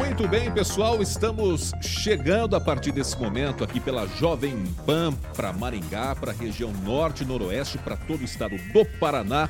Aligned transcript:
Muito 0.00 0.26
bem, 0.26 0.50
pessoal, 0.50 1.02
estamos 1.02 1.72
chegando 1.82 2.56
a 2.56 2.60
partir 2.60 2.90
desse 2.90 3.14
momento 3.18 3.62
aqui 3.62 3.78
pela 3.78 4.06
Jovem 4.06 4.64
Pan 4.86 5.12
para 5.36 5.52
Maringá, 5.52 6.16
para 6.16 6.32
a 6.32 6.34
região 6.34 6.72
norte 6.72 7.22
noroeste, 7.22 7.76
para 7.76 7.98
todo 7.98 8.22
o 8.22 8.24
estado 8.24 8.56
do 8.72 8.82
Paraná. 8.98 9.46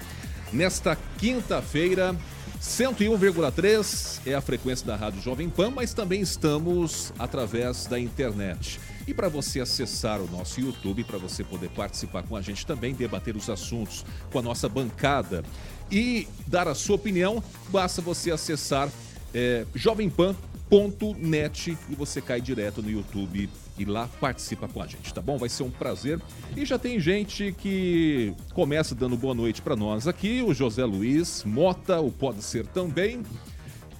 Nesta 0.52 0.98
quinta-feira, 1.18 2.16
101,3 2.60 4.22
é 4.26 4.34
a 4.34 4.40
frequência 4.40 4.84
da 4.84 4.96
Rádio 4.96 5.22
Jovem 5.22 5.48
Pan, 5.48 5.70
mas 5.70 5.94
também 5.94 6.20
estamos 6.20 7.12
através 7.16 7.86
da 7.86 7.98
internet. 8.00 8.80
E 9.06 9.14
para 9.14 9.28
você 9.28 9.60
acessar 9.60 10.20
o 10.20 10.28
nosso 10.28 10.60
YouTube, 10.60 11.04
para 11.04 11.18
você 11.18 11.44
poder 11.44 11.70
participar 11.70 12.24
com 12.24 12.34
a 12.34 12.42
gente 12.42 12.66
também, 12.66 12.92
debater 12.92 13.36
os 13.36 13.48
assuntos 13.48 14.04
com 14.32 14.40
a 14.40 14.42
nossa 14.42 14.68
bancada 14.68 15.44
e 15.92 16.26
dar 16.48 16.66
a 16.66 16.74
sua 16.74 16.96
opinião, 16.96 17.40
basta 17.70 18.02
você 18.02 18.32
acessar 18.32 18.88
é, 19.34 19.66
jovempan.net 19.74 21.76
e 21.88 21.94
você 21.94 22.20
cai 22.20 22.40
direto 22.40 22.82
no 22.82 22.90
YouTube 22.90 23.48
e 23.78 23.84
lá 23.84 24.08
participa 24.20 24.68
com 24.68 24.82
a 24.82 24.86
gente, 24.86 25.12
tá 25.12 25.22
bom? 25.22 25.38
Vai 25.38 25.48
ser 25.48 25.62
um 25.62 25.70
prazer. 25.70 26.20
E 26.56 26.66
já 26.66 26.78
tem 26.78 27.00
gente 27.00 27.54
que 27.58 28.34
começa 28.52 28.94
dando 28.94 29.16
boa 29.16 29.34
noite 29.34 29.62
para 29.62 29.74
nós 29.74 30.06
aqui, 30.06 30.42
o 30.42 30.52
José 30.52 30.84
Luiz 30.84 31.44
Mota, 31.44 32.00
o 32.00 32.10
Pode 32.10 32.42
Ser 32.42 32.66
também. 32.66 33.22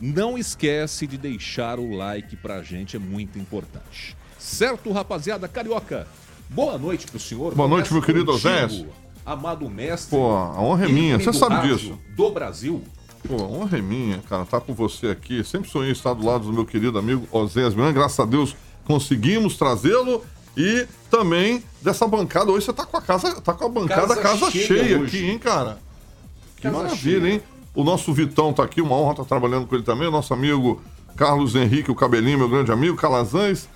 Não 0.01 0.39
esquece 0.39 1.06
de 1.06 1.19
deixar 1.19 1.78
o 1.78 1.95
like 1.95 2.36
pra 2.36 2.62
gente, 2.62 2.97
é 2.97 2.98
muito 2.98 3.39
importante. 3.39 4.17
Certo, 4.39 4.91
rapaziada 4.92 5.47
carioca? 5.47 6.06
Boa 6.48 6.78
noite 6.78 7.06
pro 7.06 7.20
senhor. 7.20 7.55
Boa 7.55 7.69
noite, 7.69 7.92
meu 7.92 8.03
querido 8.03 8.33
Osés. 8.33 8.84
Amado 9.25 9.69
mestre. 9.70 10.11
Pô, 10.11 10.34
a 10.34 10.61
honra 10.61 10.86
é 10.86 10.89
minha, 10.89 11.19
você 11.19 11.33
sabe 11.33 11.69
disso. 11.69 11.98
Do 12.17 12.31
Brasil. 12.31 12.83
Pô, 13.27 13.37
honra 13.37 13.79
é 13.79 13.83
minha, 13.83 14.19
cara, 14.29 14.45
tá 14.45 14.61
com 14.61 14.75
você 14.75 15.09
aqui. 15.09 15.45
Sempre 15.45 15.71
sonhei 15.71 15.93
estar 15.93 16.15
do 16.15 16.25
lado 16.25 16.45
do 16.45 16.53
meu 16.53 16.65
querido 16.65 16.99
amigo 16.99 17.27
Oséias 17.31 17.75
Miranda. 17.75 17.93
Graças 17.93 18.19
a 18.19 18.25
Deus 18.25 18.57
conseguimos 18.85 19.57
trazê-lo. 19.57 20.25
E 20.57 20.87
também 21.09 21.63
dessa 21.81 22.07
bancada. 22.07 22.51
Hoje 22.51 22.67
você 22.67 22.73
tá 22.73 22.85
com 22.85 22.97
a 22.97 23.01
casa, 23.01 23.41
tá 23.41 23.53
com 23.55 23.64
a 23.64 23.69
bancada 23.69 24.17
casa, 24.17 24.20
casa 24.20 24.51
cheia, 24.51 24.67
cheia 24.67 25.03
aqui, 25.03 25.25
hein, 25.25 25.39
cara? 25.39 25.79
Que 26.57 26.63
casa 26.63 26.77
maravilha, 26.77 27.20
cheia. 27.20 27.35
hein? 27.35 27.42
O 27.75 27.85
nosso 27.85 28.13
Vitão 28.13 28.53
tá 28.53 28.64
aqui, 28.64 28.83
uma 28.83 28.97
honra 28.97 29.13
estar 29.13 29.23
tá 29.23 29.29
trabalhando 29.29 29.67
com 29.67 29.75
ele 29.77 29.85
também. 29.85 30.09
O 30.09 30.11
nosso 30.11 30.35
amigo 30.35 30.83
Carlos 31.17 31.55
Henrique, 31.55 31.91
o 31.91 31.95
Cabelinho, 31.95 32.39
meu 32.39 32.48
grande 32.48 32.73
amigo, 32.73 32.97
Calazans. 32.97 33.69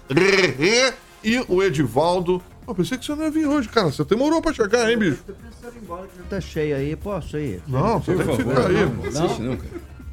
E 1.23 1.43
o 1.49 1.63
Edivaldo, 1.63 2.43
eu 2.67 2.75
pensei 2.75 2.99
que 2.99 3.05
você 3.05 3.15
não 3.15 3.25
ia 3.25 3.31
vir 3.31 3.47
hoje, 3.47 3.69
cara. 3.69 3.91
Você 3.91 4.05
demorou 4.05 4.41
pra 4.41 4.53
chegar, 4.53 4.91
hein, 4.91 4.99
bicho? 4.99 5.23
Eu 5.29 5.35
tô 5.35 5.41
pensando 5.41 5.77
em 5.77 5.83
embora, 5.83 6.07
que 6.07 6.17
já 6.19 6.25
tá 6.25 6.41
cheio 6.41 6.77
aí. 6.77 6.97
Posso 6.97 7.39
ir? 7.39 7.63
Não, 7.67 8.01
você 8.01 8.15
tem 8.15 8.27
que 8.27 8.37
ficar 8.37 8.67
aí. 8.67 8.87
Não, 8.87 8.95
não 8.95 9.05
assiste 9.09 9.43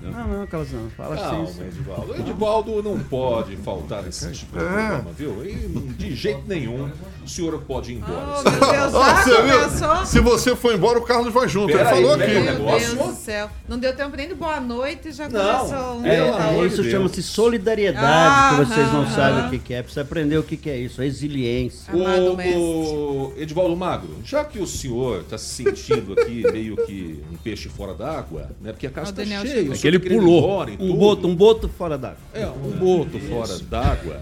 Não, 0.02 0.28
não, 0.28 0.48
Carlos, 0.48 0.72
não. 0.72 0.90
Fala 0.92 1.16
Calma, 1.16 1.44
assim. 1.44 1.64
Edivaldo. 1.64 2.12
O 2.12 2.16
Edivaldo 2.16 2.84
não 2.84 3.00
pode 3.00 3.56
faltar 3.58 4.04
nesse 4.04 4.32
tipo 4.32 4.58
de 4.58 4.64
programa, 4.64 5.12
viu? 5.16 5.46
E 5.46 5.56
de 5.98 6.16
jeito 6.16 6.44
nenhum 6.48 6.90
o 7.24 7.30
senhor 7.30 7.62
pode 7.62 7.92
ir 7.92 7.98
embora. 7.98 8.40
Oh, 8.40 8.50
meu 8.50 8.60
Deus, 8.60 8.96
ah, 8.96 10.06
você 10.06 10.12
Se 10.12 10.20
você 10.20 10.56
for 10.56 10.74
embora, 10.74 10.98
o 10.98 11.04
Carlos 11.04 11.32
vai 11.32 11.48
junto. 11.48 11.68
Pera 11.68 11.82
Ele 11.82 11.90
falou 11.90 12.14
aqui. 12.14 12.32
Meu 12.32 12.80
Deus 12.80 12.94
do 12.94 13.14
céu. 13.14 13.50
Não 13.68 13.78
deu 13.78 13.96
tempo 13.96 14.18
nem 14.18 14.28
de 14.28 14.34
boa 14.34 14.60
noite 14.60 15.10
e 15.10 15.12
já 15.12 15.30
não. 15.30 15.68
começou 15.68 16.00
um. 16.00 16.06
É, 16.06 16.18
é 16.18 16.66
isso 16.66 16.84
chama-se 16.84 17.22
solidariedade, 17.22 18.08
ah, 18.08 18.50
que 18.50 18.66
vocês 18.66 18.92
não 18.92 19.04
ah, 19.04 19.12
sabem 19.12 19.60
o 19.60 19.62
que 19.62 19.74
é. 19.74 19.82
Precisa 19.82 20.02
aprender 20.02 20.38
o 20.38 20.44
que 20.44 20.70
é 20.70 20.78
isso. 20.78 21.02
Resiliência. 21.02 21.94
O, 21.94 23.28
o 23.28 23.34
Edivaldo 23.38 23.76
Magro, 23.76 24.18
já 24.24 24.44
que 24.44 24.60
o 24.60 24.66
senhor 24.66 25.22
está 25.22 25.38
se 25.38 25.64
sentindo 25.64 26.14
aqui 26.14 26.44
meio 26.52 26.76
que 26.86 27.24
um 27.32 27.38
peixe 27.38 27.70
fora 27.70 27.94
d'água, 27.94 28.50
né? 28.60 28.72
Porque 28.72 28.88
a 28.88 28.92
casa 28.92 29.12
está 29.12 29.24
cheia 29.24 29.91
ele 29.96 30.00
pulou. 30.00 30.66
Um 30.80 30.96
boto, 30.96 31.28
um 31.28 31.36
boto 31.36 31.70
fora 31.70 31.98
d'água. 31.98 32.18
É, 32.34 32.48
um 32.48 32.72
boto 32.72 33.20
fora 33.20 33.60
d'água. 33.60 34.22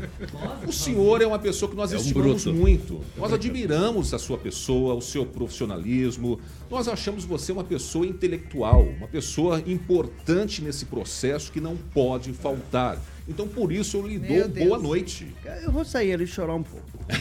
O 0.68 0.72
senhor 0.72 1.22
é 1.22 1.28
uma 1.28 1.40
pessoa 1.40 1.70
que 1.70 1.76
nós 1.76 1.92
é 1.92 1.98
um 1.98 2.00
estimamos 2.00 2.44
bruto. 2.44 2.58
muito. 2.58 3.02
Nós 3.18 3.34
admiramos 3.34 4.14
a 4.14 4.20
sua 4.20 4.38
pessoa, 4.38 4.94
o 4.96 5.02
seu 5.02 5.26
profissionalismo. 5.26 6.40
Nós 6.70 6.88
achamos 6.88 7.26
você 7.26 7.52
uma 7.52 7.64
pessoa 7.64 8.06
intelectual, 8.06 8.84
uma 8.84 9.08
pessoa 9.08 9.62
importante 9.66 10.62
nesse 10.62 10.86
processo 10.86 11.52
que 11.52 11.60
não 11.60 11.76
pode 11.76 12.32
faltar. 12.34 13.00
Então, 13.30 13.48
por 13.48 13.72
isso, 13.72 13.98
eu 13.98 14.08
lhe 14.08 14.18
dou 14.18 14.50
boa 14.50 14.80
noite. 14.80 15.28
Eu 15.62 15.72
vou 15.72 15.86
sair 15.86 16.14
ali 16.14 16.24
e 16.24 16.28
chorar 16.28 16.56
um 16.56 16.64
pouco. 16.64 16.84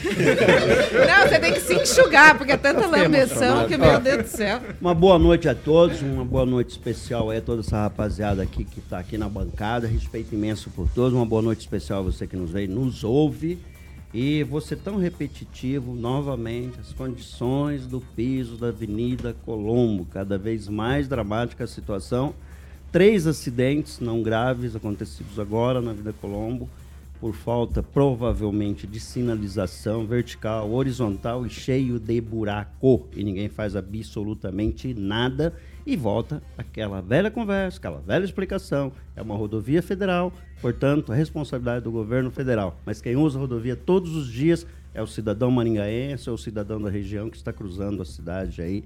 Não, 1.06 1.28
você 1.28 1.38
tem 1.38 1.52
que 1.52 1.60
se 1.60 1.74
enxugar, 1.74 2.36
porque 2.38 2.52
é 2.52 2.56
tanta 2.56 2.86
lambeção 2.86 3.69
que, 3.69 3.76
meu 3.76 4.00
Deus 4.00 4.22
do 4.22 4.28
céu. 4.28 4.58
Uma 4.80 4.94
boa 4.94 5.18
noite 5.18 5.50
a 5.50 5.54
todos, 5.54 6.00
uma 6.00 6.24
boa 6.24 6.47
noite 6.47 6.70
especial 6.70 7.30
a 7.30 7.38
toda 7.42 7.60
essa 7.60 7.82
rapaziada 7.82 8.42
aqui 8.42 8.64
que 8.64 8.78
está 8.78 8.98
aqui 8.98 9.18
na 9.18 9.28
bancada. 9.28 9.86
Respeito 9.86 10.34
imenso 10.34 10.70
por 10.70 10.88
todos. 10.88 11.12
Uma 11.12 11.26
boa 11.26 11.42
noite 11.42 11.60
especial 11.60 11.98
a 11.98 12.02
você 12.02 12.26
que 12.26 12.36
nos 12.36 12.50
veio, 12.50 12.70
nos 12.70 13.04
ouve. 13.04 13.58
E 14.12 14.42
você 14.44 14.74
tão 14.74 14.97
repetitivo, 14.97 15.94
novamente, 15.94 16.80
as 16.80 16.94
condições 16.94 17.86
do 17.86 18.00
piso 18.00 18.56
da 18.56 18.68
Avenida 18.68 19.36
Colombo, 19.44 20.06
cada 20.06 20.38
vez 20.38 20.68
mais 20.68 21.06
dramática 21.06 21.64
a 21.64 21.66
situação 21.66 22.34
três 22.91 23.26
acidentes 23.26 24.00
não 24.00 24.22
graves 24.22 24.75
acontecidos 24.75 25.38
agora 25.38 25.81
na 25.81 25.93
Vida 25.93 26.12
Colombo, 26.12 26.69
por 27.21 27.34
falta 27.34 27.82
provavelmente 27.82 28.87
de 28.87 29.00
sinalização 29.00 30.06
vertical, 30.06 30.71
horizontal 30.71 31.44
e 31.44 31.50
cheio 31.50 31.98
de 31.98 32.21
buraco. 32.21 33.09
E 33.15 33.25
ninguém 33.25 33.48
faz 33.48 33.75
absolutamente 33.75 34.94
nada 34.94 35.53
e 35.84 35.97
volta 35.97 36.43
aquela 36.56 37.00
velha 37.00 37.31
conversa, 37.31 37.78
aquela 37.78 38.00
velha 38.00 38.25
explicação. 38.25 38.93
É 39.16 39.22
uma 39.22 39.34
rodovia 39.34 39.82
federal, 39.82 40.32
portanto, 40.60 41.12
a 41.12 41.15
responsabilidade 41.15 41.84
do 41.84 41.91
governo 41.91 42.31
federal. 42.31 42.78
Mas 42.87 43.00
quem 43.00 43.16
usa 43.16 43.37
a 43.38 43.41
rodovia 43.41 43.75
todos 43.75 44.15
os 44.15 44.28
dias 44.28 44.65
é 44.94 45.03
o 45.03 45.06
cidadão 45.06 45.50
maringaense, 45.50 46.28
é 46.28 46.32
o 46.32 46.38
cidadão 46.38 46.81
da 46.81 46.88
região 46.88 47.28
que 47.28 47.37
está 47.37 47.53
cruzando 47.53 48.00
a 48.00 48.04
cidade 48.04 48.62
aí 48.62 48.84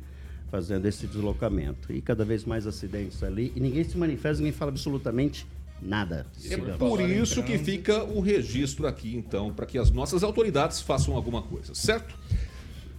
fazendo 0.52 0.84
esse 0.84 1.06
deslocamento. 1.06 1.90
E 1.90 2.02
cada 2.02 2.26
vez 2.26 2.44
mais 2.44 2.66
acidentes 2.66 3.22
ali, 3.22 3.50
e 3.56 3.60
ninguém 3.60 3.82
se 3.84 3.96
manifesta, 3.96 4.42
ninguém 4.42 4.52
fala 4.52 4.70
absolutamente 4.70 5.46
nada. 5.80 6.26
É 6.50 6.58
por 6.58 7.00
isso 7.00 7.42
que 7.42 7.56
fica 7.56 8.04
o 8.04 8.20
registro 8.20 8.86
aqui, 8.86 9.16
então, 9.16 9.50
para 9.50 9.64
que 9.64 9.78
as 9.78 9.90
nossas 9.90 10.22
autoridades 10.22 10.82
façam 10.82 11.16
alguma 11.16 11.40
coisa, 11.40 11.74
certo? 11.74 12.14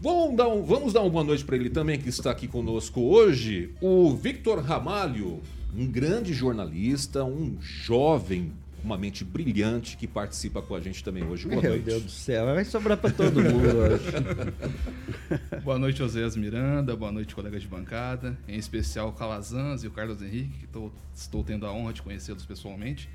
Vamos 0.02 0.36
dar, 0.36 0.48
um, 0.48 0.64
vamos 0.64 0.94
dar 0.94 1.02
uma 1.02 1.12
boa 1.12 1.24
noite 1.24 1.46
para 1.46 1.56
ele 1.56 1.70
também, 1.70 2.00
que 2.00 2.10
está 2.10 2.32
aqui 2.32 2.48
conosco 2.48 3.00
hoje, 3.00 3.70
o 3.80 4.16
Victor 4.16 4.60
Ramalho, 4.60 5.40
um 5.78 5.86
grande 5.86 6.34
jornalista, 6.34 7.24
um 7.24 7.56
jovem 7.62 8.52
uma 8.84 8.98
mente 8.98 9.24
brilhante 9.24 9.96
que 9.96 10.06
participa 10.06 10.62
com 10.62 10.76
a 10.76 10.82
gente 10.82 11.04
também 11.04 11.24
hoje. 11.24 11.48
Boa 11.48 11.62
Meu 11.62 11.72
noite. 11.72 11.86
Meu 11.86 11.94
Deus 11.94 12.04
do 12.04 12.12
céu, 12.12 12.46
vai 12.46 12.66
sobrar 12.66 12.98
para 12.98 13.12
todo 13.12 13.42
mundo 13.42 13.78
hoje. 13.78 14.04
boa 15.64 15.80
noite, 15.80 16.00
José 16.00 16.22
Miranda, 16.38 16.96
boa 16.96 17.12
noite, 17.12 17.34
colegas 17.34 17.62
de 17.62 17.68
bancada, 17.68 18.38
em 18.48 18.58
especial 18.58 19.10
o 19.10 19.14
Calazans 19.14 19.84
e 19.84 19.88
o 19.88 19.92
Carlos 19.92 20.22
Henrique, 20.22 20.60
que 20.60 20.68
tô, 20.68 20.92
estou 21.14 21.44
tendo 21.44 21.66
a 21.66 21.72
honra 21.72 21.94
de 21.94 22.02
conhecê-los 22.02 22.46
pessoalmente. 22.46 23.10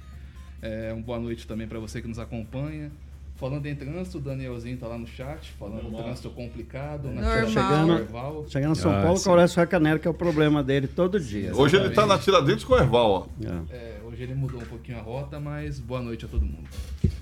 É, 0.62 0.92
uma 0.92 1.02
boa 1.02 1.20
noite 1.20 1.46
também 1.46 1.68
para 1.68 1.78
você 1.78 2.00
que 2.00 2.08
nos 2.08 2.18
acompanha. 2.18 2.90
Falando 3.38 3.66
em 3.66 3.74
trânsito, 3.76 4.18
o 4.18 4.20
Danielzinho 4.20 4.76
tá 4.78 4.88
lá 4.88 4.98
no 4.98 5.06
chat, 5.06 5.52
falando 5.56 5.84
Normal. 5.84 6.02
trânsito 6.02 6.28
complicado. 6.30 7.08
Na 7.08 7.46
chegando, 7.46 8.50
chegando 8.50 8.72
em 8.72 8.74
São 8.74 8.92
ah, 8.92 9.00
Paulo 9.00 9.22
com 9.22 9.30
o 9.30 9.32
Horácio 9.32 9.60
Racanero, 9.60 10.00
que 10.00 10.08
é 10.08 10.10
o 10.10 10.14
problema 10.14 10.60
dele 10.60 10.88
todo 10.88 11.20
dia. 11.20 11.54
Hoje 11.54 11.76
ele 11.76 11.90
tá 11.90 12.04
na 12.04 12.18
Tiradentes 12.18 12.64
com 12.64 12.74
o 12.74 12.76
Erval, 12.76 13.10
ó. 13.12 13.26
É. 13.70 13.76
é, 13.76 13.97
hoje 14.08 14.22
ele 14.22 14.34
mudou 14.34 14.60
um 14.60 14.64
pouquinho 14.64 14.98
a 14.98 15.02
rota, 15.02 15.38
mas 15.38 15.78
boa 15.78 16.00
noite 16.00 16.24
a 16.24 16.28
todo 16.28 16.44
mundo. 16.44 16.68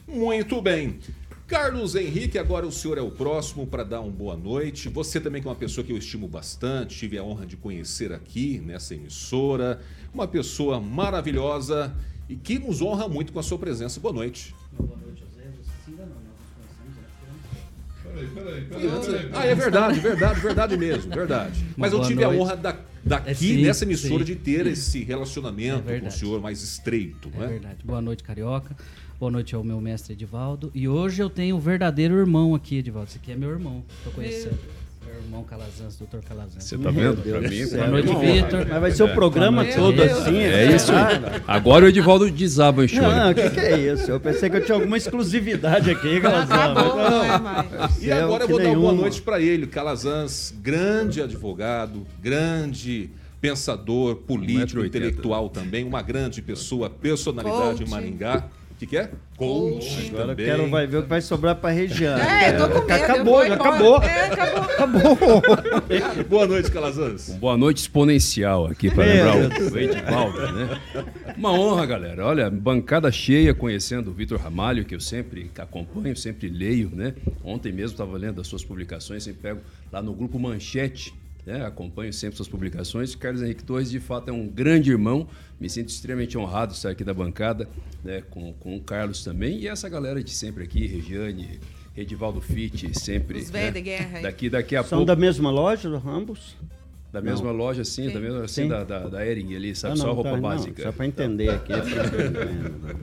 Muito 0.06 0.60
bem. 0.62 0.98
Carlos 1.46 1.94
Henrique, 1.94 2.38
agora 2.38 2.66
o 2.66 2.72
senhor 2.72 2.98
é 2.98 3.00
o 3.00 3.10
próximo 3.10 3.66
para 3.66 3.84
dar 3.84 4.00
uma 4.00 4.10
boa 4.10 4.36
noite. 4.36 4.88
Você 4.88 5.20
também 5.20 5.40
que 5.40 5.46
é 5.46 5.50
uma 5.50 5.56
pessoa 5.56 5.84
que 5.84 5.92
eu 5.92 5.96
estimo 5.96 6.26
bastante, 6.26 6.96
tive 6.96 7.18
a 7.18 7.22
honra 7.24 7.46
de 7.46 7.56
conhecer 7.56 8.12
aqui 8.12 8.60
nessa 8.64 8.94
emissora. 8.94 9.80
Uma 10.12 10.26
pessoa 10.26 10.80
maravilhosa 10.80 11.94
e 12.28 12.34
que 12.36 12.58
nos 12.58 12.80
honra 12.82 13.08
muito 13.08 13.32
com 13.32 13.38
a 13.38 13.42
sua 13.42 13.58
presença. 13.58 14.00
Boa 14.00 14.14
noite. 14.14 14.54
Boa 14.72 14.96
noite, 14.98 15.20
José. 15.20 15.48
Você 15.84 15.90
ainda 15.90 16.02
não, 16.06 16.16
nós 16.16 16.72
conhecemos 16.74 18.02
Peraí, 18.02 18.26
peraí, 18.28 18.64
peraí. 18.64 19.00
peraí. 19.00 19.30
Ah, 19.34 19.46
é 19.46 19.54
verdade, 19.54 20.00
verdade, 20.00 20.40
verdade 20.40 20.76
mesmo, 20.76 21.12
verdade. 21.14 21.64
Mas 21.76 21.92
eu 21.92 22.00
tive 22.02 22.24
a 22.24 22.28
honra 22.28 22.56
da- 22.56 22.76
daqui, 23.06 23.30
É, 23.30 23.34
sim, 23.34 23.62
nessa 23.62 23.84
emissora, 23.84 24.18
sim. 24.24 24.32
de 24.32 24.36
ter 24.36 24.66
esse 24.66 25.02
É 25.02 25.04
relacionamento 25.04 25.84
com 26.00 26.06
o 26.06 26.10
senhor 26.10 26.40
mais 26.40 26.62
estreito, 26.62 27.30
É 27.34 27.38
não 27.38 27.44
é? 27.44 27.48
verdade. 27.48 27.78
Boa 27.84 28.00
noite, 28.02 28.22
Carioca. 28.22 28.76
Boa 29.18 29.30
noite 29.30 29.54
ao 29.54 29.64
meu 29.64 29.80
mestre 29.80 30.12
Edivaldo. 30.12 30.70
E 30.74 30.86
hoje 30.86 31.22
eu 31.22 31.30
tenho 31.30 31.56
o 31.56 31.60
verdadeiro 31.60 32.14
irmão 32.16 32.54
aqui, 32.54 32.76
Edivaldo. 32.76 33.08
Esse 33.08 33.16
aqui 33.18 33.32
é 33.32 33.36
meu 33.36 33.48
irmão. 33.50 33.82
Tô 34.04 34.10
conhecendo. 34.10 34.50
Meu 34.56 34.85
irmão 35.18 35.42
Calazans, 35.44 35.96
doutor 35.96 36.22
Calazans. 36.22 36.64
Você 36.64 36.78
tá 36.78 36.90
vendo? 36.90 37.22
Pra 37.22 37.40
mim, 37.40 37.68
pra 37.68 37.78
Boa 37.78 37.88
noite, 37.88 38.10
é. 38.10 38.42
Vitor. 38.42 38.66
Mas 38.68 38.80
vai 38.80 38.90
ser 38.90 39.02
o 39.02 39.14
programa 39.14 39.64
Boa 39.64 39.74
todo 39.74 40.02
assim? 40.02 40.38
É 40.38 40.74
isso. 40.74 40.92
Ah, 40.92 41.40
Agora 41.46 41.84
o 41.84 41.88
Edivaldo 41.88 42.30
desaba 42.30 42.84
em 42.84 42.88
choro. 42.88 43.08
Não, 43.10 43.30
o 43.30 43.34
que, 43.34 43.50
que 43.50 43.60
é 43.60 43.92
isso? 43.92 44.10
Eu 44.10 44.20
pensei 44.20 44.50
que 44.50 44.56
eu 44.56 44.64
tinha 44.64 44.76
alguma 44.76 44.96
exclusividade 44.96 45.90
aqui, 45.90 46.16
é 46.16 46.20
não. 46.20 47.40
mais. 47.40 48.02
E 48.02 48.12
agora 48.12 48.44
eu 48.44 48.48
vou 48.48 48.58
dar 48.58 48.68
uma 48.68 48.74
boa 48.80 48.92
noite 48.92 49.22
para 49.22 49.40
ele, 49.40 49.66
Calazans, 49.66 50.54
grande 50.62 51.20
advogado, 51.22 52.06
grande 52.22 53.10
pensador, 53.40 54.16
político, 54.16 54.80
1,80m. 54.80 54.86
intelectual 54.86 55.48
também, 55.48 55.84
uma 55.84 56.02
grande 56.02 56.42
pessoa, 56.42 56.88
personalidade 56.90 57.82
em 57.82 57.86
Coach. 57.86 57.90
Maringá. 57.90 58.44
O 58.76 58.78
que, 58.78 58.86
que 58.88 58.98
é? 58.98 59.10
Coach 59.38 60.08
Agora 60.08 60.24
eu 60.24 60.28
também. 60.28 60.44
quero 60.44 60.68
vai 60.68 60.86
ver 60.86 60.98
o 60.98 61.02
que 61.04 61.08
vai 61.08 61.22
sobrar 61.22 61.56
pra 61.56 61.70
Regiane. 61.70 62.20
É, 62.20 62.50
eu 62.54 62.58
tô 62.58 62.82
com 62.82 62.86
medo. 62.86 63.04
Acabou, 63.04 63.46
já 63.46 63.54
acabou. 63.54 64.02
É, 64.02 64.26
acabou. 64.26 64.62
Acabou. 64.64 65.42
Boa 66.28 66.46
noite, 66.46 66.70
Calazans. 66.70 67.30
Boa 67.40 67.56
noite 67.56 67.78
exponencial 67.78 68.66
aqui 68.66 68.90
para 68.90 69.06
Meu 69.06 69.32
lembrar 69.32 69.72
o 69.72 69.78
Edivaldo, 69.78 70.52
né? 70.52 70.80
Uma 71.38 71.52
honra, 71.52 71.86
galera. 71.86 72.26
Olha, 72.26 72.50
bancada 72.50 73.10
cheia 73.10 73.54
conhecendo 73.54 74.10
o 74.10 74.12
Vitor 74.12 74.38
Ramalho, 74.38 74.84
que 74.84 74.94
eu 74.94 75.00
sempre 75.00 75.50
acompanho, 75.56 76.14
sempre 76.14 76.46
leio, 76.50 76.90
né? 76.92 77.14
Ontem 77.42 77.72
mesmo 77.72 77.92
estava 77.92 78.14
lendo 78.18 78.42
as 78.42 78.46
suas 78.46 78.62
publicações, 78.62 79.24
sempre 79.24 79.40
pego 79.40 79.60
lá 79.90 80.02
no 80.02 80.12
grupo 80.12 80.38
Manchete, 80.38 81.14
né? 81.46 81.64
Acompanho 81.64 82.12
sempre 82.12 82.36
suas 82.36 82.48
publicações. 82.48 83.14
Carlos 83.14 83.40
Henrique 83.40 83.62
Torres, 83.62 83.88
de 83.90 84.00
fato, 84.00 84.28
é 84.28 84.32
um 84.32 84.48
grande 84.48 84.90
irmão. 84.90 85.28
Me 85.60 85.70
sinto 85.70 85.88
extremamente 85.88 86.36
honrado 86.36 86.72
de 86.72 86.78
estar 86.78 86.90
aqui 86.90 87.04
da 87.04 87.14
bancada, 87.14 87.68
né? 88.04 88.22
Com, 88.28 88.52
com 88.54 88.76
o 88.76 88.80
Carlos 88.80 89.22
também. 89.22 89.60
E 89.60 89.68
essa 89.68 89.88
galera 89.88 90.22
de 90.22 90.30
sempre 90.32 90.64
aqui, 90.64 90.86
Regiane, 90.86 91.60
Edivaldo 91.96 92.40
Fitt, 92.40 92.98
sempre. 92.98 93.38
Os 93.38 93.48
velhos 93.50 93.68
né? 93.68 93.72
de 93.72 93.80
guerra. 93.80 94.20
Daqui, 94.22 94.50
daqui 94.50 94.74
a 94.74 94.82
São 94.82 94.98
pouco. 94.98 95.06
da 95.06 95.16
mesma 95.16 95.50
loja, 95.50 95.88
do 95.88 95.98
Rambos? 95.98 96.56
Da 97.12 97.22
mesma 97.22 97.50
loja, 97.50 97.82
sim, 97.82 98.10
da 98.10 98.20
mesma 98.20 98.44
assim, 98.44 98.64
Sim. 98.64 98.68
da, 98.68 98.84
da, 98.84 99.08
da 99.08 99.26
Ering 99.26 99.54
ali, 99.56 99.74
sabe? 99.74 99.94
Ah, 99.94 99.96
só 99.96 100.06
não, 100.08 100.12
roupa 100.12 100.30
tá, 100.30 100.36
não, 100.36 100.42
básica. 100.42 100.82
só 100.82 100.92
pra 100.92 101.06
entender 101.06 101.48
aqui. 101.48 101.72
pra 101.72 101.78
entender. 102.26 102.96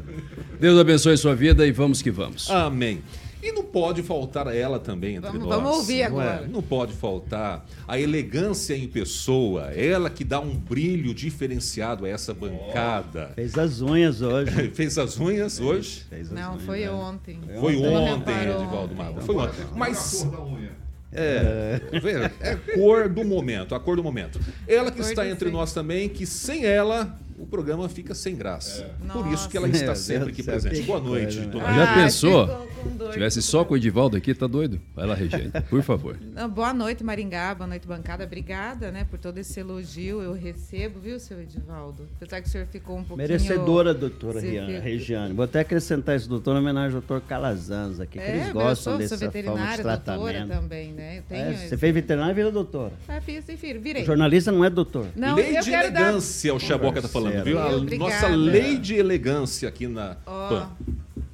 Deus 0.60 0.78
abençoe 0.80 1.18
sua 1.18 1.34
vida 1.34 1.66
e 1.66 1.72
vamos 1.72 2.02
que 2.02 2.12
vamos. 2.12 2.48
Amém. 2.52 3.02
E 3.44 3.52
não 3.52 3.64
pode 3.64 4.02
faltar 4.02 4.48
a 4.48 4.56
ela 4.56 4.80
também 4.80 5.16
entre 5.18 5.30
Vamos- 5.30 5.46
nós. 5.48 5.56
vamos 5.62 5.78
ouvir 5.80 6.10
não 6.10 6.22
é? 6.22 6.28
agora. 6.30 6.48
Não 6.48 6.62
pode 6.62 6.94
faltar 6.94 7.66
a 7.86 8.00
elegância 8.00 8.74
em 8.76 8.88
pessoa, 8.88 9.64
ela 9.74 10.10
que 10.10 10.24
dá 10.24 10.40
um 10.40 10.56
brilho 10.56 11.14
diferenciado 11.14 12.06
a 12.06 12.10
essa 12.10 12.34
bancada. 12.34 13.32
Fez 13.36 13.58
as 13.58 13.82
unhas 13.82 14.22
hoje. 14.22 14.70
Fez 14.74 14.98
as 14.98 15.20
unhas 15.20 15.60
hoje. 15.60 16.06
Fez 16.10 16.28
as 16.28 16.32
Não, 16.32 16.54
unhas, 16.54 16.64
foi 16.64 16.80
né? 16.82 16.92
ontem. 16.92 17.40
Foi 17.60 17.76
ontem, 17.76 18.34
reparou 18.34 18.62
Edivaldo 18.64 18.94
ontem. 18.94 18.96
Mago. 18.96 19.22
Foi 19.22 19.36
ontem. 19.36 19.66
Mas 19.76 20.24
A 20.24 20.26
cor 20.28 20.38
da 20.38 20.44
unha. 20.46 20.72
é, 21.12 21.82
vê, 22.00 22.12
é 22.42 22.56
cor 22.76 23.10
do 23.10 23.24
momento, 23.26 23.76
a 23.76 23.80
cor 23.80 23.98
do 23.98 24.04
momento. 24.04 24.40
Ela 24.68 24.90
que 24.90 25.02
Cor 25.02 25.10
está 25.10 25.28
entre 25.28 25.50
sim. 25.50 25.54
nós 25.54 25.74
também, 25.74 26.08
que 26.08 26.26
sem 26.26 26.66
ela 26.66 27.20
o 27.44 27.46
programa 27.46 27.90
fica 27.90 28.16
sem 28.16 28.36
graça. 28.36 28.90
Por 29.12 29.28
isso 29.28 29.50
que 29.50 29.58
ela 29.58 29.68
está 29.68 29.88
Meu 29.88 29.96
sempre 29.96 30.30
aqui 30.32 30.42
presente. 30.42 30.82
Boa 30.84 31.00
noite, 31.02 31.36
coisa, 31.42 31.58
né? 31.68 31.76
Já 31.76 31.92
Ah, 31.92 31.96
pensou? 31.96 32.68
Tivesse 33.12 33.42
só 33.42 33.64
com 33.66 33.74
o 33.74 33.78
Edivaldo 33.78 34.16
aqui, 34.18 34.34
tá 34.34 34.48
doido? 34.48 34.80
Vai 34.96 35.06
lá, 35.06 35.14
Regiane, 35.14 35.52
por 35.70 35.82
favor. 35.84 36.18
Não, 36.34 36.50
Boa 36.50 36.74
noite, 36.74 37.04
Maringá. 37.04 37.54
Boa 37.54 37.68
noite, 37.68 37.86
bancada. 37.88 38.24
Obrigada, 38.24 38.92
né, 38.92 39.06
por 39.10 39.20
todo 39.20 39.38
esse 39.38 39.60
elogio. 39.60 40.22
Eu 40.22 40.34
recebo, 40.34 41.00
viu, 41.00 41.20
seu 41.20 41.42
Edivaldo? 41.42 42.08
Apesar 42.18 42.42
que 42.42 42.48
o 42.48 42.52
senhor 42.52 42.66
ficou 42.68 42.96
um 42.98 43.04
pouquinho... 43.04 43.18
Merecedora, 43.28 43.94
doutora 43.94 44.40
Você 44.40 44.50
Rian- 44.52 44.68
fica- 44.68 44.80
Regiane. 44.80 45.34
Vou 45.34 45.44
até 45.46 45.60
acrescentar 45.62 46.16
esse 46.16 46.28
doutor 46.30 46.56
em 46.56 46.60
homenagem 46.60 46.96
ao 46.96 47.02
doutor 47.02 47.22
Calazans 47.22 48.00
aqui, 48.00 48.18
que 48.18 48.24
É, 48.24 48.36
eles 48.36 48.48
eu 48.48 48.54
gostam 48.54 48.94
sou, 48.94 48.98
dessa 48.98 49.18
sou 49.18 49.18
forma 49.18 49.32
de 49.32 49.38
veterinária, 49.50 49.84
doutora 49.84 49.98
tratamento. 50.02 50.48
também, 50.50 50.92
né? 50.94 51.18
Eu 51.20 51.24
tenho 51.24 51.42
É, 51.42 51.52
esse- 51.54 51.68
você 51.70 51.78
fez 51.78 51.94
veterinária 51.94 52.32
e 52.32 52.36
virou 52.36 52.52
doutora. 52.52 52.94
Ah, 53.08 53.20
fiz, 53.22 53.48
enfim, 53.50 53.78
virei. 53.80 54.04
Jornalista 54.06 54.52
não 54.52 54.64
é 54.64 54.70
doutor. 54.70 55.08
Não, 55.16 55.36
lei 55.36 55.58
eu 55.58 55.62
de 55.62 55.70
quero 55.70 55.92
dar... 55.92 56.02
elegância, 56.02 56.54
o 56.54 56.60
Chaboca 56.60 57.02
tá 57.02 57.08
falando, 57.08 57.33
viu? 57.42 57.60
A 57.60 57.76
Obrigada. 57.76 58.12
nossa 58.12 58.28
lei 58.28 58.78
de 58.78 58.96
elegância 58.96 59.68
aqui 59.70 59.88
na 59.88 60.18
Ó, 60.26 60.50
PAN. 60.50 60.70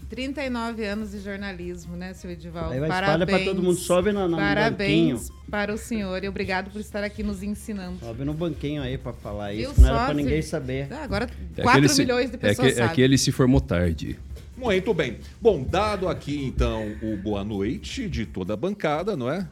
39 0.09 0.83
anos 0.85 1.11
de 1.11 1.19
jornalismo, 1.19 1.95
né, 1.95 2.13
seu 2.13 2.31
Edivaldo? 2.31 2.73
Aí 2.73 2.79
vai 2.79 2.89
espalha 2.89 3.25
pra 3.27 3.39
todo 3.39 3.61
mundo, 3.61 3.75
sobe 3.77 4.11
na- 4.11 4.21
na- 4.21 4.27
no 4.27 4.37
Parabéns 4.37 5.29
para 5.51 5.71
o 5.73 5.77
senhor 5.77 6.23
e 6.23 6.27
obrigado 6.27 6.71
por 6.71 6.81
estar 6.81 7.03
aqui 7.03 7.21
nos 7.21 7.43
ensinando. 7.43 7.99
Sobe 7.99 8.23
no 8.25 8.33
banquinho 8.33 8.81
aí 8.81 8.97
pra 8.97 9.13
falar 9.13 9.53
isso, 9.53 9.65
Viu 9.67 9.73
que 9.75 9.81
não 9.81 9.89
era 9.89 10.05
pra 10.05 10.13
ninguém 10.15 10.41
saber. 10.41 10.87
Ah, 10.91 11.03
Agora 11.03 11.25
É 11.55 11.61
4 11.61 11.69
aquele 11.79 11.89
se- 11.89 12.01
milhões 12.01 12.29
de 12.31 12.35
é 12.37 12.39
pessoas 12.39 12.67
que, 12.67 12.73
é 12.73 12.77
sabem. 12.77 12.95
que 12.95 13.01
ele 13.01 13.17
se 13.17 13.31
formou 13.31 13.61
tarde. 13.61 14.17
Muito 14.57 14.93
bem. 14.93 15.17
Bom, 15.39 15.63
dado 15.63 16.07
aqui 16.09 16.43
então 16.43 16.91
o 17.03 17.15
boa 17.15 17.43
noite 17.43 18.09
de 18.09 18.25
toda 18.25 18.53
a 18.55 18.57
bancada, 18.57 19.15
não 19.15 19.31
é? 19.31 19.47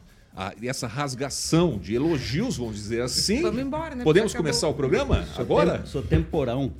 E 0.60 0.68
essa 0.68 0.86
rasgação 0.86 1.78
de 1.78 1.94
elogios, 1.94 2.56
vamos 2.56 2.76
dizer 2.76 3.02
assim. 3.02 3.42
Vamos 3.42 3.60
embora, 3.60 3.94
né? 3.94 4.04
Podemos 4.04 4.32
começar 4.34 4.68
o 4.68 4.74
programa 4.74 5.26
agora? 5.36 5.84
Sou 5.86 6.02
temporão. 6.02 6.72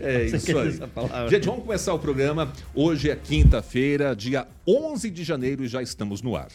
É 0.00 0.24
isso 0.24 0.58
aí. 0.58 0.68
essa 0.68 0.88
palavra? 0.88 1.28
Gente, 1.28 1.46
vamos 1.46 1.62
começar 1.64 1.92
o 1.92 1.98
programa. 1.98 2.52
Hoje 2.74 3.10
é 3.10 3.16
quinta-feira, 3.16 4.16
dia 4.16 4.48
11 4.66 5.10
de 5.10 5.22
janeiro 5.22 5.64
e 5.64 5.68
já 5.68 5.82
estamos 5.82 6.22
no 6.22 6.36
ar. 6.36 6.48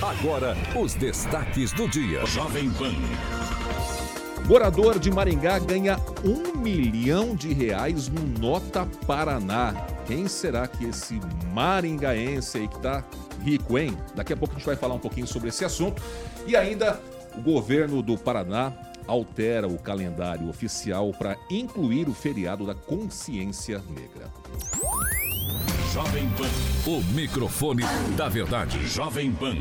Agora, 0.00 0.56
os 0.80 0.94
destaques 0.94 1.72
do 1.72 1.88
dia. 1.88 2.24
Jovem 2.26 2.70
Pan. 2.70 2.94
Morador 4.46 4.98
de 4.98 5.10
Maringá 5.10 5.58
ganha 5.58 5.98
um 6.24 6.56
milhão 6.56 7.34
de 7.34 7.52
reais 7.52 8.08
no 8.08 8.24
Nota 8.38 8.86
Paraná. 9.06 9.74
Quem 10.06 10.28
será 10.28 10.68
que 10.68 10.84
esse 10.84 11.20
maringaense 11.52 12.58
aí 12.58 12.68
que 12.68 12.78
tá 12.80 13.04
rico, 13.42 13.78
hein? 13.78 13.96
Daqui 14.14 14.32
a 14.32 14.36
pouco 14.36 14.54
a 14.54 14.58
gente 14.58 14.66
vai 14.66 14.76
falar 14.76 14.94
um 14.94 14.98
pouquinho 14.98 15.26
sobre 15.26 15.48
esse 15.48 15.64
assunto. 15.64 16.02
E 16.46 16.56
ainda, 16.56 17.00
o 17.36 17.40
governo 17.40 18.02
do 18.02 18.16
Paraná 18.16 18.72
altera 19.06 19.68
o 19.68 19.78
calendário 19.78 20.48
oficial 20.48 21.12
para 21.12 21.36
incluir 21.50 22.08
o 22.08 22.14
feriado 22.14 22.66
da 22.66 22.74
consciência 22.74 23.82
negra. 23.88 24.30
Jovem 25.92 26.28
Pan. 26.30 26.90
O 26.90 27.02
microfone 27.14 27.82
da 28.16 28.28
verdade. 28.28 28.86
Jovem 28.86 29.32
Pan. 29.32 29.56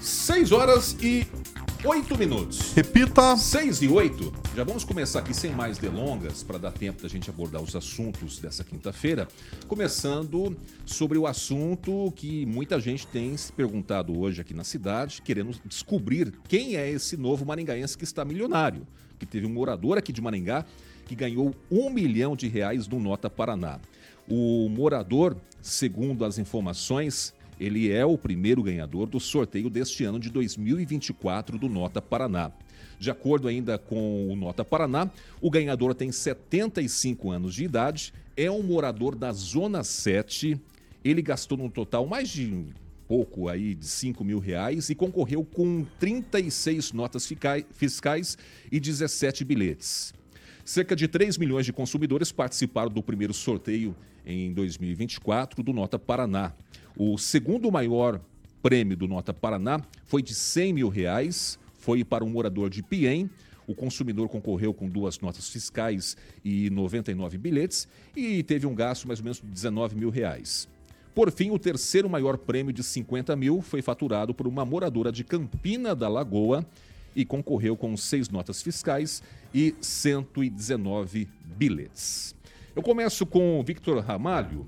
6 0.00 0.52
horas 0.52 0.96
e 1.00 1.26
8 1.84 2.18
minutos. 2.18 2.72
Repita. 2.72 3.36
6 3.36 3.82
e 3.82 3.88
8. 3.88 4.32
Já 4.56 4.64
vamos 4.64 4.82
começar 4.82 5.20
aqui 5.20 5.32
sem 5.32 5.52
mais 5.52 5.78
delongas 5.78 6.42
para 6.42 6.58
dar 6.58 6.72
tempo 6.72 7.00
da 7.00 7.08
gente 7.08 7.30
abordar 7.30 7.62
os 7.62 7.76
assuntos 7.76 8.40
dessa 8.40 8.64
quinta-feira. 8.64 9.28
Começando 9.68 10.56
sobre 10.84 11.16
o 11.16 11.24
assunto 11.24 12.12
que 12.16 12.44
muita 12.46 12.80
gente 12.80 13.06
tem 13.06 13.36
se 13.36 13.52
perguntado 13.52 14.18
hoje 14.18 14.40
aqui 14.40 14.52
na 14.52 14.64
cidade, 14.64 15.22
querendo 15.22 15.56
descobrir 15.64 16.32
quem 16.48 16.74
é 16.74 16.90
esse 16.90 17.16
novo 17.16 17.46
maringaense 17.46 17.96
que 17.96 18.04
está 18.04 18.24
milionário. 18.24 18.84
Que 19.16 19.24
teve 19.24 19.46
um 19.46 19.50
morador 19.50 19.98
aqui 19.98 20.12
de 20.12 20.20
Maringá 20.20 20.66
que 21.06 21.14
ganhou 21.14 21.54
um 21.70 21.90
milhão 21.90 22.34
de 22.34 22.48
reais 22.48 22.88
no 22.88 22.98
Nota 22.98 23.30
Paraná. 23.30 23.78
O 24.28 24.68
morador, 24.68 25.36
segundo 25.62 26.24
as 26.24 26.38
informações, 26.38 27.32
ele 27.60 27.90
é 27.90 28.04
o 28.04 28.16
primeiro 28.16 28.62
ganhador 28.62 29.06
do 29.08 29.18
sorteio 29.18 29.68
deste 29.68 30.04
ano 30.04 30.18
de 30.18 30.30
2024 30.30 31.58
do 31.58 31.68
Nota 31.68 32.00
Paraná. 32.00 32.52
De 32.98 33.10
acordo 33.10 33.48
ainda 33.48 33.78
com 33.78 34.28
o 34.28 34.36
Nota 34.36 34.64
Paraná, 34.64 35.10
o 35.40 35.50
ganhador 35.50 35.94
tem 35.94 36.10
75 36.10 37.30
anos 37.30 37.54
de 37.54 37.64
idade, 37.64 38.12
é 38.36 38.50
um 38.50 38.62
morador 38.62 39.14
da 39.14 39.32
Zona 39.32 39.84
7. 39.84 40.60
Ele 41.04 41.22
gastou 41.22 41.56
no 41.56 41.70
total 41.70 42.06
mais 42.06 42.28
de 42.28 42.66
pouco 43.06 43.48
aí 43.48 43.74
de 43.74 43.86
5 43.86 44.22
mil 44.22 44.38
reais 44.38 44.90
e 44.90 44.94
concorreu 44.94 45.44
com 45.44 45.84
36 45.98 46.92
notas 46.92 47.26
fiscais 47.72 48.36
e 48.70 48.78
17 48.78 49.44
bilhetes. 49.44 50.12
Cerca 50.64 50.94
de 50.94 51.08
3 51.08 51.38
milhões 51.38 51.64
de 51.64 51.72
consumidores 51.72 52.30
participaram 52.30 52.90
do 52.90 53.02
primeiro 53.02 53.32
sorteio 53.32 53.96
em 54.26 54.52
2024 54.52 55.62
do 55.62 55.72
Nota 55.72 55.98
Paraná. 55.98 56.52
O 57.00 57.16
segundo 57.16 57.70
maior 57.70 58.20
prêmio 58.60 58.96
do 58.96 59.06
Nota 59.06 59.32
Paraná 59.32 59.80
foi 60.02 60.20
de 60.20 60.34
100 60.34 60.72
mil 60.72 60.88
reais, 60.88 61.56
foi 61.74 62.02
para 62.02 62.24
um 62.24 62.28
morador 62.28 62.68
de 62.68 62.82
Piem. 62.82 63.30
O 63.68 63.74
consumidor 63.74 64.28
concorreu 64.28 64.74
com 64.74 64.88
duas 64.88 65.20
notas 65.20 65.48
fiscais 65.48 66.16
e 66.44 66.68
99 66.70 67.38
bilhetes 67.38 67.86
e 68.16 68.42
teve 68.42 68.66
um 68.66 68.74
gasto 68.74 69.06
mais 69.06 69.20
ou 69.20 69.24
menos 69.26 69.40
de 69.40 69.46
19 69.46 69.94
mil 69.94 70.10
reais. 70.10 70.66
Por 71.14 71.30
fim, 71.30 71.52
o 71.52 71.58
terceiro 71.58 72.10
maior 72.10 72.36
prêmio 72.36 72.72
de 72.72 72.82
50 72.82 73.36
mil 73.36 73.62
foi 73.62 73.80
faturado 73.80 74.34
por 74.34 74.48
uma 74.48 74.64
moradora 74.64 75.12
de 75.12 75.22
Campina 75.22 75.94
da 75.94 76.08
Lagoa 76.08 76.66
e 77.14 77.24
concorreu 77.24 77.76
com 77.76 77.96
seis 77.96 78.28
notas 78.28 78.60
fiscais 78.60 79.22
e 79.54 79.72
119 79.80 81.28
bilhetes. 81.44 82.34
Eu 82.74 82.82
começo 82.82 83.24
com 83.24 83.60
o 83.60 83.62
Victor 83.62 84.02
Ramalho. 84.02 84.66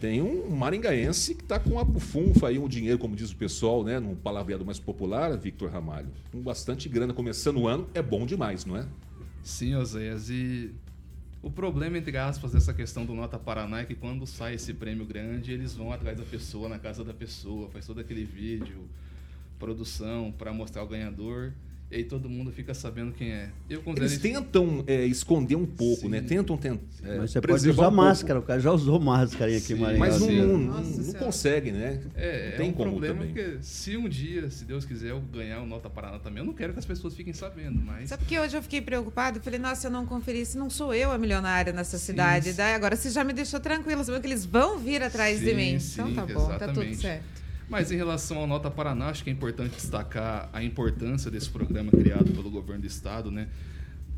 Tem 0.00 0.22
um 0.22 0.48
maringaense 0.48 1.34
que 1.34 1.42
está 1.42 1.60
com 1.60 1.78
a 1.78 1.84
bufunfa 1.84 2.48
aí, 2.48 2.58
um 2.58 2.66
dinheiro, 2.66 2.98
como 2.98 3.14
diz 3.14 3.32
o 3.32 3.36
pessoal, 3.36 3.84
né? 3.84 4.00
Num 4.00 4.16
palavreado 4.16 4.64
mais 4.64 4.78
popular, 4.78 5.36
Victor 5.36 5.70
Ramalho. 5.70 6.08
Com 6.32 6.40
bastante 6.40 6.88
grana 6.88 7.12
começando 7.12 7.58
o 7.58 7.68
ano, 7.68 7.86
é 7.92 8.00
bom 8.00 8.24
demais, 8.24 8.64
não 8.64 8.78
é? 8.78 8.86
Sim, 9.42 9.74
Oséias. 9.74 10.30
E 10.30 10.72
o 11.42 11.50
problema, 11.50 11.98
entre 11.98 12.16
aspas, 12.16 12.52
dessa 12.52 12.72
questão 12.72 13.04
do 13.04 13.12
Nota 13.14 13.38
Paraná 13.38 13.80
é 13.80 13.84
que 13.84 13.94
quando 13.94 14.26
sai 14.26 14.54
esse 14.54 14.72
prêmio 14.72 15.04
grande, 15.04 15.52
eles 15.52 15.74
vão 15.74 15.92
atrás 15.92 16.16
da 16.16 16.24
pessoa, 16.24 16.66
na 16.66 16.78
casa 16.78 17.04
da 17.04 17.12
pessoa, 17.12 17.68
faz 17.68 17.86
todo 17.86 18.00
aquele 18.00 18.24
vídeo, 18.24 18.88
produção, 19.58 20.32
para 20.32 20.50
mostrar 20.50 20.82
o 20.82 20.86
ganhador. 20.86 21.52
E 21.90 21.96
aí 21.96 22.04
todo 22.04 22.28
mundo 22.28 22.52
fica 22.52 22.72
sabendo 22.72 23.12
quem 23.12 23.32
é. 23.32 23.50
Eu 23.68 23.82
Eles 23.96 24.16
tentam 24.18 24.84
é, 24.86 25.04
esconder 25.06 25.56
um 25.56 25.66
pouco, 25.66 26.08
né? 26.08 26.20
Tentam, 26.20 26.56
tentam 26.56 26.80
é, 27.02 27.18
Mas 27.18 27.32
você 27.32 27.40
pode 27.40 27.68
usar 27.68 27.88
um 27.88 27.90
máscara, 27.90 28.38
o 28.38 28.42
cara 28.42 28.60
já 28.60 28.70
usou 28.70 29.00
máscara 29.00 29.56
aqui 29.56 29.72
em 29.72 29.76
Maringá. 29.76 29.98
Mas 29.98 30.20
não, 30.20 30.30
não, 30.30 30.58
não, 30.58 30.82
não 30.82 31.12
consegue, 31.14 31.72
né? 31.72 32.00
É, 32.14 32.50
não 32.50 32.56
tem 32.58 32.66
é 32.66 32.70
um 32.70 32.72
como 32.72 32.90
problema 32.92 33.14
também. 33.16 33.34
porque 33.34 33.58
se 33.62 33.96
um 33.96 34.08
dia, 34.08 34.48
se 34.50 34.64
Deus 34.64 34.84
quiser, 34.84 35.10
eu 35.10 35.20
ganhar 35.20 35.60
o 35.62 35.66
Nota 35.66 35.90
Paraná 35.90 36.20
também, 36.20 36.38
eu 36.38 36.46
não 36.46 36.52
quero 36.52 36.72
que 36.72 36.78
as 36.78 36.86
pessoas 36.86 37.12
fiquem 37.16 37.32
sabendo, 37.32 37.80
mas... 37.84 38.08
Sabe 38.08 38.24
que 38.24 38.38
hoje 38.38 38.56
eu 38.56 38.62
fiquei 38.62 38.80
preocupada? 38.80 39.38
Eu 39.38 39.42
falei, 39.42 39.58
nossa, 39.58 39.88
eu 39.88 39.90
não 39.90 40.06
conferi 40.06 40.46
se 40.46 40.56
não 40.56 40.70
sou 40.70 40.94
eu 40.94 41.10
a 41.10 41.18
milionária 41.18 41.72
nessa 41.72 41.98
cidade. 41.98 42.52
Daí 42.52 42.74
agora 42.74 42.94
você 42.94 43.10
já 43.10 43.24
me 43.24 43.32
deixou 43.32 43.58
tranquila, 43.58 44.04
sabendo 44.04 44.20
que 44.20 44.28
eles 44.28 44.46
vão 44.46 44.78
vir 44.78 45.02
atrás 45.02 45.40
de 45.40 45.46
Sim, 45.50 45.56
mim. 45.56 45.80
sim, 45.80 46.02
então 46.02 46.14
tá 46.14 46.32
bom, 46.32 46.46
tá 46.46 46.58
tudo 46.68 46.82
exatamente. 46.82 46.98
certo. 46.98 47.39
Mas 47.70 47.92
em 47.92 47.96
relação 47.96 48.38
ao 48.38 48.48
Nota 48.48 48.68
Paraná, 48.68 49.10
acho 49.10 49.22
que 49.22 49.30
é 49.30 49.32
importante 49.32 49.76
destacar 49.76 50.50
a 50.52 50.60
importância 50.60 51.30
desse 51.30 51.48
programa 51.48 51.92
criado 51.92 52.32
pelo 52.32 52.50
governo 52.50 52.80
do 52.80 52.86
estado, 52.88 53.30
né? 53.30 53.48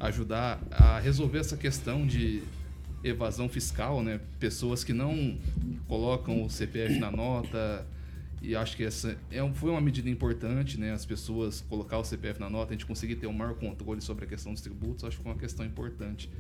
Ajudar 0.00 0.58
a 0.70 0.98
resolver 0.98 1.38
essa 1.38 1.54
questão 1.54 2.06
de 2.06 2.42
evasão 3.04 3.50
fiscal, 3.50 4.02
né? 4.02 4.20
Pessoas 4.40 4.82
que 4.82 4.94
não 4.94 5.36
colocam 5.86 6.42
o 6.42 6.48
CPF 6.48 6.98
na 6.98 7.10
nota. 7.10 7.86
E 8.40 8.56
acho 8.56 8.74
que 8.74 8.84
essa 8.84 9.18
é 9.30 9.46
foi 9.52 9.70
uma 9.70 9.82
medida 9.82 10.08
importante, 10.08 10.80
né? 10.80 10.92
As 10.92 11.04
pessoas 11.04 11.62
colocar 11.68 11.98
o 11.98 12.04
CPF 12.04 12.40
na 12.40 12.48
nota, 12.48 12.70
a 12.70 12.72
gente 12.72 12.86
conseguir 12.86 13.16
ter 13.16 13.26
um 13.26 13.34
maior 13.34 13.54
controle 13.54 14.00
sobre 14.00 14.24
a 14.24 14.28
questão 14.28 14.54
dos 14.54 14.62
tributos, 14.62 15.04
acho 15.04 15.18
que 15.18 15.22
foi 15.22 15.30
uma 15.30 15.38
questão 15.38 15.66
importante. 15.66 16.30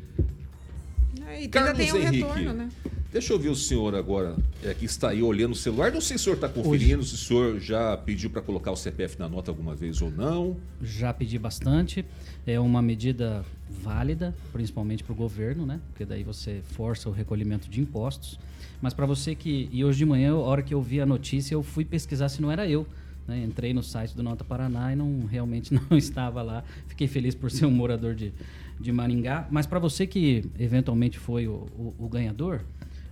É, 1.26 1.32
e 1.32 1.36
ainda 1.42 1.48
Carlos 1.48 1.76
tem 1.78 1.92
um 1.92 1.96
Henrique, 1.96 2.26
retorno, 2.26 2.52
né? 2.52 2.68
deixa 3.12 3.32
eu 3.32 3.38
ver 3.38 3.50
o 3.50 3.54
senhor 3.54 3.94
agora, 3.94 4.34
é, 4.64 4.72
que 4.72 4.86
está 4.86 5.10
aí 5.10 5.22
olhando 5.22 5.52
o 5.52 5.54
celular. 5.54 5.92
Não 5.92 6.00
sei 6.00 6.16
se 6.16 6.22
o 6.22 6.24
senhor 6.24 6.36
está 6.36 6.48
conferindo, 6.48 7.04
se 7.04 7.14
o 7.14 7.18
senhor 7.18 7.60
já 7.60 7.96
pediu 7.96 8.30
para 8.30 8.40
colocar 8.40 8.72
o 8.72 8.76
CPF 8.76 9.18
na 9.18 9.28
nota 9.28 9.50
alguma 9.50 9.74
vez 9.74 10.00
ou 10.00 10.10
não. 10.10 10.56
Já 10.82 11.12
pedi 11.12 11.38
bastante. 11.38 12.04
É 12.46 12.58
uma 12.58 12.80
medida 12.80 13.44
válida, 13.68 14.34
principalmente 14.52 15.04
para 15.04 15.12
o 15.12 15.16
governo, 15.16 15.66
né? 15.66 15.78
Porque 15.88 16.04
daí 16.04 16.24
você 16.24 16.62
força 16.72 17.08
o 17.08 17.12
recolhimento 17.12 17.68
de 17.68 17.80
impostos. 17.80 18.38
Mas 18.80 18.94
para 18.94 19.04
você 19.06 19.34
que. 19.34 19.68
E 19.70 19.84
hoje 19.84 19.98
de 19.98 20.06
manhã, 20.06 20.32
a 20.32 20.38
hora 20.38 20.62
que 20.62 20.72
eu 20.72 20.80
vi 20.80 21.00
a 21.00 21.06
notícia, 21.06 21.54
eu 21.54 21.62
fui 21.62 21.84
pesquisar 21.84 22.28
se 22.30 22.40
não 22.40 22.50
era 22.50 22.66
eu. 22.66 22.86
Né? 23.26 23.42
Entrei 23.44 23.72
no 23.72 23.82
site 23.82 24.14
do 24.16 24.22
Nota 24.22 24.44
Paraná 24.44 24.92
e 24.92 24.96
não 24.96 25.24
realmente 25.26 25.72
não 25.90 25.96
estava 25.96 26.42
lá. 26.42 26.64
Fiquei 26.86 27.06
feliz 27.08 27.34
por 27.34 27.50
ser 27.50 27.66
um 27.66 27.70
morador 27.70 28.14
de, 28.14 28.32
de 28.80 28.92
Maringá. 28.92 29.46
Mas 29.50 29.66
para 29.66 29.78
você 29.78 30.06
que 30.06 30.44
eventualmente 30.58 31.18
foi 31.18 31.46
o, 31.48 31.66
o- 31.76 31.94
o 31.98 32.08
ganhador, 32.08 32.60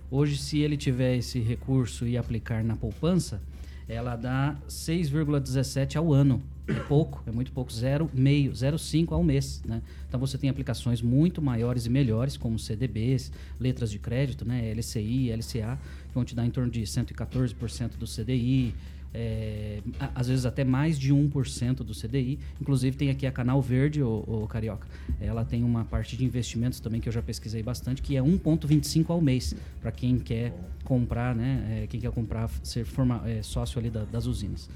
hoje, 0.09 0.37
se 0.37 0.59
ele 0.59 0.77
tiver 0.77 1.15
esse 1.17 1.39
recurso 1.39 2.05
e 2.07 2.17
aplicar 2.17 2.63
na 2.63 2.75
poupança, 2.75 3.41
ela 3.87 4.15
dá 4.15 4.55
6,17 4.69 5.95
ao 5.97 6.13
ano. 6.13 6.41
É 6.67 6.73
pouco, 6.73 7.21
é 7.27 7.31
muito 7.31 7.51
pouco, 7.51 7.69
0,5, 7.71 8.51
0,5 8.51 9.11
ao 9.11 9.23
mês. 9.23 9.61
Né? 9.65 9.81
Então 10.07 10.17
você 10.19 10.37
tem 10.37 10.49
aplicações 10.49 11.01
muito 11.01 11.41
maiores 11.41 11.85
e 11.85 11.89
melhores, 11.89 12.37
como 12.37 12.57
CDBs, 12.57 13.31
letras 13.59 13.91
de 13.91 13.99
crédito, 13.99 14.45
né? 14.45 14.71
LCI, 14.73 15.31
LCA, 15.31 15.77
que 16.07 16.13
vão 16.13 16.23
te 16.23 16.33
dar 16.33 16.45
em 16.45 16.49
torno 16.51 16.71
de 16.71 16.81
114% 16.83 17.97
do 17.97 18.05
CDI, 18.05 18.73
é, 19.13 19.79
às 20.15 20.27
vezes 20.27 20.45
até 20.45 20.63
mais 20.63 20.97
de 20.97 21.13
1% 21.13 21.75
do 21.77 21.93
CDI. 21.93 22.39
Inclusive 22.61 22.95
tem 22.95 23.09
aqui 23.09 23.25
a 23.27 23.31
Canal 23.31 23.61
Verde, 23.61 24.01
o, 24.01 24.23
o 24.27 24.47
Carioca. 24.47 24.87
Ela 25.19 25.43
tem 25.45 25.63
uma 25.63 25.83
parte 25.85 26.15
de 26.15 26.23
investimentos 26.25 26.79
também 26.79 27.01
que 27.01 27.09
eu 27.09 27.13
já 27.13 27.21
pesquisei 27.21 27.61
bastante, 27.61 28.01
que 28.01 28.15
é 28.15 28.21
1,25 28.21 29.09
ao 29.09 29.21
mês, 29.21 29.55
para 29.81 29.91
quem 29.91 30.17
quer 30.17 30.53
comprar, 30.83 31.35
né? 31.35 31.81
é, 31.83 31.87
quem 31.87 31.99
quer 31.99 32.11
comprar, 32.11 32.49
ser 32.63 32.85
forma, 32.85 33.21
é, 33.25 33.41
sócio 33.43 33.79
ali 33.79 33.89
da- 33.89 34.05
das 34.05 34.25
usinas. 34.25 34.69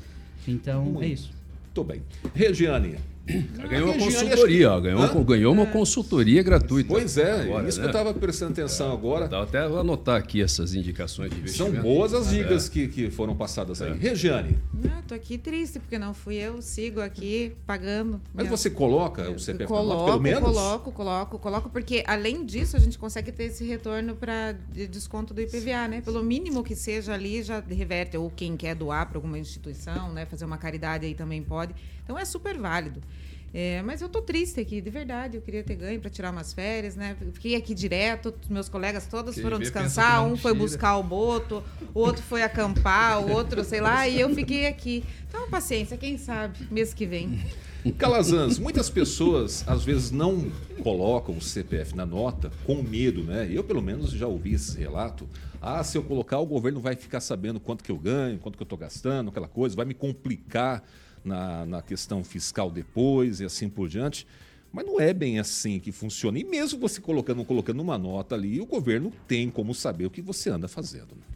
Então, 0.47 1.01
é 1.01 1.07
isso. 1.07 1.31
Muito 1.65 1.83
bem. 1.83 2.01
Regiane. 2.33 2.95
Ganhou 3.27 3.89
uma 3.91 3.97
consultoria, 3.97 4.71
ó, 4.71 4.75
que- 4.75 4.83
ganhou, 4.83 5.01
Hã? 5.01 5.23
ganhou 5.23 5.51
uma 5.53 5.65
consultoria 5.65 6.43
gratuita. 6.43 6.89
Pois 6.89 7.17
é, 7.17 7.41
Agora, 7.41 7.67
isso 7.67 7.77
que 7.79 7.81
né? 7.81 7.87
eu 7.87 7.97
estava 7.97 8.13
prestando 8.13 8.51
atenção 8.51 8.91
agora. 8.93 9.27
Dá 9.27 9.41
até 9.41 9.67
vou 9.67 9.79
anotar 9.79 10.15
aqui 10.17 10.41
essas 10.43 10.75
indicações 10.75 11.31
de 11.31 11.35
São 11.51 11.67
investimento. 11.69 11.81
boas 11.81 12.13
as 12.13 12.27
É. 12.31 12.37
dicas 12.37 12.69
que, 12.69 12.87
que 12.87 13.09
foram 13.09 13.35
passadas 13.35 13.81
aí. 13.81 13.97
Regiane, 13.97 14.57
Não, 14.71 15.01
tô 15.01 15.15
aqui 15.15 15.37
triste, 15.39 15.79
porque 15.79 15.97
não 15.97 16.13
fui 16.13 16.35
eu, 16.35 16.61
sigo 16.61 17.01
aqui 17.01 17.53
pagando. 17.65 18.21
mas 18.33 18.47
você 18.47 18.69
coloca 18.69 19.29
o 19.31 19.39
CPF 19.39 19.63
na 19.71 19.77
Coloco, 19.79 20.05
pelo 20.05 20.21
menos? 20.21 20.41
coloco, 20.43 20.91
coloco, 20.91 21.39
coloco, 21.39 21.69
porque 21.69 22.03
além 22.05 22.45
disso 22.45 22.77
a 22.77 22.79
gente 22.79 22.97
consegue 22.99 23.31
ter 23.31 23.45
esse 23.45 23.63
retorno 23.65 24.15
para 24.15 24.53
desconto 24.89 25.33
do 25.33 25.41
IPVA, 25.41 25.87
né? 25.87 26.01
Pelo 26.01 26.21
mínimo 26.23 26.63
que 26.63 26.75
seja 26.75 27.13
ali 27.13 27.41
já 27.41 27.59
reverte, 27.67 28.15
ou 28.17 28.29
quem 28.29 28.55
quer 28.55 28.75
doar 28.75 29.07
para 29.09 29.17
alguma 29.17 29.39
instituição, 29.39 30.13
né? 30.13 30.25
Fazer 30.27 30.45
uma 30.45 30.57
caridade 30.57 31.05
aí 31.07 31.15
também 31.15 31.41
pode. 31.41 31.73
Então 32.05 32.17
é 32.17 32.23
super 32.23 32.57
válido. 32.57 33.01
É, 33.57 33.81
mas 33.83 34.01
eu 34.01 34.09
tô 34.09 34.21
triste 34.21 34.59
aqui, 34.59 34.81
de 34.81 34.89
verdade. 34.89 35.37
Eu 35.37 35.41
queria 35.41 35.63
ter 35.63 35.75
ganho 35.75 35.99
para 35.99 36.09
tirar 36.09 36.29
umas 36.31 36.53
férias, 36.53 36.95
né? 36.95 37.15
Fiquei 37.33 37.55
aqui 37.55 37.73
direto, 37.73 38.33
meus 38.49 38.67
colegas 38.67 39.07
todos 39.07 39.33
Quem 39.33 39.43
foram 39.43 39.59
descansar, 39.59 40.25
um 40.25 40.35
foi 40.35 40.53
buscar 40.53 40.97
o 40.97 41.03
boto, 41.03 41.63
o 41.93 41.99
outro 42.01 42.21
foi 42.21 42.43
acampar, 42.43 43.25
o 43.25 43.31
outro, 43.31 43.63
sei 43.63 43.79
lá, 43.79 44.07
e 44.09 44.19
eu 44.19 44.35
fiquei 44.35 44.67
aqui. 44.67 45.05
Então, 45.29 45.49
paciência, 45.49 45.95
quem 45.95 46.17
sabe, 46.17 46.67
mês 46.69 46.93
que 46.93 47.05
vem. 47.05 47.45
Calazans, 47.97 48.59
muitas 48.59 48.89
pessoas 48.89 49.63
às 49.65 49.85
vezes 49.85 50.11
não 50.11 50.51
colocam 50.83 51.37
o 51.37 51.41
CPF 51.41 51.95
na 51.95 52.05
nota 52.05 52.51
com 52.65 52.83
medo, 52.83 53.23
né? 53.23 53.47
Eu, 53.49 53.63
pelo 53.63 53.81
menos, 53.81 54.11
já 54.11 54.27
ouvi 54.27 54.55
esse 54.55 54.77
relato. 54.77 55.29
Ah, 55.61 55.81
se 55.81 55.97
eu 55.97 56.03
colocar, 56.03 56.39
o 56.39 56.45
governo 56.45 56.81
vai 56.81 56.95
ficar 56.95 57.21
sabendo 57.21 57.57
quanto 57.59 57.85
que 57.85 57.91
eu 57.91 57.97
ganho, 57.97 58.37
quanto 58.39 58.57
que 58.57 58.61
eu 58.63 58.65
estou 58.65 58.77
gastando, 58.77 59.29
aquela 59.29 59.47
coisa, 59.47 59.77
vai 59.77 59.85
me 59.85 59.93
complicar 59.93 60.83
na, 61.25 61.65
na 61.65 61.81
questão 61.81 62.23
fiscal 62.23 62.69
depois 62.69 63.39
e 63.39 63.45
assim 63.45 63.67
por 63.67 63.89
diante. 63.89 64.25
Mas 64.71 64.85
não 64.85 64.99
é 64.99 65.13
bem 65.13 65.39
assim 65.39 65.79
que 65.79 65.91
funciona. 65.91 66.37
E 66.37 66.43
mesmo 66.43 66.79
você 66.79 67.01
colocando, 67.01 67.43
colocando 67.43 67.79
uma 67.81 67.97
nota 67.97 68.35
ali, 68.35 68.59
o 68.59 68.65
governo 68.65 69.11
tem 69.27 69.49
como 69.49 69.73
saber 69.73 70.05
o 70.05 70.09
que 70.09 70.21
você 70.21 70.49
anda 70.49 70.67
fazendo. 70.67 71.15
né? 71.15 71.35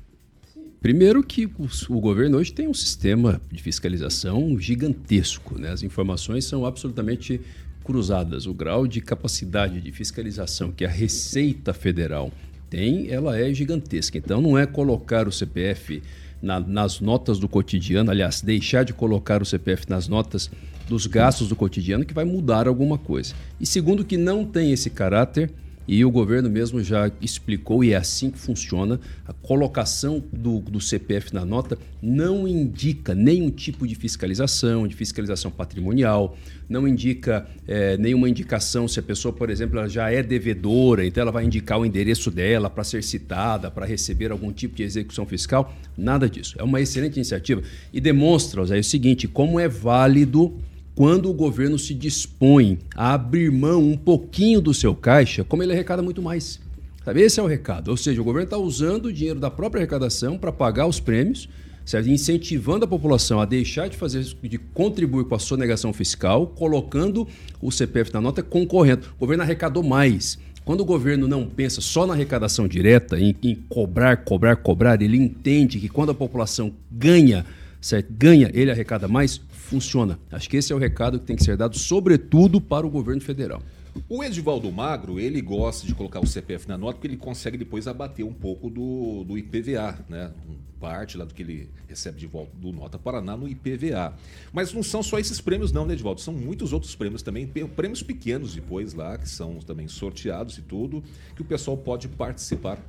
Primeiro 0.81 1.21
que 1.21 1.45
o, 1.45 1.99
governo 1.99 2.37
hoje 2.37 2.53
tem 2.53 2.67
um 2.67 2.73
sistema 2.73 3.41
de 3.51 3.61
fiscalização 3.61 4.57
gigantesco. 4.59 5.59
Né? 5.59 5.71
As 5.71 5.83
informações 5.83 6.45
são 6.45 6.65
absolutamente 6.65 7.41
cruzadas. 7.83 8.45
O 8.45 8.53
grau 8.53 8.87
de 8.87 9.01
capacidade 9.01 9.81
de 9.81 9.91
fiscalização 9.91 10.71
que 10.71 10.85
a 10.85 10.89
Receita 10.89 11.73
Federal 11.73 12.31
tem, 12.69 13.09
ela 13.09 13.37
é 13.37 13.53
gigantesca. 13.53 14.17
Então 14.17 14.41
não 14.41 14.57
é 14.57 14.65
colocar 14.65 15.27
o 15.27 15.31
CPF 15.31 16.01
na- 16.41 16.59
nas 16.59 16.99
notas 16.99 17.39
do 17.39 17.47
cotidiano, 17.47 18.11
aliás, 18.11 18.41
deixar 18.41 18.83
de 18.83 18.93
colocar 18.93 19.41
o 19.41 19.45
CPF 19.45 19.89
nas 19.89 20.07
notas 20.07 20.49
dos 20.87 21.05
gastos 21.05 21.47
do 21.49 21.55
cotidiano 21.55 22.05
que 22.05 22.13
vai 22.13 22.25
mudar 22.25 22.67
alguma 22.67 22.97
coisa. 22.97 23.33
E 23.59 23.65
segundo 23.65 24.03
que 24.03 24.17
não 24.17 24.43
tem 24.45 24.71
esse 24.71 24.89
caráter, 24.89 25.51
e 25.91 26.05
o 26.05 26.11
governo 26.11 26.51
mesmo 26.51 26.83
já 26.83 27.11
explicou, 27.19 27.83
e 27.83 27.93
é 27.93 27.95
assim 27.95 28.29
que 28.29 28.37
funciona, 28.37 28.99
a 29.25 29.33
colocação 29.33 30.23
do, 30.31 30.59
do 30.59 30.79
CPF 30.79 31.33
na 31.33 31.43
nota 31.43 31.79
não 31.99 32.47
indica 32.47 33.15
nenhum 33.15 33.49
tipo 33.49 33.87
de 33.87 33.95
fiscalização, 33.95 34.87
de 34.87 34.95
fiscalização 34.95 35.49
patrimonial, 35.49 36.37
não 36.69 36.87
indica 36.87 37.47
eh, 37.67 37.97
nenhuma 37.97 38.29
indicação 38.29 38.87
se 38.87 38.99
a 38.99 39.01
pessoa, 39.01 39.33
por 39.33 39.49
exemplo, 39.49 39.79
ela 39.79 39.89
já 39.89 40.11
é 40.11 40.21
devedora, 40.21 41.03
então 41.03 41.21
ela 41.21 41.31
vai 41.31 41.43
indicar 41.43 41.79
o 41.79 41.85
endereço 41.85 42.29
dela 42.29 42.69
para 42.69 42.83
ser 42.83 43.03
citada, 43.03 43.71
para 43.71 43.87
receber 43.87 44.31
algum 44.31 44.51
tipo 44.51 44.75
de 44.75 44.83
execução 44.83 45.25
fiscal, 45.25 45.75
nada 45.97 46.29
disso. 46.29 46.55
É 46.59 46.63
uma 46.63 46.79
excelente 46.79 47.15
iniciativa 47.15 47.63
e 47.91 47.99
demonstra, 47.99 48.63
Zé, 48.63 48.77
o 48.77 48.83
seguinte, 48.83 49.27
como 49.27 49.59
é 49.59 49.67
válido 49.67 50.55
quando 50.99 51.29
o 51.29 51.33
governo 51.33 51.79
se 51.79 51.93
dispõe 51.93 52.77
a 52.93 53.13
abrir 53.13 53.49
mão 53.49 53.81
um 53.81 53.95
pouquinho 53.95 54.59
do 54.59 54.73
seu 54.73 54.93
caixa, 54.93 55.45
como 55.45 55.63
ele 55.63 55.71
arrecada 55.71 56.03
muito 56.03 56.21
mais. 56.21 56.59
Sabe? 57.05 57.21
Esse 57.21 57.39
é 57.39 57.43
o 57.43 57.47
recado. 57.47 57.87
Ou 57.87 57.95
seja, 57.95 58.19
o 58.19 58.23
governo 58.25 58.43
está 58.43 58.57
usando 58.57 59.05
o 59.05 59.13
dinheiro 59.13 59.39
da 59.39 59.49
própria 59.49 59.79
arrecadação 59.79 60.37
para 60.37 60.51
pagar 60.51 60.87
os 60.87 60.99
prêmios, 60.99 61.47
certo? 61.85 62.09
incentivando 62.09 62.83
a 62.83 62.87
população 62.87 63.39
a 63.39 63.45
deixar 63.45 63.87
de 63.87 63.95
fazer 63.95 64.25
de 64.43 64.57
contribuir 64.57 65.23
com 65.23 65.35
a 65.35 65.39
sonegação 65.39 65.93
fiscal, 65.93 66.47
colocando 66.47 67.25
o 67.61 67.71
CPF 67.71 68.13
na 68.13 68.19
nota 68.19 68.43
concorrendo. 68.43 69.07
O 69.15 69.19
governo 69.21 69.43
arrecadou 69.43 69.81
mais 69.81 70.37
Quando 70.65 70.81
o 70.81 70.85
governo 70.85 71.29
não 71.29 71.45
pensa 71.45 71.79
só 71.79 72.05
na 72.05 72.13
arrecadação 72.13 72.67
direta, 72.67 73.17
em, 73.17 73.33
em 73.41 73.55
cobrar, 73.69 74.17
cobrar, 74.17 74.57
cobrar, 74.57 75.01
ele 75.01 75.15
entende 75.15 75.79
que 75.79 75.87
quando 75.87 76.09
a 76.09 76.13
população 76.13 76.73
ganha, 76.91 77.45
certo? 77.81 78.11
ganha, 78.11 78.49
ele 78.53 78.71
arrecada 78.71 79.07
mais, 79.07 79.41
funciona. 79.49 80.19
Acho 80.31 80.49
que 80.49 80.57
esse 80.57 80.71
é 80.71 80.75
o 80.75 80.79
recado 80.79 81.19
que 81.19 81.25
tem 81.25 81.35
que 81.35 81.43
ser 81.43 81.57
dado, 81.57 81.77
sobretudo 81.77 82.59
para 82.59 82.85
o 82.85 82.89
governo 82.89 83.21
federal. 83.21 83.61
O 84.07 84.23
Edivaldo 84.23 84.71
Magro, 84.71 85.19
ele 85.19 85.41
gosta 85.41 85.85
de 85.85 85.95
colocar 85.95 86.19
o 86.19 86.27
CPF 86.27 86.67
na 86.67 86.77
nota 86.77 86.93
porque 86.93 87.07
ele 87.07 87.17
consegue 87.17 87.57
depois 87.57 87.87
abater 87.87 88.25
um 88.25 88.33
pouco 88.33 88.69
do, 88.69 89.23
do 89.23 89.37
IPVA, 89.37 90.05
né? 90.07 90.31
Parte 90.79 91.17
lá 91.17 91.25
do 91.25 91.33
que 91.33 91.41
ele 91.41 91.69
recebe 91.87 92.17
de 92.17 92.25
volta 92.25 92.55
do 92.55 92.71
Nota 92.71 92.97
Paraná 92.97 93.35
no 93.35 93.49
IPVA. 93.49 94.13
Mas 94.53 94.71
não 94.71 94.81
são 94.81 95.03
só 95.03 95.19
esses 95.19 95.41
prêmios, 95.41 95.73
não, 95.73 95.85
né, 95.85 95.93
Edivaldo? 95.93 96.21
São 96.21 96.33
muitos 96.33 96.71
outros 96.71 96.95
prêmios 96.95 97.21
também, 97.21 97.45
prêmios 97.47 98.01
pequenos 98.01 98.55
depois 98.55 98.93
lá, 98.93 99.17
que 99.17 99.27
são 99.27 99.55
também 99.59 99.89
sorteados 99.89 100.57
e 100.57 100.61
tudo, 100.61 101.03
que 101.35 101.41
o 101.41 101.45
pessoal 101.45 101.75
pode 101.75 102.07
participar. 102.07 102.79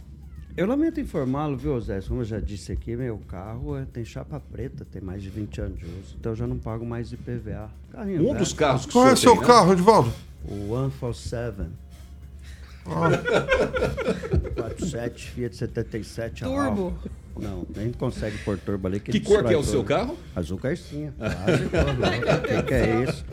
Eu 0.57 0.66
lamento 0.66 1.00
informá-lo, 1.00 1.57
viu, 1.57 1.80
Zé? 1.80 2.00
Como 2.02 2.21
eu 2.21 2.25
já 2.25 2.40
disse 2.40 2.73
aqui, 2.73 2.95
meu 2.97 3.19
carro 3.28 3.76
é- 3.76 3.85
tem 3.85 4.04
chapa 4.04 4.40
preta, 4.52 4.85
tem 4.85 5.00
mais 5.00 5.23
de 5.23 5.30
20 5.30 5.61
anos 5.61 5.78
de 5.78 5.85
uso, 5.87 6.16
então 6.19 6.33
eu 6.33 6.37
já 6.37 6.47
não 6.47 6.59
pago 6.59 6.85
mais 6.85 7.12
IPVA. 7.12 7.71
Carrinho 7.92 8.23
Um 8.23 8.26
velho. 8.26 8.38
dos 8.38 8.52
carros 8.52 8.85
que 8.87 8.92
Qual 8.92 9.09
é 9.09 9.12
o 9.12 9.16
seu 9.16 9.33
tem, 9.33 9.40
né? 9.40 9.47
carro, 9.47 9.73
Edivaldo? 9.73 10.12
O 10.45 10.75
147. 10.90 11.71
47 14.54 15.30
Fiat 15.30 15.57
77 15.57 16.45
a 16.45 16.47
Turbo. 16.49 16.61
álcool. 16.62 17.11
Não, 17.40 17.66
nem 17.75 17.90
consegue 17.92 18.37
pôr 18.38 18.59
turbo 18.59 18.87
ali. 18.87 19.00
Que 19.00 19.11
ele 19.11 19.20
cor 19.20 19.44
que 19.44 19.52
é 19.54 19.56
o 19.56 19.62
seu 19.64 19.82
carro? 19.85 20.16
Azul 20.37 20.59
carcinha. 20.59 21.12
O 21.20 22.42
que, 22.42 22.62
que 22.64 22.75
é 22.75 23.02
isso? 23.04 23.25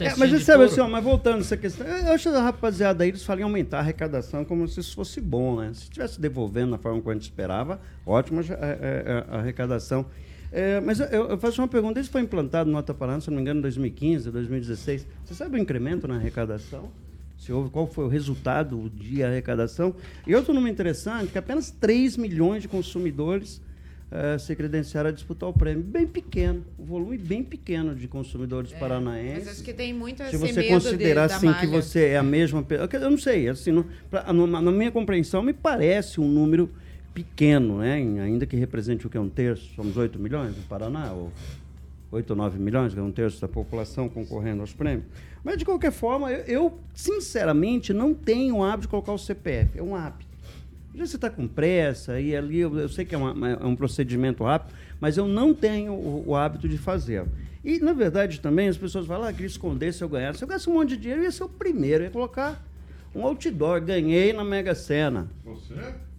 É 0.00 0.06
É, 0.06 0.14
mas 0.16 0.30
você 0.30 0.40
sabe 0.40 0.64
assim, 0.64 0.80
ó, 0.80 0.88
mas 0.88 1.02
voltando 1.02 1.36
a 1.36 1.40
essa 1.40 1.56
questão, 1.56 1.86
eu 1.86 2.12
acho 2.12 2.30
que 2.30 2.36
a 2.36 2.42
rapaziada 2.42 3.04
aí, 3.04 3.10
eles 3.10 3.22
falam 3.24 3.40
em 3.40 3.44
aumentar 3.44 3.78
a 3.78 3.80
arrecadação 3.80 4.44
como 4.44 4.66
se 4.68 4.80
isso 4.80 4.94
fosse 4.94 5.20
bom, 5.20 5.60
né? 5.60 5.70
Se 5.74 5.82
estivesse 5.84 6.20
devolvendo 6.20 6.70
na 6.70 6.78
forma 6.78 7.00
que 7.00 7.08
a 7.08 7.12
gente 7.12 7.22
esperava, 7.22 7.80
ótima 8.06 8.42
já- 8.42 8.54
é, 8.54 8.78
é, 8.80 9.24
a 9.28 9.38
arrecadação. 9.38 10.06
É, 10.52 10.80
mas 10.80 11.00
eu, 11.00 11.30
eu 11.30 11.38
faço 11.38 11.60
uma 11.60 11.66
pergunta, 11.68 11.98
isso 11.98 12.10
foi 12.10 12.20
implantado 12.20 12.66
no 12.70 12.76
Nota 12.76 12.94
Paraná, 12.94 13.20
se 13.20 13.28
não 13.28 13.36
me 13.36 13.42
engano, 13.42 13.58
em 13.58 13.62
2015, 13.62 14.30
2016. 14.30 15.06
Você 15.24 15.34
sabe 15.34 15.56
o 15.58 15.60
incremento 15.60 16.06
na 16.06 16.14
arrecadação? 16.16 16.90
Se 17.44 17.52
houve, 17.52 17.68
qual 17.68 17.86
foi 17.86 18.06
o 18.06 18.08
resultado 18.08 18.90
de 18.94 19.22
arrecadação? 19.22 19.94
E 20.26 20.34
outro 20.34 20.54
número 20.54 20.72
interessante, 20.72 21.30
que 21.30 21.36
apenas 21.36 21.70
3 21.70 22.16
milhões 22.16 22.62
de 22.62 22.68
consumidores 22.68 23.60
eh, 24.10 24.38
se 24.38 24.56
credenciaram 24.56 25.10
a 25.10 25.12
disputar 25.12 25.50
o 25.50 25.52
prêmio. 25.52 25.82
Bem 25.84 26.06
pequeno, 26.06 26.64
o 26.78 26.84
volume 26.86 27.18
bem 27.18 27.42
pequeno 27.44 27.94
de 27.94 28.08
consumidores 28.08 28.72
paranaenses. 28.72 29.44
Mas 29.44 29.54
acho 29.56 29.62
que 29.62 29.74
tem 29.74 29.92
muito 29.92 30.22
Se 30.24 30.38
você 30.38 30.64
considerar 30.64 31.26
de, 31.26 31.34
assim 31.34 31.52
que 31.52 31.66
você 31.66 32.06
é 32.06 32.16
a 32.16 32.22
mesma 32.22 32.62
pessoa, 32.62 32.88
eu 32.90 33.10
não 33.10 33.18
sei, 33.18 33.46
assim, 33.50 33.72
no- 33.72 33.84
pra- 34.10 34.32
no- 34.32 34.46
na 34.46 34.62
minha 34.72 34.90
compreensão 34.90 35.42
me 35.42 35.52
parece 35.52 36.22
um 36.22 36.28
número 36.28 36.70
pequeno, 37.12 37.78
né? 37.80 37.94
Ainda 38.22 38.46
que 38.46 38.56
represente 38.56 39.06
o 39.06 39.10
que 39.10 39.18
é 39.18 39.20
um 39.20 39.28
terço, 39.28 39.70
somos 39.76 39.98
8 39.98 40.18
milhões 40.18 40.56
no 40.56 40.62
Paraná, 40.62 41.12
ou 41.12 41.30
8 42.14 42.30
ou 42.30 42.36
9 42.36 42.58
milhões, 42.58 42.96
é 42.96 43.02
um 43.02 43.10
terço 43.12 43.40
da 43.40 43.48
população 43.48 44.08
concorrendo 44.08 44.60
aos 44.60 44.72
prêmios. 44.72 45.04
Mas 45.42 45.58
de 45.58 45.64
qualquer 45.64 45.92
forma, 45.92 46.30
eu, 46.32 46.44
eu, 46.46 46.78
sinceramente 46.94 47.92
não 47.92 48.14
tenho 48.14 48.56
o 48.56 48.64
hábito 48.64 48.82
de 48.82 48.88
colocar 48.88 49.12
o 49.12 49.18
CPF, 49.18 49.78
é 49.78 49.82
um 49.82 49.94
hábito. 49.94 50.24
Já 50.94 51.06
você 51.06 51.16
está 51.16 51.28
com 51.28 51.46
pressa 51.48 52.20
e 52.20 52.36
ali 52.36 52.60
eu, 52.60 52.78
eu 52.78 52.88
sei 52.88 53.04
que 53.04 53.14
é, 53.14 53.18
uma- 53.18 53.50
é 53.50 53.66
um 53.66 53.74
procedimento 53.74 54.44
rápido, 54.44 54.72
mas 55.00 55.16
eu 55.16 55.26
não 55.26 55.52
tenho 55.52 55.92
o, 55.92 56.24
o 56.28 56.36
hábito 56.36 56.68
de 56.68 56.78
fazê-lo. 56.78 57.28
E, 57.64 57.80
na 57.80 57.92
verdade, 57.92 58.40
também 58.40 58.68
as 58.68 58.76
pessoas 58.76 59.06
falam, 59.06 59.26
ah, 59.26 59.32
queria 59.32 59.46
esconder 59.46 59.92
se 59.92 60.04
eu 60.04 60.08
ganhasse. 60.08 60.38
Se 60.38 60.44
eu 60.44 60.48
ganhasse 60.48 60.68
um 60.70 60.74
monte 60.74 60.90
de 60.90 60.98
dinheiro, 60.98 61.22
eu 61.22 61.24
ia 61.24 61.32
ser 61.32 61.44
o 61.44 61.48
primeiro, 61.48 62.04
eu 62.04 62.06
ia 62.06 62.10
colocar 62.12 62.62
um 63.14 63.24
outdoor, 63.24 63.80
ganhei 63.80 64.32
na 64.32 64.44
Mega 64.44 64.74
Sena. 64.74 65.26
Você? 65.44 65.74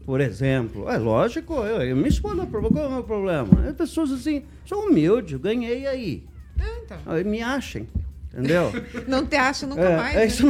Por 0.05 0.21
exemplo. 0.21 0.87
É 0.89 0.97
lógico, 0.97 1.53
eu, 1.55 1.81
eu 1.81 1.95
me 1.95 2.07
expondo, 2.07 2.45
qual 2.47 2.63
é 2.63 2.87
o 2.87 2.91
meu 2.91 3.03
problema? 3.03 3.67
As 3.67 3.75
pessoas 3.75 4.11
assim, 4.11 4.43
sou 4.65 4.85
humilde, 4.87 5.33
eu 5.33 5.39
ganhei 5.39 5.87
aí. 5.87 6.23
Ah, 6.59 6.63
então. 6.83 6.97
Aí 7.07 7.23
me 7.23 7.41
achem, 7.41 7.87
entendeu? 8.31 8.71
Não 9.07 9.25
te 9.25 9.35
acho 9.35 9.65
nunca 9.65 9.81
É, 9.81 9.97
mais. 9.97 10.15
é 10.15 10.19
né? 10.19 10.25
isso 10.27 10.43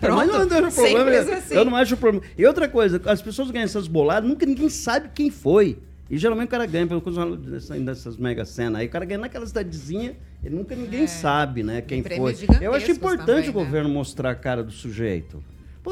Pronto. 0.00 0.16
Mas 0.16 0.28
não, 0.28 0.46
não 0.46 0.56
é 0.68 0.70
problema. 0.70 1.10
Eu- 1.10 1.34
assim. 1.34 1.54
Eu 1.54 1.64
não 1.64 1.76
acho 1.76 1.96
problema. 1.96 2.26
E 2.36 2.44
outra 2.46 2.68
coisa, 2.68 3.00
as 3.06 3.22
pessoas 3.22 3.50
ganham 3.50 3.64
essas 3.64 3.88
boladas, 3.88 4.28
nunca 4.28 4.44
ninguém 4.44 4.68
sabe 4.68 5.08
quem 5.14 5.30
foi. 5.30 5.78
E 6.10 6.18
geralmente 6.18 6.48
o 6.48 6.50
cara 6.50 6.66
ganha, 6.66 6.86
pelo 6.86 7.00
menos 7.06 7.70
dessas 7.84 8.16
mega 8.16 8.44
cenas 8.44 8.80
aí, 8.80 8.86
o 8.86 8.90
cara 8.90 9.04
ganha 9.04 9.20
naquela 9.20 9.46
cidadezinha, 9.46 10.16
e 10.44 10.50
nunca 10.50 10.74
ninguém 10.74 11.04
É. 11.04 11.06
sabe, 11.06 11.62
né, 11.62 11.80
quem 11.80 12.02
foi. 12.02 12.36
Eu 12.60 12.74
acho 12.74 12.90
importante 12.90 13.26
também, 13.26 13.42
o 13.44 13.46
né? 13.46 13.52
governo 13.52 13.88
mostrar 13.88 14.30
a 14.30 14.34
cara 14.34 14.62
do 14.62 14.72
sujeito. 14.72 15.42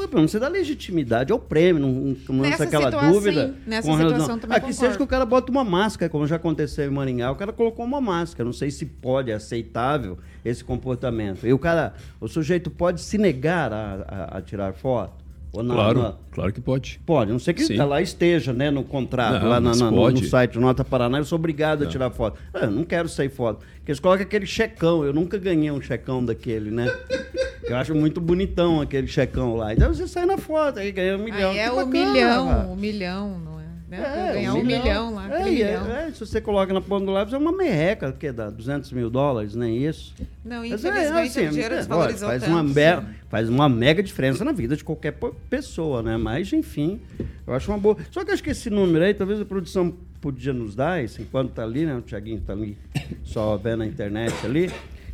Pô, 0.01 0.07
pelo 0.07 0.17
menos 0.19 0.31
você 0.31 0.39
dá 0.39 0.47
legitimidade 0.47 1.31
ao 1.31 1.39
prêmio, 1.39 1.81
não, 1.81 1.91
não 1.91 2.37
lança 2.37 2.49
Nessa 2.51 2.63
aquela 2.63 2.85
situação, 2.85 3.11
dúvida. 3.11 3.47
sim. 3.47 3.53
Nessa 3.69 3.87
com 3.87 3.95
relação- 3.95 4.19
situação 4.19 4.39
também 4.39 4.57
Aqui 4.57 4.67
seja 4.67 4.77
concordo. 4.81 4.97
que 4.97 5.03
o 5.03 5.07
cara 5.07 5.25
bota 5.25 5.51
uma 5.51 5.63
máscara, 5.63 6.09
como 6.09 6.25
já 6.25 6.37
aconteceu 6.37 6.85
em 6.85 6.89
Maringá, 6.93 7.31
o 7.31 7.35
cara 7.35 7.51
colocou 7.51 7.83
uma 7.85 7.99
máscara. 7.99 8.45
Não 8.45 8.53
sei 8.53 8.71
se 8.71 8.85
pode, 8.85 9.29
é 9.29 9.33
aceitável 9.33 10.17
esse 10.45 10.63
comportamento. 10.63 11.45
E 11.45 11.51
o 11.51 11.59
cara, 11.59 11.93
o 12.21 12.27
sujeito 12.27 12.69
pode 12.71 13.01
se 13.01 13.17
negar 13.17 13.73
a, 13.73 14.05
a- 14.33 14.37
a 14.37 14.41
tirar 14.41 14.73
foto? 14.73 15.27
Ou 15.51 15.63
não? 15.63 15.73
claro, 15.73 16.01
Não? 16.03 16.15
claro 16.31 16.53
que 16.53 16.61
pode. 16.61 17.01
Pode, 17.05 17.31
não 17.31 17.39
sei 17.39 17.55
que 17.55 17.75
tá 17.75 17.83
lá 17.83 17.99
esteja, 18.01 18.53
né, 18.53 18.69
no 18.69 18.83
contrato, 18.83 19.41
Não, 19.41 19.49
lá 19.49 19.59
na- 19.59 19.75
na- 19.75 19.89
no, 19.91 20.09
no 20.11 20.23
site 20.23 20.53
do 20.53 20.61
Nota 20.61 20.85
Paraná, 20.85 21.17
eu 21.17 21.25
sou 21.25 21.37
obrigado 21.39 21.83
a 21.83 21.87
tirar 21.87 22.11
foto. 22.11 22.39
Ah, 22.53 22.65
Eu 22.65 22.71
não 22.71 22.83
quero 22.83 23.09
sair 23.09 23.29
foto. 23.29 23.65
Porque 23.77 23.91
eles 23.91 23.99
colocam 23.99 24.23
aquele 24.23 24.45
checão, 24.45 25.03
eu 25.03 25.11
nunca 25.11 25.39
ganhei 25.39 25.71
um 25.71 25.81
checão 25.81 26.23
daquele, 26.23 26.69
né? 26.69 26.85
Eu 27.69 27.77
acho 27.77 27.93
muito 27.95 28.19
bonitão 28.19 28.81
aquele 28.81 29.07
checão 29.07 29.55
lá. 29.55 29.73
Então 29.73 29.93
você 29.93 30.07
sai 30.07 30.25
na 30.25 30.37
foto, 30.37 30.79
aí 30.79 30.91
ganha 30.91 31.15
um 31.17 31.23
milhão. 31.23 31.51
Aí 31.51 31.57
é 31.59 31.71
o 31.71 31.85
milhão, 31.85 32.47
rapaz. 32.47 32.69
o 32.69 32.75
milhão, 32.75 33.39
não 33.39 33.59
é? 33.59 33.59
Né? 33.89 33.97
É, 34.29 34.33
ganhar 34.33 34.53
um 34.53 34.63
milhão, 34.63 35.15
lá, 35.15 35.39
É, 35.39 35.49
e 35.49 35.63
é, 35.63 35.79
milhão. 35.79 35.95
é, 35.95 36.11
se 36.11 36.19
você 36.19 36.39
coloca 36.39 36.71
na 36.71 36.79
ponta 36.79 37.07
do 37.07 37.11
lápis, 37.11 37.33
é 37.33 37.37
uma 37.39 37.51
merreca, 37.51 38.11
que 38.11 38.31
dá 38.31 38.47
200 38.51 38.91
mil 38.91 39.09
dólares, 39.09 39.55
nem 39.55 39.83
isso. 39.83 40.13
Não, 40.45 40.59
Mas 40.59 40.73
infelizmente 40.85 41.39
o 41.39 41.49
dinheiro 41.49 41.73
é, 41.73 41.77
desvalorizou 41.77 42.29
faz 42.29 42.43
tanto. 42.43 42.51
uma, 42.53 42.61
me- 42.63 43.05
faz 43.29 43.49
uma 43.49 43.67
mega 43.67 44.03
diferença 44.03 44.45
na 44.45 44.51
vida 44.51 44.75
de 44.75 44.83
qualquer 44.83 45.17
pessoa, 45.49 46.03
né? 46.03 46.17
Mas, 46.17 46.53
enfim, 46.53 46.99
eu 47.47 47.53
acho 47.55 47.71
uma 47.71 47.79
boa. 47.79 47.97
Só 48.11 48.23
que 48.23 48.29
acho 48.31 48.43
que 48.43 48.51
esse 48.51 48.69
número 48.69 49.03
aí, 49.03 49.13
talvez 49.15 49.41
a 49.41 49.45
produção 49.45 49.91
podia 50.21 50.53
nos 50.53 50.75
dar, 50.75 51.03
isso 51.03 51.19
enquanto 51.19 51.49
tá 51.53 51.63
ali, 51.63 51.83
né? 51.83 51.95
O 51.95 52.01
Tiaguinho 52.01 52.41
tá 52.41 52.53
ali 52.53 52.77
só 53.23 53.57
vendo 53.57 53.77
na 53.79 53.87
internet 53.87 54.35
ali. 54.45 54.69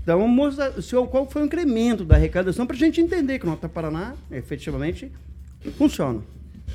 Então, 0.05 0.19
vamos 0.19 0.35
mostrar 0.35 0.79
senhor, 0.83 1.07
qual 1.07 1.27
foi 1.27 1.41
o 1.41 1.45
incremento 1.45 2.05
da 2.05 2.13
arrecadação 2.13 2.67
para 2.67 2.75
a 2.75 2.79
gente 2.79 3.01
entender 3.01 3.39
que 3.39 3.45
o 3.47 3.49
Nota 3.49 3.67
Paraná, 3.67 4.13
efetivamente, 4.29 5.11
funciona. 5.79 6.21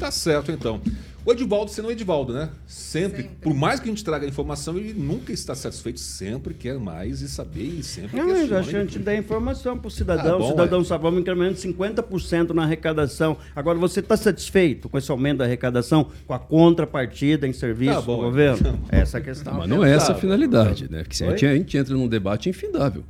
Tá 0.01 0.11
certo, 0.11 0.51
então. 0.51 0.81
O 1.25 1.31
Edivaldo 1.31 1.71
sendo 1.71 1.87
o 1.87 1.93
Edivaldo, 1.93 2.33
né? 2.33 2.49
Sempre, 2.67 3.31
por 3.41 3.55
mais 3.55 3.79
que 3.79 3.89
a 3.89 3.93
gente 3.93 4.03
traga 4.03 4.27
informação, 4.27 4.77
ele 4.77 4.95
nunca 4.95 5.33
está 5.33 5.55
satisfeito, 5.55 6.01
sempre 6.01 6.55
quer 6.55 6.77
mais 6.77 7.21
e 7.21 7.29
saber 7.29 7.63
e 7.63 7.85
sempre 7.85 8.17
Não, 8.17 8.27
mas 8.27 8.39
questiona 8.39 8.61
acho 8.61 8.71
que 8.71 8.77
a 8.77 8.81
gente 8.81 8.99
dá 8.99 9.15
informação 9.15 9.79
para 9.79 9.87
o 9.87 9.91
cidadão. 9.93 10.35
Ah, 10.35 10.39
bom, 10.39 10.47
o 10.47 10.51
cidadão 10.51 10.81
é. 10.81 10.85
sabe, 10.85 11.03
vamos 11.03 11.21
incrementando 11.21 11.57
50% 11.57 12.51
na 12.51 12.65
arrecadação. 12.65 13.37
Agora, 13.55 13.79
você 13.79 14.01
está 14.01 14.17
satisfeito 14.17 14.89
com 14.89 14.99
esse 14.99 15.09
aumento 15.09 15.39
da 15.39 15.45
arrecadação, 15.45 16.11
com 16.27 16.35
a 16.35 16.39
contrapartida 16.41 17.47
em 17.47 17.53
serviço 17.53 17.95
Tá 17.95 18.01
bom, 18.01 18.17
do 18.17 18.23
é. 18.23 18.25
governo? 18.25 18.81
Essa 18.89 19.19
é 19.19 19.21
a 19.21 19.23
questão. 19.23 19.55
Mas 19.55 19.69
não 19.69 19.85
é 19.85 19.93
essa 19.93 20.05
a 20.05 20.07
Sabe? 20.09 20.21
finalidade, 20.23 20.91
né? 20.91 21.03
Porque 21.05 21.15
se 21.15 21.23
a 21.23 21.31
gente, 21.31 21.47
a 21.47 21.55
gente 21.55 21.79
entra 21.79 21.95
num 21.95 22.09
debate 22.09 22.49
infindável. 22.49 23.05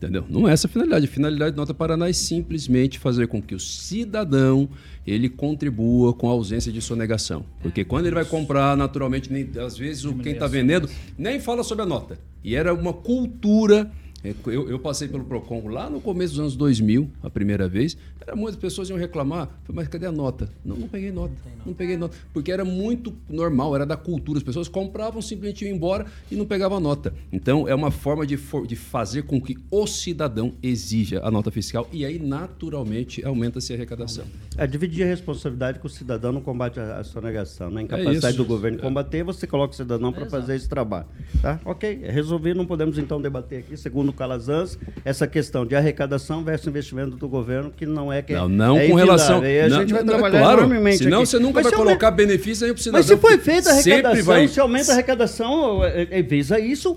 Entendeu? 0.00 0.24
Não 0.30 0.48
é 0.48 0.52
essa 0.54 0.66
a 0.66 0.70
finalidade. 0.70 1.04
A 1.04 1.08
finalidade 1.08 1.52
do 1.52 1.58
Nota 1.58 1.74
Paraná 1.74 2.08
é 2.08 2.12
simplesmente 2.14 2.98
fazer 2.98 3.28
com 3.28 3.42
que 3.42 3.54
o 3.54 3.60
cidadão 3.60 4.66
ele 5.06 5.28
contribua 5.28 6.14
com 6.14 6.26
a 6.26 6.32
ausência 6.32 6.72
de 6.72 6.80
sonegação. 6.80 7.44
Porque 7.60 7.84
quando 7.84 8.06
ele 8.06 8.14
vai 8.14 8.24
comprar, 8.24 8.74
naturalmente, 8.78 9.30
nem, 9.30 9.46
às 9.62 9.76
vezes 9.76 10.06
o 10.06 10.14
quem 10.14 10.32
está 10.32 10.46
vendendo 10.46 10.88
nem 11.18 11.38
fala 11.38 11.62
sobre 11.62 11.82
a 11.82 11.86
nota. 11.86 12.18
E 12.42 12.56
era 12.56 12.72
uma 12.72 12.94
cultura. 12.94 13.90
É, 14.22 14.34
Eu, 14.46 14.68
eu 14.68 14.78
passei 14.78 15.08
pelo 15.08 15.24
PROCON 15.24 15.68
lá 15.68 15.88
no 15.88 16.00
começo 16.00 16.32
dos 16.34 16.40
anos 16.40 16.56
2000, 16.56 17.10
a 17.22 17.30
primeira 17.30 17.68
vez. 17.68 17.96
Era 18.20 18.36
muitas 18.36 18.60
pessoas 18.60 18.88
iam 18.90 18.98
reclamar, 18.98 19.46
falei, 19.64 19.76
mas 19.76 19.88
cadê 19.88 20.06
a 20.06 20.12
nota? 20.12 20.48
Não, 20.64 20.76
não 20.76 20.86
peguei 20.88 21.10
nota, 21.10 21.32
não 21.64 21.72
peguei 21.72 21.96
nota. 21.96 22.16
Porque 22.32 22.52
era 22.52 22.64
muito 22.64 23.14
normal, 23.28 23.74
era 23.74 23.86
da 23.86 23.96
cultura. 23.96 24.38
As 24.38 24.42
pessoas 24.44 24.68
compravam, 24.68 25.22
simplesmente 25.22 25.64
iam 25.64 25.74
embora 25.74 26.06
e 26.30 26.36
não 26.36 26.44
pegavam 26.44 26.76
a 26.76 26.80
nota. 26.80 27.14
Então, 27.32 27.66
é 27.66 27.74
uma 27.74 27.90
forma 27.90 28.26
de, 28.26 28.36
for- 28.36 28.66
de 28.66 28.76
fazer 28.76 29.22
com 29.22 29.40
que 29.40 29.56
o 29.70 29.86
cidadão 29.86 30.52
exija 30.62 31.20
a 31.24 31.30
nota 31.30 31.50
fiscal 31.50 31.88
e 31.90 32.04
aí, 32.04 32.18
naturalmente, 32.18 33.24
aumenta-se 33.24 33.72
a 33.72 33.76
arrecadação. 33.76 34.24
É 34.56 34.66
dividir 34.66 35.02
a 35.04 35.06
responsabilidade 35.06 35.78
com 35.78 35.86
o 35.86 35.90
cidadão 35.90 36.30
no 36.30 36.42
combate 36.42 36.78
à, 36.78 37.02
sonegação. 37.02 37.70
Né? 37.70 37.80
A 37.80 37.84
incapacidade 37.84 38.34
isso. 38.34 38.36
do 38.36 38.44
governo 38.44 38.76
de 38.76 38.82
combater, 38.82 39.24
você 39.24 39.46
coloca 39.46 39.72
o 39.72 39.76
cidadão 39.76 40.12
para 40.12 40.26
fazer 40.26 40.56
esse 40.56 40.68
trabalho. 40.68 41.06
Tá? 41.40 41.58
Ok, 41.64 42.00
é 42.02 42.10
resolvido. 42.10 42.56
Não 42.58 42.66
podemos 42.66 42.98
então 42.98 43.20
debater 43.20 43.60
aqui, 43.60 43.76
segundo 43.76 44.09
o 44.10 44.12
Calazans, 44.12 44.78
essa 45.04 45.26
questão 45.26 45.64
de 45.64 45.74
arrecadação 45.74 46.42
versus 46.44 46.66
investimento 46.68 47.16
do 47.16 47.28
governo, 47.28 47.70
que 47.70 47.86
não 47.86 48.12
é 48.12 48.20
que 48.22 48.32
Não, 48.34 48.48
não 48.48 48.78
é 48.78 48.88
com 48.88 48.94
relação. 48.94 49.44
E 49.44 49.60
a 49.60 49.68
não, 49.68 49.80
gente 49.80 49.92
vai 49.92 50.02
não, 50.02 50.14
é 50.14 50.16
trabalhar 50.18 50.40
claro, 50.40 50.60
enormemente 50.60 50.98
Senão 50.98 51.18
aqui. 51.18 51.26
você 51.28 51.38
nunca 51.38 51.54
Mas 51.62 51.64
vai 51.64 51.72
colocar 51.72 52.10
benefício 52.10 52.66
aí 52.66 52.72
para 52.72 52.78
o 52.80 52.82
cidadão. 52.82 52.98
Mas 53.00 53.06
se 53.06 53.16
foi 53.16 53.38
feita 53.38 53.70
a 53.70 53.72
arrecadação, 53.74 54.24
vai- 54.24 54.48
se 54.48 54.60
aumenta 54.60 54.90
a 54.90 54.94
arrecadação, 54.94 55.84
é, 55.84 56.08
é, 56.10 56.22
visa 56.22 56.58
isso 56.58 56.96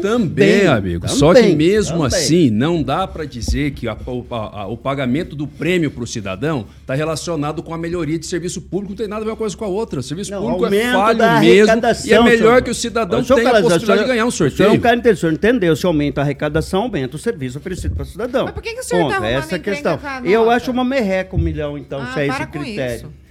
Também, 0.00 0.66
amigo. 0.66 1.00
também, 1.00 1.16
Só 1.16 1.34
que 1.34 1.54
mesmo 1.54 2.02
também. 2.02 2.06
assim, 2.18 2.50
não 2.50 2.82
dá 2.82 3.06
para 3.06 3.24
dizer 3.24 3.72
que 3.72 3.86
a- 3.88 3.96
o, 4.06 4.24
a- 4.30 4.60
a- 4.62 4.66
o 4.66 4.76
pagamento 4.76 5.34
do 5.36 5.46
prêmio 5.46 5.90
para 5.90 6.04
o 6.04 6.06
cidadão 6.06 6.66
está 6.80 6.94
relacionado 6.94 7.62
com 7.62 7.72
a 7.74 7.78
melhoria 7.78 8.18
de 8.18 8.26
serviço 8.26 8.60
público. 8.60 8.90
Não 8.92 8.96
tem 8.96 9.08
nada 9.08 9.22
a 9.22 9.24
ver 9.24 9.30
uma 9.30 9.36
coisa 9.36 9.56
com 9.56 9.64
a 9.64 9.68
outra. 9.68 10.00
O 10.00 10.02
serviço 10.02 10.30
Não, 10.30 10.40
público 10.42 10.66
é 10.74 10.92
falho 10.92 11.18
mesmo. 11.40 11.74
E 12.04 12.12
é 12.12 12.22
melhor 12.22 12.36
senhor. 12.36 12.62
que 12.62 12.70
o 12.70 12.74
cidadão 12.74 13.22
senhor 13.24 13.36
tenha 13.38 13.50
a 13.50 13.52
possibilidade 13.52 13.84
senhor- 13.86 13.98
de 13.98 14.04
ganhar 14.04 14.26
um 14.26 14.30
senhor 14.30 14.50
sorteio. 14.50 14.68
não 14.70 14.78
quer 14.80 14.94
entender, 14.94 15.10
o 15.10 15.16
senhor 15.16 15.32
entendeu. 15.32 15.76
Se 15.76 15.86
aumenta 15.86 16.20
a 16.20 16.24
arrecadação, 16.24 16.82
aumenta 16.82 17.16
o 17.16 17.18
serviço 17.18 17.58
oferecido 17.58 17.94
para 17.94 18.02
o 18.02 18.06
cidadão. 18.06 18.44
Mas 18.46 18.54
por 18.54 18.62
que 18.62 18.72
que 18.74 18.80
o 18.80 18.84
senhor 18.84 19.00
tá 19.02 19.04
Ponto, 19.14 19.14
arrumando 19.24 19.38
Essa 19.44 19.56
é 19.56 19.58
questão. 19.58 19.98
Eu 20.24 20.50
acho 20.50 20.70
uma 20.70 20.84
merreca 20.84 21.34
um 21.36 21.38
milhão, 21.38 21.76
então, 21.78 22.00
Ah, 22.00 22.12
se 22.14 22.20
é 22.20 22.26
esse 22.28 22.46
critério. 22.46 22.96
isso. 22.96 23.23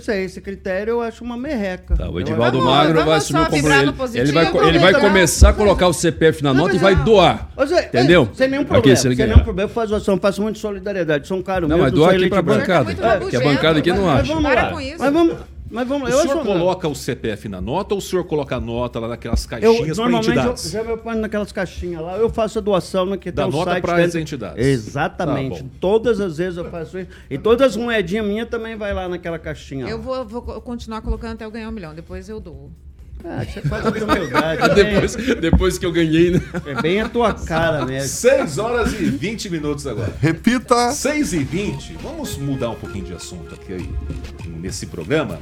Se 0.00 0.12
é 0.12 0.24
esse 0.24 0.40
critério, 0.40 0.92
eu 0.92 1.00
acho 1.02 1.22
uma 1.22 1.36
merreca. 1.36 1.96
Tá, 1.96 2.08
o 2.08 2.14
Eu 2.14 2.20
Edivaldo 2.20 2.58
acho- 2.58 2.66
Vamos- 2.66 2.78
Magro 2.78 2.94
vai 2.94 3.04
vamos 3.04 3.24
assumir 3.24 3.40
o 3.40 3.44
compromisso. 3.44 3.82
Ele, 3.82 3.92
positivo, 3.92 4.24
ele 4.24 4.32
vai, 4.32 4.44
ele 4.44 4.52
vai 4.52 4.68
aproveitar. 4.90 5.00
começar 5.00 5.48
a 5.48 5.52
colocar 5.52 5.86
o 5.88 5.92
CPF 5.92 6.42
na 6.42 6.52
nota 6.52 6.74
e 6.74 6.78
vai 6.78 6.96
doar. 6.96 7.48
Entendeu? 7.88 8.28
Sem 8.34 8.48
nenhum 8.48 8.62
Aqui, 8.62 8.70
problema. 8.70 8.96
se 8.96 9.06
ele 9.08 9.16
sem 9.16 9.26
nenhum 9.26 9.38
problema. 9.44 9.70
Eu 9.70 9.72
faço 9.74 9.94
ação, 9.94 10.18
faço 10.18 10.42
muito 10.42 10.58
solidariedade. 10.58 11.28
Sou 11.28 11.38
um 11.38 11.42
cara 11.42 11.68
Não, 11.68 11.78
mas 11.78 11.92
não 11.92 11.98
doa 11.98 12.08
sou 12.10 12.16
aqui 12.18 12.28
pra 12.28 12.42
bancada. 12.42 12.84
muito 12.84 12.98
que 12.98 13.04
a 13.06 13.08
rabugento. 13.12 13.44
bancada 13.44 13.78
aqui 13.78 13.92
não 13.92 14.04
Mas 14.06 14.20
acha. 14.20 14.34
vamos 14.34 14.50
Para 14.50 14.62
lá. 14.62 14.70
com 14.72 14.80
isso. 14.80 14.96
Mas 14.98 15.12
vamos, 15.12 15.36
mas 15.70 15.86
vamos. 15.88 16.08
O 16.08 16.12
Eu 16.12 16.18
senhor 16.22 16.36
acho- 16.38 16.46
coloca 16.46 16.88
o 16.88 16.94
CPF 16.94 17.48
na 17.48 17.60
nota 17.60 17.94
ou 17.94 17.98
o 17.98 18.00
senhor 18.02 18.24
coloca 18.24 18.56
a 18.56 18.60
nota 18.60 18.98
lá 18.98 19.08
naquelas 19.08 19.44
Eu, 19.44 19.48
caixinhas 19.50 19.76
para 19.96 20.08
normalmente, 20.10 20.26
eu, 20.28 20.34
entidades? 20.34 20.70
já 20.70 20.82
me 20.84 20.96
ponho 20.96 21.18
naquelas 21.20 21.52
caixinhas 21.52 22.02
lá, 22.02 22.16
eu 22.16 22.28
faço 22.28 22.58
a 22.58 22.62
doação 22.62 23.06
no 23.06 23.16
que 23.16 23.30
Da 23.30 23.42
tá 23.42 23.48
o 23.48 23.52
nota 23.52 23.80
para 23.80 24.04
as 24.04 24.14
entidades. 24.14 24.64
Exatamente. 24.66 25.62
Tá. 25.62 25.68
Todas 25.80 26.20
as 26.20 26.38
vezes 26.38 26.56
eu 26.58 26.70
faço 26.70 26.98
isso. 26.98 27.08
E 27.30 27.38
todas 27.38 27.68
as 27.68 27.76
moedinhas 27.76 28.26
minhas 28.26 28.48
também 28.48 28.76
vai 28.76 28.92
lá 28.92 29.08
naquela 29.08 29.38
caixinha. 29.38 29.86
Eu 29.88 29.96
lá. 29.98 30.02
vou, 30.02 30.24
vou 30.26 30.42
co- 30.42 30.60
continuar 30.60 31.00
colocando 31.02 31.32
até 31.34 31.44
eu 31.44 31.50
ganhar 31.50 31.68
um 31.68 31.72
milhão. 31.72 31.94
Depois 31.94 32.28
eu 32.28 32.40
dou. 32.40 32.70
Ah, 33.22 33.44
você 33.44 33.60
faz 33.60 33.84
a 33.84 33.90
humildade. 33.90 34.62
é 34.64 34.74
bem- 34.74 34.84
Depois, 34.94 35.16
depois 35.40 35.78
que 35.78 35.84
eu 35.84 35.92
ganhei, 35.92 36.30
né? 36.30 36.40
É 36.64 36.80
bem 36.80 37.02
a 37.02 37.08
tua 37.08 37.34
cara 37.34 37.84
mesmo. 37.84 38.08
6 38.08 38.56
horas 38.56 38.92
e 38.94 39.04
20 39.04 39.50
minutos 39.50 39.86
agora. 39.86 40.10
Repita. 40.20 40.90
6 40.92 41.34
e 41.34 41.44
20 41.44 41.98
vamos 42.02 42.38
mudar 42.38 42.70
um 42.70 42.76
pouquinho 42.76 43.04
de 43.04 43.12
assunto 43.12 43.54
aqui 43.54 43.74
aí, 43.74 43.90
nesse 44.60 44.86
programa 44.86 45.40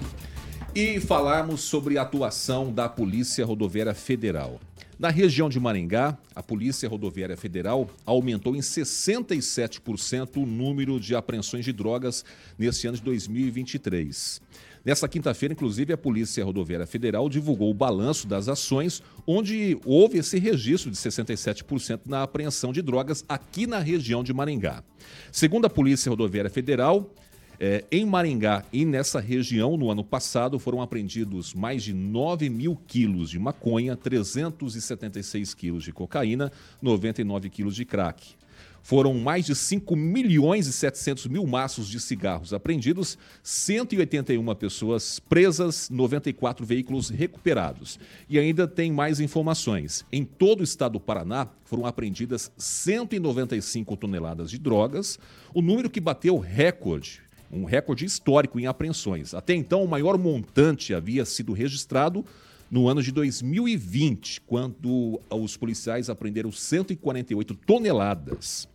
e 0.74 1.00
falarmos 1.00 1.62
sobre 1.62 1.98
a 1.98 2.02
atuação 2.02 2.72
da 2.72 2.88
Polícia 2.88 3.44
Rodoviária 3.44 3.94
Federal. 3.94 4.60
Na 4.98 5.10
região 5.10 5.48
de 5.48 5.60
Maringá, 5.60 6.16
a 6.34 6.42
Polícia 6.42 6.88
Rodoviária 6.88 7.36
Federal 7.36 7.88
aumentou 8.04 8.56
em 8.56 8.60
67% 8.60 10.36
o 10.36 10.46
número 10.46 10.98
de 10.98 11.14
apreensões 11.14 11.64
de 11.64 11.72
drogas 11.72 12.24
nesse 12.58 12.86
ano 12.86 12.96
de 12.96 13.02
2023. 13.02 14.40
Nessa 14.84 15.08
quinta-feira, 15.08 15.52
inclusive, 15.52 15.92
a 15.92 15.98
Polícia 15.98 16.44
Rodoviária 16.44 16.86
Federal 16.86 17.28
divulgou 17.28 17.70
o 17.70 17.74
balanço 17.74 18.26
das 18.26 18.48
ações, 18.48 19.02
onde 19.26 19.78
houve 19.84 20.18
esse 20.18 20.38
registro 20.38 20.90
de 20.90 20.96
67% 20.96 22.00
na 22.06 22.22
apreensão 22.22 22.72
de 22.72 22.82
drogas 22.82 23.24
aqui 23.28 23.66
na 23.66 23.78
região 23.78 24.24
de 24.24 24.32
Maringá. 24.32 24.82
Segundo 25.30 25.66
a 25.66 25.70
Polícia 25.70 26.10
Rodoviária 26.10 26.50
Federal, 26.50 27.12
eh, 27.60 27.84
em 27.90 28.04
Maringá 28.04 28.64
e 28.72 28.84
nessa 28.84 29.18
região, 29.18 29.76
no 29.76 29.90
ano 29.90 30.04
passado, 30.04 30.58
foram 30.58 30.80
apreendidos 30.80 31.54
mais 31.54 31.82
de 31.82 31.92
9 31.92 32.48
mil 32.48 32.78
quilos 32.86 33.30
de 33.30 33.38
maconha, 33.38 33.96
376 33.96 35.54
quilos 35.54 35.82
de 35.82 35.92
cocaína, 35.92 36.52
99 36.80 37.50
quilos 37.50 37.74
de 37.74 37.84
crack. 37.84 38.36
Foram 38.80 39.12
mais 39.14 39.44
de 39.44 39.54
5 39.54 39.94
milhões 39.96 40.66
e 40.66 40.72
700 40.72 41.26
mil 41.26 41.46
maços 41.46 41.88
de 41.88 42.00
cigarros 42.00 42.54
apreendidos, 42.54 43.18
181 43.42 44.54
pessoas 44.54 45.18
presas, 45.18 45.90
94 45.90 46.64
veículos 46.64 47.10
recuperados. 47.10 47.98
E 48.30 48.38
ainda 48.38 48.66
tem 48.66 48.90
mais 48.92 49.20
informações. 49.20 50.06
Em 50.12 50.24
todo 50.24 50.60
o 50.60 50.64
estado 50.64 50.92
do 50.92 51.00
Paraná 51.00 51.48
foram 51.64 51.84
apreendidas 51.84 52.50
195 52.56 53.96
toneladas 53.96 54.50
de 54.50 54.58
drogas, 54.58 55.18
o 55.52 55.60
número 55.60 55.90
que 55.90 56.00
bateu 56.00 56.38
recorde 56.38 57.27
um 57.50 57.64
recorde 57.64 58.04
histórico 58.04 58.58
em 58.60 58.66
apreensões. 58.66 59.34
Até 59.34 59.54
então, 59.54 59.82
o 59.82 59.88
maior 59.88 60.18
montante 60.18 60.92
havia 60.94 61.24
sido 61.24 61.52
registrado 61.52 62.24
no 62.70 62.86
ano 62.88 63.02
de 63.02 63.10
2020, 63.10 64.42
quando 64.42 65.18
os 65.30 65.56
policiais 65.56 66.10
apreenderam 66.10 66.52
148 66.52 67.54
toneladas. 67.54 68.68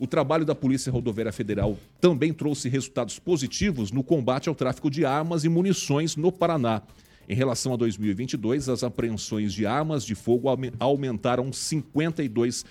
O 0.00 0.06
trabalho 0.06 0.44
da 0.44 0.54
Polícia 0.54 0.90
Rodoviária 0.90 1.32
Federal 1.32 1.78
também 2.00 2.32
trouxe 2.32 2.68
resultados 2.68 3.18
positivos 3.18 3.92
no 3.92 4.02
combate 4.02 4.48
ao 4.48 4.54
tráfico 4.54 4.90
de 4.90 5.04
armas 5.04 5.44
e 5.44 5.48
munições 5.48 6.16
no 6.16 6.32
Paraná. 6.32 6.82
Em 7.28 7.34
relação 7.34 7.72
a 7.72 7.76
2022, 7.76 8.68
as 8.68 8.82
apreensões 8.82 9.52
de 9.52 9.64
armas 9.66 10.04
de 10.04 10.14
fogo 10.14 10.48
aume- 10.48 10.72
aumentaram 10.80 11.50
52%. 11.52 12.64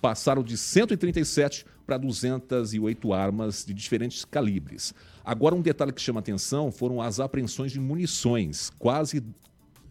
Passaram 0.00 0.42
de 0.42 0.56
137 0.56 1.66
para 1.90 1.98
208 1.98 3.12
armas 3.12 3.64
de 3.64 3.74
diferentes 3.74 4.24
calibres. 4.24 4.94
Agora, 5.24 5.56
um 5.56 5.60
detalhe 5.60 5.92
que 5.92 6.00
chama 6.00 6.20
atenção 6.20 6.70
foram 6.70 7.02
as 7.02 7.18
apreensões 7.18 7.72
de 7.72 7.80
munições. 7.80 8.70
Quase 8.78 9.24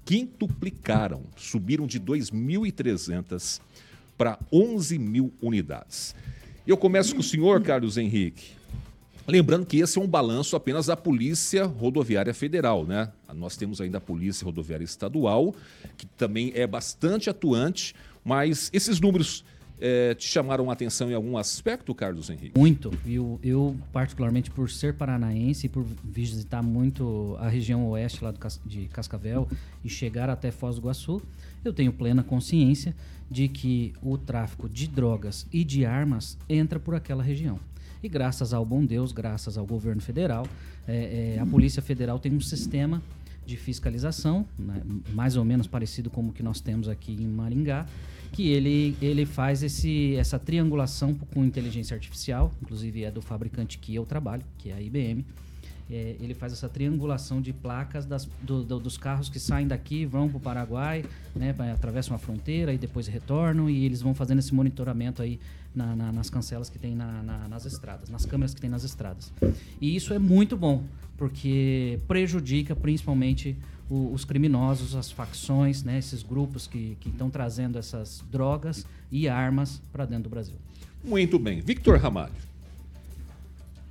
quintuplicaram, 0.05 1.23
subiram 1.35 1.85
de 1.85 1.99
2.300 1.99 3.59
para 4.17 4.39
11 4.49 4.97
mil 4.97 5.33
unidades. 5.41 6.15
Eu 6.65 6.77
começo 6.77 7.13
com 7.13 7.19
o 7.19 7.23
senhor, 7.23 7.61
Carlos 7.61 7.97
Henrique. 7.97 8.51
Lembrando 9.27 9.65
que 9.65 9.79
esse 9.79 9.99
é 9.99 10.01
um 10.01 10.07
balanço 10.07 10.55
apenas 10.55 10.85
da 10.85 10.95
Polícia 10.95 11.65
Rodoviária 11.65 12.33
Federal, 12.33 12.85
né? 12.85 13.11
Nós 13.35 13.57
temos 13.57 13.81
ainda 13.81 13.97
a 13.97 14.01
Polícia 14.01 14.45
Rodoviária 14.45 14.85
Estadual, 14.85 15.53
que 15.97 16.05
também 16.05 16.53
é 16.55 16.65
bastante 16.65 17.29
atuante, 17.29 17.93
mas 18.23 18.69
esses 18.71 19.01
números 19.01 19.43
eh, 19.79 20.13
te 20.15 20.27
chamaram 20.27 20.69
a 20.69 20.73
atenção 20.73 21.09
em 21.09 21.13
algum 21.13 21.37
aspecto, 21.37 21.93
Carlos 21.95 22.29
Henrique? 22.29 22.57
Muito. 22.57 22.91
Eu, 23.05 23.39
eu, 23.43 23.75
particularmente, 23.91 24.51
por 24.51 24.69
ser 24.69 24.93
paranaense 24.93 25.67
e 25.67 25.69
por 25.69 25.85
visitar 26.03 26.61
muito 26.61 27.35
a 27.39 27.47
região 27.47 27.87
oeste 27.89 28.23
lá 28.23 28.31
do 28.31 28.39
de 28.65 28.87
Cascavel 28.87 29.47
e 29.83 29.89
chegar 29.89 30.29
até 30.29 30.51
Foz 30.51 30.75
do 30.75 30.81
Iguaçu, 30.81 31.21
eu 31.63 31.73
tenho 31.73 31.93
plena 31.93 32.23
consciência 32.23 32.95
de 33.29 33.47
que 33.47 33.93
o 34.01 34.17
tráfico 34.17 34.67
de 34.67 34.87
drogas 34.87 35.45
e 35.51 35.63
de 35.63 35.85
armas 35.85 36.37
entra 36.47 36.79
por 36.79 36.95
aquela 36.95 37.23
região. 37.23 37.59
E 38.01 38.07
graças 38.07 38.53
ao 38.53 38.65
bom 38.65 38.85
Deus, 38.85 39.11
graças 39.11 39.57
ao 39.57 39.65
governo 39.65 40.01
federal, 40.01 40.47
é, 40.87 41.35
é, 41.35 41.39
a 41.39 41.45
Polícia 41.45 41.81
Federal 41.81 42.17
tem 42.17 42.33
um 42.33 42.41
sistema 42.41 43.01
de 43.45 43.57
fiscalização, 43.57 44.45
né, 44.57 44.81
mais 45.11 45.35
ou 45.35 45.43
menos 45.43 45.67
parecido 45.67 46.09
com 46.09 46.27
o 46.27 46.31
que 46.31 46.41
nós 46.41 46.61
temos 46.61 46.87
aqui 46.87 47.11
em 47.11 47.27
Maringá, 47.27 47.85
que 48.31 48.47
ele, 48.49 48.95
ele 49.01 49.25
faz 49.25 49.63
esse, 49.63 50.15
essa 50.15 50.37
triangulação 50.39 51.13
com 51.33 51.43
inteligência 51.43 51.93
artificial, 51.95 52.51
inclusive 52.61 53.03
é 53.03 53.11
do 53.11 53.21
fabricante 53.21 53.77
que 53.77 53.93
eu 53.95 54.05
trabalho, 54.05 54.43
que 54.57 54.69
é 54.69 54.73
a 54.73 54.81
IBM. 54.81 55.25
É, 55.91 56.15
ele 56.21 56.35
faz 56.35 56.53
essa 56.53 56.69
triangulação 56.69 57.41
de 57.41 57.51
placas 57.51 58.05
das- 58.05 58.29
do- 58.43 58.63
do- 58.63 58.79
dos 58.79 58.95
carros 58.95 59.27
que 59.27 59.39
saem 59.39 59.67
daqui, 59.67 60.05
vão 60.05 60.27
para 60.29 60.37
o 60.37 60.39
Paraguai, 60.39 61.03
né, 61.35 61.55
atravessam 61.73 62.15
a 62.15 62.19
fronteira 62.19 62.71
e 62.71 62.77
depois 62.77 63.07
retornam, 63.07 63.67
e 63.67 63.85
eles 63.85 63.99
vão 63.99 64.13
fazendo 64.13 64.37
esse 64.37 64.53
monitoramento 64.53 65.19
aí 65.23 65.39
na- 65.73 65.95
na- 65.95 66.11
nas 66.11 66.29
cancelas 66.29 66.69
que 66.69 66.77
tem 66.77 66.93
na- 66.95 67.47
nas 67.47 67.65
estradas, 67.65 68.07
nas 68.07 68.23
câmeras 68.23 68.53
que 68.53 68.61
tem 68.61 68.69
nas 68.69 68.83
estradas. 68.83 69.33
E 69.81 69.95
isso 69.95 70.13
é 70.13 70.19
muito 70.19 70.55
bom, 70.55 70.83
porque 71.17 71.99
prejudica 72.07 72.75
principalmente 72.75 73.57
o- 73.89 74.13
os 74.13 74.23
criminosos, 74.23 74.95
as 74.95 75.11
facções, 75.11 75.83
né, 75.83 75.97
esses 75.97 76.21
grupos 76.23 76.67
que 76.67 76.95
que 76.99 77.09
estão 77.09 77.29
trazendo 77.29 77.77
essas 77.77 78.23
drogas 78.31 78.85
e 79.11 79.27
armas 79.27 79.81
para 79.91 80.05
dentro 80.05 80.23
do 80.23 80.29
Brasil. 80.29 80.55
Muito 81.03 81.39
bem. 81.39 81.61
Victor 81.61 81.97
Ramalho. 81.99 82.33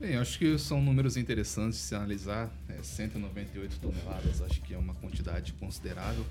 Bem, 0.01 0.15
acho 0.17 0.39
que 0.39 0.57
são 0.59 0.81
números 0.81 1.17
interessantes 1.17 1.79
de 1.79 1.85
se 1.85 1.95
analisar. 1.95 2.51
É, 2.69 2.81
198 2.83 3.79
toneladas, 3.81 4.41
acho 4.43 4.61
que 4.63 4.73
é 4.73 4.79
uma 4.79 4.95
quantidade 4.95 5.53
considerável. 5.55 6.25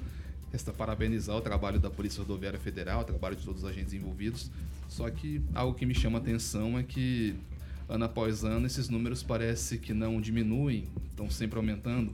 Resta 0.53 0.71
parabenizar 0.71 1.36
o 1.36 1.41
trabalho 1.41 1.77
da 1.77 1.89
Polícia 1.89 2.21
Rodoviária 2.21 2.58
Federal, 2.60 3.01
o 3.01 3.03
trabalho 3.03 3.36
de 3.36 3.43
todos 3.43 3.63
os 3.63 3.69
agentes 3.69 3.91
envolvidos. 3.93 4.49
Só 4.88 5.10
que 5.10 5.41
algo 5.53 5.77
que 5.77 5.86
me 5.86 5.93
chama 5.93 6.17
a 6.19 6.21
atenção 6.21 6.80
é 6.80 6.84
que, 6.84 7.36
ano 7.89 8.06
após 8.06 8.45
ano, 8.45 8.65
esses 8.65 8.88
números 8.88 9.21
parece 9.21 9.77
que 9.77 9.93
não 9.93 10.21
diminuem, 10.21 10.86
estão 11.10 11.30
sempre 11.30 11.58
aumentando. 11.58 12.13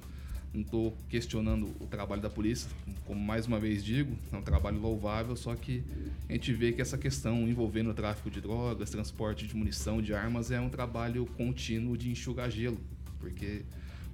Não 0.54 0.62
estou 0.62 0.96
questionando 1.10 1.76
o 1.80 1.88
trabalho 1.88 2.22
da 2.22 2.30
polícia, 2.30 2.70
como 3.06 3.20
mais 3.20 3.48
uma 3.48 3.60
vez 3.60 3.84
digo, 3.84 4.16
é 4.32 4.38
um 4.38 4.42
trabalho 4.42 4.80
louvável, 4.80 5.36
só 5.36 5.56
que 5.56 5.84
a 6.30 6.34
gente 6.34 6.54
vê 6.54 6.72
que 6.72 6.82
essa 6.82 6.98
questão 6.98 7.48
envolvendo 7.48 7.89
o 7.89 7.94
tráfico 7.94 8.30
de 8.30 8.39
drogas, 8.39 8.92
transporte 8.92 9.48
de 9.48 9.56
munição, 9.56 10.00
de 10.00 10.13
armas, 10.13 10.52
é 10.52 10.62
um 10.62 10.70
trabalho 10.70 11.26
contínuo 11.38 11.98
de 11.98 12.12
enxugar 12.12 12.52
gelo, 12.52 12.78
porque 13.20 13.63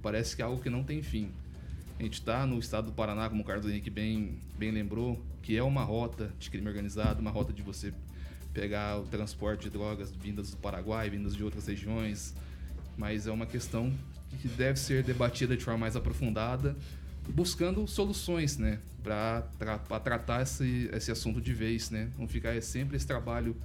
parece 0.02 0.34
que 0.34 0.40
é 0.40 0.44
algo 0.46 0.62
que 0.62 0.70
não 0.70 0.82
tem 0.82 1.02
fim. 1.02 1.30
A 1.98 2.02
gente 2.02 2.14
está 2.14 2.46
no 2.46 2.58
estado 2.58 2.86
do 2.86 2.92
Paraná, 2.92 3.28
como 3.28 3.42
o 3.42 3.44
Carlos 3.44 3.66
Henrique 3.66 3.90
bem, 3.90 4.38
bem 4.58 4.70
lembrou, 4.70 5.22
que 5.42 5.54
é 5.54 5.62
uma 5.62 5.84
rota 5.84 6.32
de 6.38 6.48
crime 6.48 6.66
organizado, 6.66 7.20
uma 7.20 7.30
rota 7.30 7.52
de 7.52 7.60
você 7.60 7.92
pegar 8.54 8.98
o 8.98 9.04
transporte 9.04 9.64
de 9.64 9.70
drogas 9.70 10.10
vindas 10.10 10.50
do 10.50 10.56
Paraguai, 10.56 11.10
vindas 11.10 11.36
de 11.36 11.44
outras 11.44 11.66
regiões, 11.66 12.34
mas 12.96 13.26
é 13.26 13.30
uma 13.30 13.44
questão 13.44 13.92
que 14.38 14.48
deve 14.48 14.78
ser 14.78 15.02
debatida 15.02 15.56
de 15.56 15.64
forma 15.64 15.80
mais 15.80 15.96
aprofundada. 15.96 16.76
buscando 17.28 17.86
soluções, 17.86 18.58
né, 18.58 18.78
para 19.02 20.00
tratar 20.02 20.42
esse, 20.42 20.90
esse 20.92 21.12
assunto 21.12 21.40
de 21.40 21.52
vez, 21.52 21.90
né, 21.90 22.08
não 22.18 22.26
ficar 22.26 22.54
é 22.56 22.60
sempre 22.60 22.96
esse 22.96 23.06
trabalho 23.06 23.56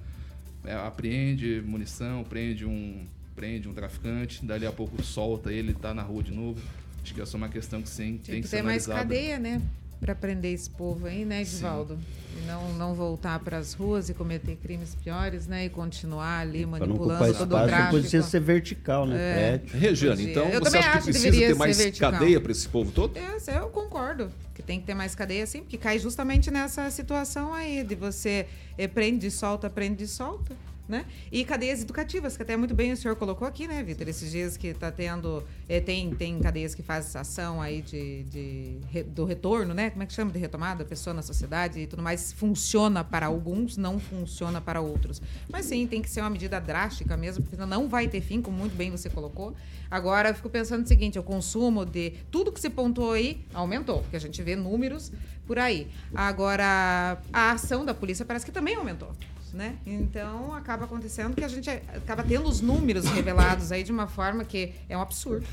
é, 0.64 0.74
apreende 0.74 1.62
munição, 1.64 2.22
prende 2.24 2.64
um 2.64 3.06
prende 3.34 3.68
um 3.68 3.74
traficante, 3.74 4.44
dali 4.46 4.66
a 4.66 4.72
pouco 4.72 5.02
solta 5.02 5.52
ele, 5.52 5.74
tá 5.74 5.92
na 5.92 6.02
rua 6.02 6.22
de 6.22 6.32
novo. 6.32 6.58
Acho 7.02 7.14
que 7.14 7.20
essa 7.20 7.36
é 7.36 7.38
uma 7.38 7.50
questão 7.50 7.82
que 7.82 7.88
sim, 7.88 8.12
tem, 8.12 8.18
tem 8.18 8.34
que, 8.36 8.48
que 8.48 8.48
ter 8.48 8.62
mais 8.62 8.86
cadeia, 8.86 9.38
né? 9.38 9.60
Para 10.00 10.14
prender 10.14 10.52
esse 10.52 10.68
povo 10.68 11.06
aí, 11.06 11.24
né, 11.24 11.42
Edivaldo? 11.42 11.98
E 12.36 12.46
não, 12.46 12.72
não 12.74 12.94
voltar 12.94 13.38
para 13.40 13.56
as 13.56 13.72
ruas 13.72 14.08
e 14.08 14.14
cometer 14.14 14.56
crimes 14.56 14.94
piores, 14.94 15.46
né? 15.46 15.64
E 15.64 15.68
continuar 15.70 16.40
ali 16.40 16.66
manipulando 16.66 17.32
todo 17.34 17.56
o 17.56 17.66
tráfico. 17.66 18.00
Precisa 18.00 18.26
ser 18.26 18.40
vertical, 18.40 19.06
né? 19.06 19.16
É. 19.16 19.60
Regiane, 19.72 20.30
então 20.30 20.46
eu 20.48 20.60
você 20.60 20.78
acha 20.78 20.98
que 20.98 21.04
precisa 21.04 21.32
ter 21.32 21.54
mais 21.54 21.78
vertical. 21.78 22.12
cadeia 22.12 22.40
para 22.40 22.52
esse 22.52 22.68
povo 22.68 22.92
todo? 22.92 23.16
É, 23.16 23.58
eu 23.58 23.68
concordo 23.68 24.30
que 24.54 24.62
tem 24.62 24.80
que 24.80 24.86
ter 24.86 24.94
mais 24.94 25.14
cadeia, 25.14 25.46
sim, 25.46 25.60
porque 25.60 25.78
cai 25.78 25.98
justamente 25.98 26.50
nessa 26.50 26.90
situação 26.90 27.52
aí 27.52 27.82
de 27.82 27.94
você 27.94 28.46
eh, 28.76 28.88
prende, 28.88 29.30
solta, 29.30 29.68
prende, 29.68 30.06
solta. 30.06 30.56
Né? 30.88 31.04
E 31.32 31.44
cadeias 31.44 31.82
educativas, 31.82 32.36
que 32.36 32.44
até 32.44 32.56
muito 32.56 32.72
bem 32.72 32.92
o 32.92 32.96
senhor 32.96 33.16
colocou 33.16 33.46
aqui, 33.46 33.66
né, 33.66 33.82
Vitor? 33.82 34.08
Esses 34.08 34.30
dias 34.30 34.56
que 34.56 34.68
está 34.68 34.92
tendo. 34.92 35.42
É, 35.68 35.80
tem, 35.80 36.14
tem 36.14 36.38
cadeias 36.38 36.76
que 36.76 36.82
fazem 36.82 37.20
ação 37.20 37.60
aí 37.60 37.82
de, 37.82 38.22
de, 38.22 39.02
do 39.02 39.24
retorno, 39.24 39.74
né? 39.74 39.90
Como 39.90 40.04
é 40.04 40.06
que 40.06 40.12
chama 40.12 40.30
de 40.30 40.38
retomada? 40.38 40.84
Pessoa 40.84 41.12
na 41.12 41.22
sociedade 41.22 41.80
e 41.80 41.86
tudo 41.88 42.04
mais. 42.04 42.32
Funciona 42.32 43.02
para 43.02 43.26
alguns, 43.26 43.76
não 43.76 43.98
funciona 43.98 44.60
para 44.60 44.80
outros. 44.80 45.20
Mas 45.50 45.66
sim, 45.66 45.88
tem 45.88 46.00
que 46.00 46.08
ser 46.08 46.20
uma 46.20 46.30
medida 46.30 46.60
drástica 46.60 47.16
mesmo, 47.16 47.42
porque 47.42 47.56
não 47.56 47.88
vai 47.88 48.06
ter 48.06 48.20
fim, 48.20 48.40
como 48.40 48.56
muito 48.56 48.76
bem 48.76 48.92
você 48.92 49.10
colocou. 49.10 49.56
Agora, 49.90 50.28
eu 50.28 50.34
fico 50.36 50.48
pensando 50.48 50.84
o 50.84 50.88
seguinte: 50.88 51.18
o 51.18 51.22
consumo 51.22 51.84
de 51.84 52.12
tudo 52.30 52.52
que 52.52 52.60
se 52.60 52.70
pontuou 52.70 53.10
aí 53.10 53.44
aumentou, 53.52 54.02
porque 54.02 54.16
a 54.16 54.20
gente 54.20 54.40
vê 54.40 54.54
números 54.54 55.12
por 55.46 55.58
aí. 55.58 55.88
Agora, 56.14 57.18
a 57.32 57.52
ação 57.52 57.84
da 57.84 57.92
polícia 57.92 58.24
parece 58.24 58.46
que 58.46 58.52
também 58.52 58.76
aumentou 58.76 59.10
né? 59.52 59.76
Então 59.86 60.54
acaba 60.54 60.84
acontecendo 60.84 61.34
que 61.34 61.44
a 61.44 61.48
gente 61.48 61.70
acaba 61.70 62.22
tendo 62.22 62.48
os 62.48 62.60
números 62.60 63.04
revelados 63.06 63.72
aí 63.72 63.82
de 63.82 63.92
uma 63.92 64.06
forma 64.06 64.44
que 64.44 64.72
é 64.88 64.96
um 64.96 65.00
absurdo. 65.00 65.46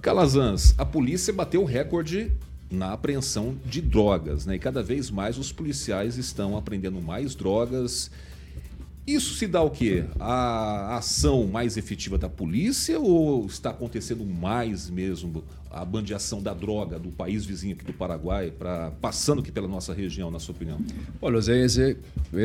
Calazans, 0.00 0.74
a 0.78 0.84
polícia 0.84 1.32
bateu 1.32 1.62
o 1.62 1.64
recorde 1.64 2.32
na 2.70 2.92
apreensão 2.92 3.56
de 3.66 3.80
drogas, 3.80 4.46
né? 4.46 4.54
E 4.54 4.58
cada 4.58 4.82
vez 4.82 5.10
mais 5.10 5.36
os 5.36 5.52
policiais 5.52 6.16
estão 6.16 6.56
apreendendo 6.56 7.00
mais 7.02 7.34
drogas. 7.34 8.10
Isso 9.14 9.34
se 9.34 9.46
dá 9.48 9.60
o 9.60 9.70
quê? 9.70 10.04
A 10.20 10.96
ação 10.96 11.46
mais 11.46 11.76
efetiva 11.76 12.16
da 12.16 12.28
polícia 12.28 12.98
ou 13.00 13.44
está 13.46 13.70
acontecendo 13.70 14.24
mais 14.24 14.88
mesmo 14.88 15.42
a 15.68 15.84
bandeação 15.84 16.40
da 16.40 16.54
droga 16.54 16.98
do 16.98 17.10
país 17.10 17.44
vizinho 17.44 17.74
aqui 17.74 17.84
do 17.84 17.92
Paraguai, 17.92 18.52
pra, 18.56 18.92
passando 19.00 19.40
aqui 19.40 19.50
pela 19.50 19.66
nossa 19.66 19.92
região, 19.92 20.30
na 20.30 20.38
sua 20.38 20.54
opinião? 20.54 20.78
Olha, 21.20 21.40
Zé, 21.40 21.64
é 21.64 21.96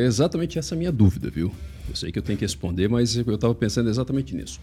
exatamente 0.04 0.58
essa 0.58 0.74
a 0.74 0.78
minha 0.78 0.90
dúvida, 0.90 1.30
viu? 1.30 1.52
Eu 1.88 1.94
sei 1.94 2.10
que 2.10 2.18
eu 2.18 2.22
tenho 2.22 2.38
que 2.38 2.44
responder, 2.44 2.88
mas 2.88 3.16
eu 3.16 3.34
estava 3.34 3.54
pensando 3.54 3.88
exatamente 3.88 4.34
nisso. 4.34 4.60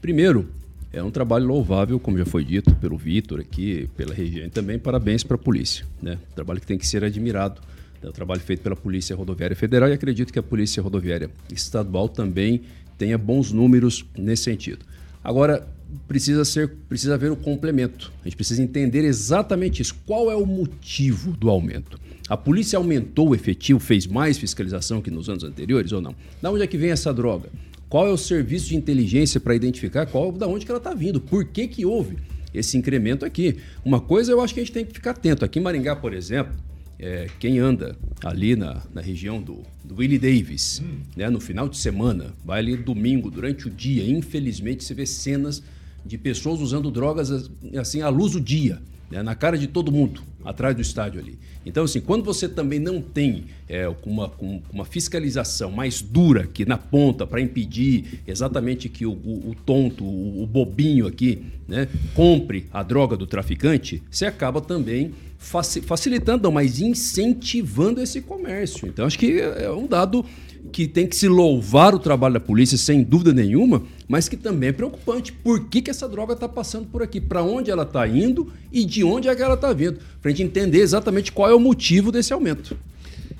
Primeiro, 0.00 0.48
é 0.92 1.02
um 1.02 1.10
trabalho 1.10 1.46
louvável, 1.46 1.98
como 1.98 2.16
já 2.16 2.24
foi 2.24 2.44
dito 2.44 2.74
pelo 2.76 2.96
Vitor 2.96 3.40
aqui, 3.40 3.88
pela 3.96 4.14
região, 4.14 4.46
e 4.46 4.50
também 4.50 4.78
parabéns 4.78 5.24
para 5.24 5.34
a 5.34 5.38
polícia. 5.38 5.84
Né? 6.00 6.18
Um 6.30 6.34
trabalho 6.34 6.60
que 6.60 6.66
tem 6.66 6.78
que 6.78 6.86
ser 6.86 7.04
admirado 7.04 7.60
é 8.02 8.10
trabalho 8.12 8.40
feito 8.40 8.62
pela 8.62 8.76
Polícia 8.76 9.14
Rodoviária 9.14 9.54
Federal 9.54 9.88
e 9.88 9.92
acredito 9.92 10.32
que 10.32 10.38
a 10.38 10.42
Polícia 10.42 10.82
Rodoviária 10.82 11.30
Estadual 11.52 12.08
também 12.08 12.62
tenha 12.96 13.18
bons 13.18 13.52
números 13.52 14.04
nesse 14.16 14.44
sentido. 14.44 14.84
Agora, 15.22 15.66
precisa 16.08 16.44
ser 16.44 16.68
precisa 16.88 17.14
haver 17.14 17.30
o 17.30 17.36
complemento. 17.36 18.12
A 18.20 18.24
gente 18.24 18.36
precisa 18.36 18.62
entender 18.62 19.04
exatamente 19.04 19.82
isso. 19.82 19.94
Qual 20.06 20.30
é 20.30 20.36
o 20.36 20.46
motivo 20.46 21.32
do 21.32 21.50
aumento? 21.50 22.00
A 22.28 22.36
polícia 22.36 22.76
aumentou 22.76 23.30
o 23.30 23.34
efetivo, 23.34 23.80
fez 23.80 24.06
mais 24.06 24.38
fiscalização 24.38 25.02
que 25.02 25.10
nos 25.10 25.28
anos 25.28 25.42
anteriores 25.42 25.92
ou 25.92 26.00
não? 26.00 26.14
Da 26.40 26.50
onde 26.50 26.62
é 26.62 26.66
que 26.66 26.78
vem 26.78 26.90
essa 26.90 27.12
droga? 27.12 27.50
Qual 27.88 28.06
é 28.06 28.10
o 28.10 28.16
serviço 28.16 28.68
de 28.68 28.76
inteligência 28.76 29.40
para 29.40 29.54
identificar 29.54 30.06
qual 30.06 30.30
da 30.30 30.46
onde 30.46 30.64
que 30.64 30.70
ela 30.70 30.78
está 30.78 30.94
vindo? 30.94 31.20
Por 31.20 31.44
que 31.44 31.66
que 31.66 31.84
houve 31.84 32.18
esse 32.54 32.78
incremento 32.78 33.24
aqui? 33.24 33.58
Uma 33.84 34.00
coisa 34.00 34.30
eu 34.30 34.40
acho 34.40 34.54
que 34.54 34.60
a 34.60 34.62
gente 34.62 34.72
tem 34.72 34.84
que 34.84 34.92
ficar 34.92 35.10
atento. 35.10 35.44
Aqui 35.44 35.58
em 35.58 35.62
Maringá, 35.62 35.96
por 35.96 36.14
exemplo, 36.14 36.54
é, 37.00 37.28
quem 37.38 37.58
anda 37.58 37.96
ali 38.22 38.54
na, 38.54 38.82
na 38.92 39.00
região 39.00 39.40
do, 39.40 39.62
do 39.82 39.96
Willie 39.96 40.18
Davis, 40.18 40.82
hum. 40.84 41.00
né, 41.16 41.30
no 41.30 41.40
final 41.40 41.68
de 41.68 41.78
semana, 41.78 42.34
vai 42.44 42.60
ali 42.60 42.76
domingo, 42.76 43.30
durante 43.30 43.66
o 43.66 43.70
dia, 43.70 44.04
infelizmente 44.08 44.84
você 44.84 44.94
vê 44.94 45.06
cenas 45.06 45.62
de 46.04 46.18
pessoas 46.18 46.60
usando 46.60 46.90
drogas 46.90 47.50
assim 47.78 48.02
à 48.02 48.08
luz 48.08 48.32
do 48.32 48.40
dia, 48.40 48.80
né, 49.10 49.22
na 49.22 49.34
cara 49.34 49.58
de 49.58 49.66
todo 49.66 49.90
mundo, 49.90 50.22
atrás 50.44 50.74
do 50.74 50.80
estádio 50.80 51.20
ali. 51.20 51.38
Então, 51.66 51.84
assim, 51.84 52.00
quando 52.00 52.24
você 52.24 52.48
também 52.48 52.78
não 52.78 53.02
tem 53.02 53.44
é, 53.68 53.86
uma, 54.04 54.32
uma 54.72 54.84
fiscalização 54.84 55.70
mais 55.70 56.00
dura 56.00 56.42
aqui 56.44 56.64
na 56.64 56.78
ponta 56.78 57.26
para 57.26 57.40
impedir 57.40 58.22
exatamente 58.26 58.88
que 58.88 59.04
o, 59.04 59.12
o, 59.12 59.50
o 59.50 59.54
tonto, 59.66 60.04
o, 60.04 60.42
o, 60.42 60.46
bobinho 60.46 61.06
aqui, 61.06 61.42
né, 61.68 61.86
compre 62.14 62.66
a 62.72 62.82
droga 62.82 63.16
do 63.16 63.26
traficante, 63.26 64.02
você 64.10 64.24
acaba 64.24 64.60
também 64.60 65.12
facilitando, 65.38 66.44
não, 66.44 66.52
mas 66.52 66.80
incentivando 66.80 68.00
esse 68.00 68.20
comércio. 68.20 68.86
Então, 68.86 69.06
acho 69.06 69.18
que 69.18 69.40
é 69.40 69.70
um 69.70 69.86
dado 69.86 70.24
que 70.72 70.86
tem 70.86 71.06
que 71.06 71.16
se 71.16 71.28
louvar 71.28 71.94
o 71.94 71.98
trabalho 71.98 72.34
da 72.34 72.40
polícia, 72.40 72.78
sem 72.78 73.02
dúvida 73.02 73.32
nenhuma, 73.32 73.82
mas 74.08 74.28
que 74.28 74.36
também 74.36 74.68
é 74.68 74.72
preocupante. 74.72 75.32
Por 75.32 75.68
que, 75.68 75.82
que 75.82 75.90
essa 75.90 76.08
droga 76.08 76.34
está 76.34 76.48
passando 76.48 76.86
por 76.86 77.02
aqui? 77.02 77.20
Para 77.20 77.42
onde 77.42 77.70
ela 77.70 77.82
está 77.82 78.06
indo 78.06 78.52
e 78.72 78.84
de 78.84 79.02
onde 79.02 79.28
é 79.28 79.34
que 79.34 79.42
ela 79.42 79.54
está 79.54 79.72
vindo? 79.72 79.98
Para 80.20 80.30
a 80.30 80.34
gente 80.34 80.42
entender 80.42 80.78
exatamente 80.78 81.32
qual 81.32 81.50
é 81.50 81.54
o 81.54 81.60
motivo 81.60 82.12
desse 82.12 82.32
aumento. 82.32 82.76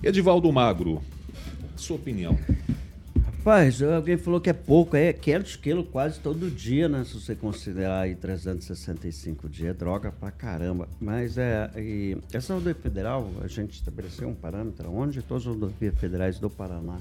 Edivaldo 0.03 0.51
Magro, 0.53 1.03
sua 1.77 1.97
opinião. 1.97 2.39
Rapaz, 3.41 3.81
alguém 3.81 4.19
falou 4.19 4.39
que 4.39 4.51
é 4.51 4.53
pouco, 4.53 4.95
é 4.95 5.15
500 5.15 5.57
quilos 5.57 5.89
quase 5.91 6.21
todo 6.21 6.51
dia, 6.51 6.91
né? 6.91 7.05
Se 7.05 7.15
você 7.15 7.35
considerar 7.35 8.03
aí 8.03 8.15
365 8.15 9.49
dias, 9.49 9.75
droga 9.75 10.13
pra 10.13 10.31
caramba. 10.31 10.87
Mas 11.01 11.39
é, 11.39 11.71
essa 12.35 12.53
rodovia 12.53 12.75
federal, 12.75 13.31
a 13.43 13.47
gente 13.47 13.73
estabeleceu 13.73 14.29
um 14.29 14.35
parâmetro 14.35 14.93
onde 14.93 15.23
todas 15.23 15.47
as 15.47 15.55
rodovias 15.55 15.99
federais 15.99 16.39
do 16.39 16.51
Paraná 16.51 17.01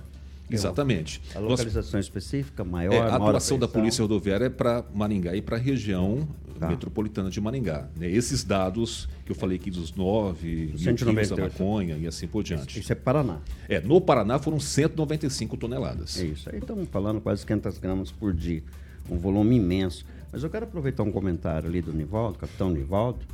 Exatamente. 0.49 1.21
A 1.35 1.39
localização 1.39 1.97
Nós, 1.97 2.05
específica 2.05 2.63
maior. 2.63 2.93
É, 2.93 2.99
a 2.99 3.15
atuação 3.15 3.57
da 3.59 3.67
Polícia 3.67 4.01
Rodoviária 4.01 4.45
é 4.45 4.49
para 4.49 4.83
Maringá 4.93 5.35
e 5.35 5.41
para 5.41 5.57
a 5.57 5.59
região 5.59 6.27
tá. 6.59 6.67
metropolitana 6.67 7.29
de 7.29 7.39
Maringá. 7.39 7.87
Né? 7.95 8.09
Esses 8.09 8.43
dados 8.43 9.07
que 9.25 9.31
eu 9.31 9.35
falei 9.35 9.57
aqui 9.57 9.71
dos 9.71 9.93
9 9.93 10.73
mil 10.77 10.95
quilos 10.95 11.29
da 11.29 11.37
maconha 11.37 11.97
e 11.97 12.07
assim 12.07 12.27
por 12.27 12.43
diante. 12.43 12.71
Isso, 12.71 12.79
isso, 12.79 12.91
é 12.91 12.95
Paraná. 12.95 13.39
É, 13.67 13.79
no 13.79 14.01
Paraná 14.01 14.37
foram 14.39 14.59
195 14.59 15.57
toneladas. 15.57 16.19
É 16.19 16.25
isso. 16.25 16.49
Aí 16.49 16.59
estamos 16.59 16.87
falando 16.89 17.21
quase 17.21 17.45
500 17.45 17.77
gramas 17.77 18.11
por 18.11 18.33
dia. 18.33 18.63
Um 19.09 19.17
volume 19.17 19.55
imenso. 19.55 20.05
Mas 20.31 20.43
eu 20.43 20.49
quero 20.49 20.65
aproveitar 20.65 21.03
um 21.03 21.11
comentário 21.11 21.67
ali 21.67 21.81
do 21.81 21.91
Nivaldo, 21.91 22.37
capitão 22.37 22.69
Nivaldo, 22.69 23.25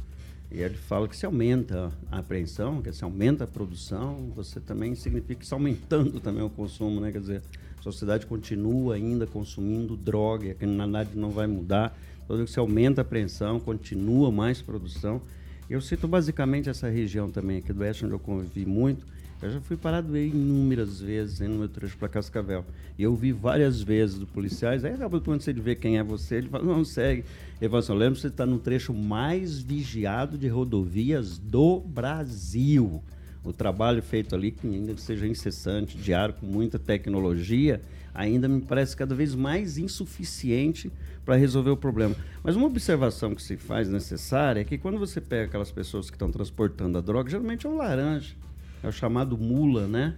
e 0.52 0.62
ele 0.62 0.76
fala 0.76 1.08
que 1.08 1.18
se 1.18 1.26
aumenta 1.26 1.92
a 2.12 2.20
apreensão, 2.20 2.82
que 2.82 2.92
se 2.94 3.04
aumenta 3.04 3.44
a 3.44 3.48
produção, 3.48 4.32
você 4.36 4.60
também 4.60 4.96
significa 4.96 5.36
que 5.36 5.44
está 5.44 5.56
aumentando 5.56 6.20
também 6.20 6.44
o 6.44 6.50
consumo, 6.50 7.02
né? 7.02 7.12
Quer 7.12 7.20
dizer, 7.20 7.42
a 7.78 7.82
sociedade 7.82 8.26
continua 8.26 8.96
ainda 8.96 9.28
consumindo 9.28 9.98
droga, 9.98 10.52
a 10.52 10.54
criminalidade 10.54 11.10
não 11.16 11.32
vai 11.32 11.48
mudar. 11.48 11.98
Que 12.28 12.48
se 12.48 12.58
aumenta 12.58 13.02
a 13.02 13.04
apreensão, 13.04 13.60
continua 13.60 14.32
mais 14.32 14.62
produção. 14.62 15.22
Eu 15.70 15.82
cito 15.82 16.08
basicamente 16.08 16.70
essa 16.70 16.90
região 16.90 17.30
também 17.30 17.58
aqui 17.58 17.72
do 17.74 17.82
oeste, 17.82 18.06
onde 18.06 18.14
eu 18.14 18.20
convivi 18.20 18.66
muito, 18.66 19.06
eu 19.42 19.52
já 19.52 19.62
fui 19.62 19.76
parado 19.78 20.18
inúmeras 20.18 21.02
vezes 21.02 21.40
no 21.42 21.58
meu 21.58 21.70
trecho 21.70 21.98
para 21.98 22.08
Cascavel. 22.08 22.66
E 22.98 23.04
eu 23.04 23.16
vi 23.16 23.32
várias 23.32 23.82
vezes 23.82 24.24
policiais. 24.24 24.84
Aí 24.86 24.94
quando 25.24 25.42
você 25.42 25.54
vê 25.54 25.76
quem 25.76 25.98
é 25.98 26.04
você, 26.04 26.36
ele 26.36 26.50
fala, 26.50 26.64
não, 26.64 26.84
segue. 26.84 27.26
Lembro 27.62 27.82
que 27.82 28.22
você 28.22 28.28
está 28.28 28.46
no 28.46 28.60
trecho 28.60 28.94
mais 28.94 29.60
vigiado 29.60 30.38
de 30.38 30.48
rodovias 30.48 31.38
do 31.38 31.80
Brasil. 31.80 33.04
O 33.44 33.54
trabalho 33.54 34.02
feito 34.02 34.34
ali, 34.36 34.52
que 34.52 34.68
ainda 34.68 34.98
seja 34.98 35.28
incessante, 35.28 35.98
diário, 35.98 36.34
com 36.34 36.46
muita 36.46 36.80
tecnologia, 36.80 37.82
ainda 38.14 38.48
me 38.48 38.62
parece 38.62 38.96
cada 38.98 39.14
vez 39.14 39.36
mais 39.36 39.78
insuficiente 39.78 40.92
para 41.24 41.36
resolver 41.36 41.70
o 41.70 41.78
problema. 41.78 42.16
Mas 42.44 42.56
uma 42.56 42.66
observação 42.66 43.36
que 43.36 43.42
se 43.42 43.56
faz 43.56 43.88
necessária 43.88 44.62
é 44.62 44.64
que 44.64 44.78
quando 44.78 44.98
você 44.98 45.22
pega 45.22 45.46
aquelas 45.46 45.72
pessoas 45.72 46.10
que 46.10 46.16
estão 46.16 46.32
transportando 46.32 46.98
a 46.98 47.02
droga, 47.02 47.30
geralmente 47.30 47.66
é 47.66 47.70
um 47.70 47.78
laranja 47.78 48.36
é 48.86 48.90
o 48.90 48.92
chamado 48.92 49.38
mula, 49.38 49.88
né? 49.88 50.16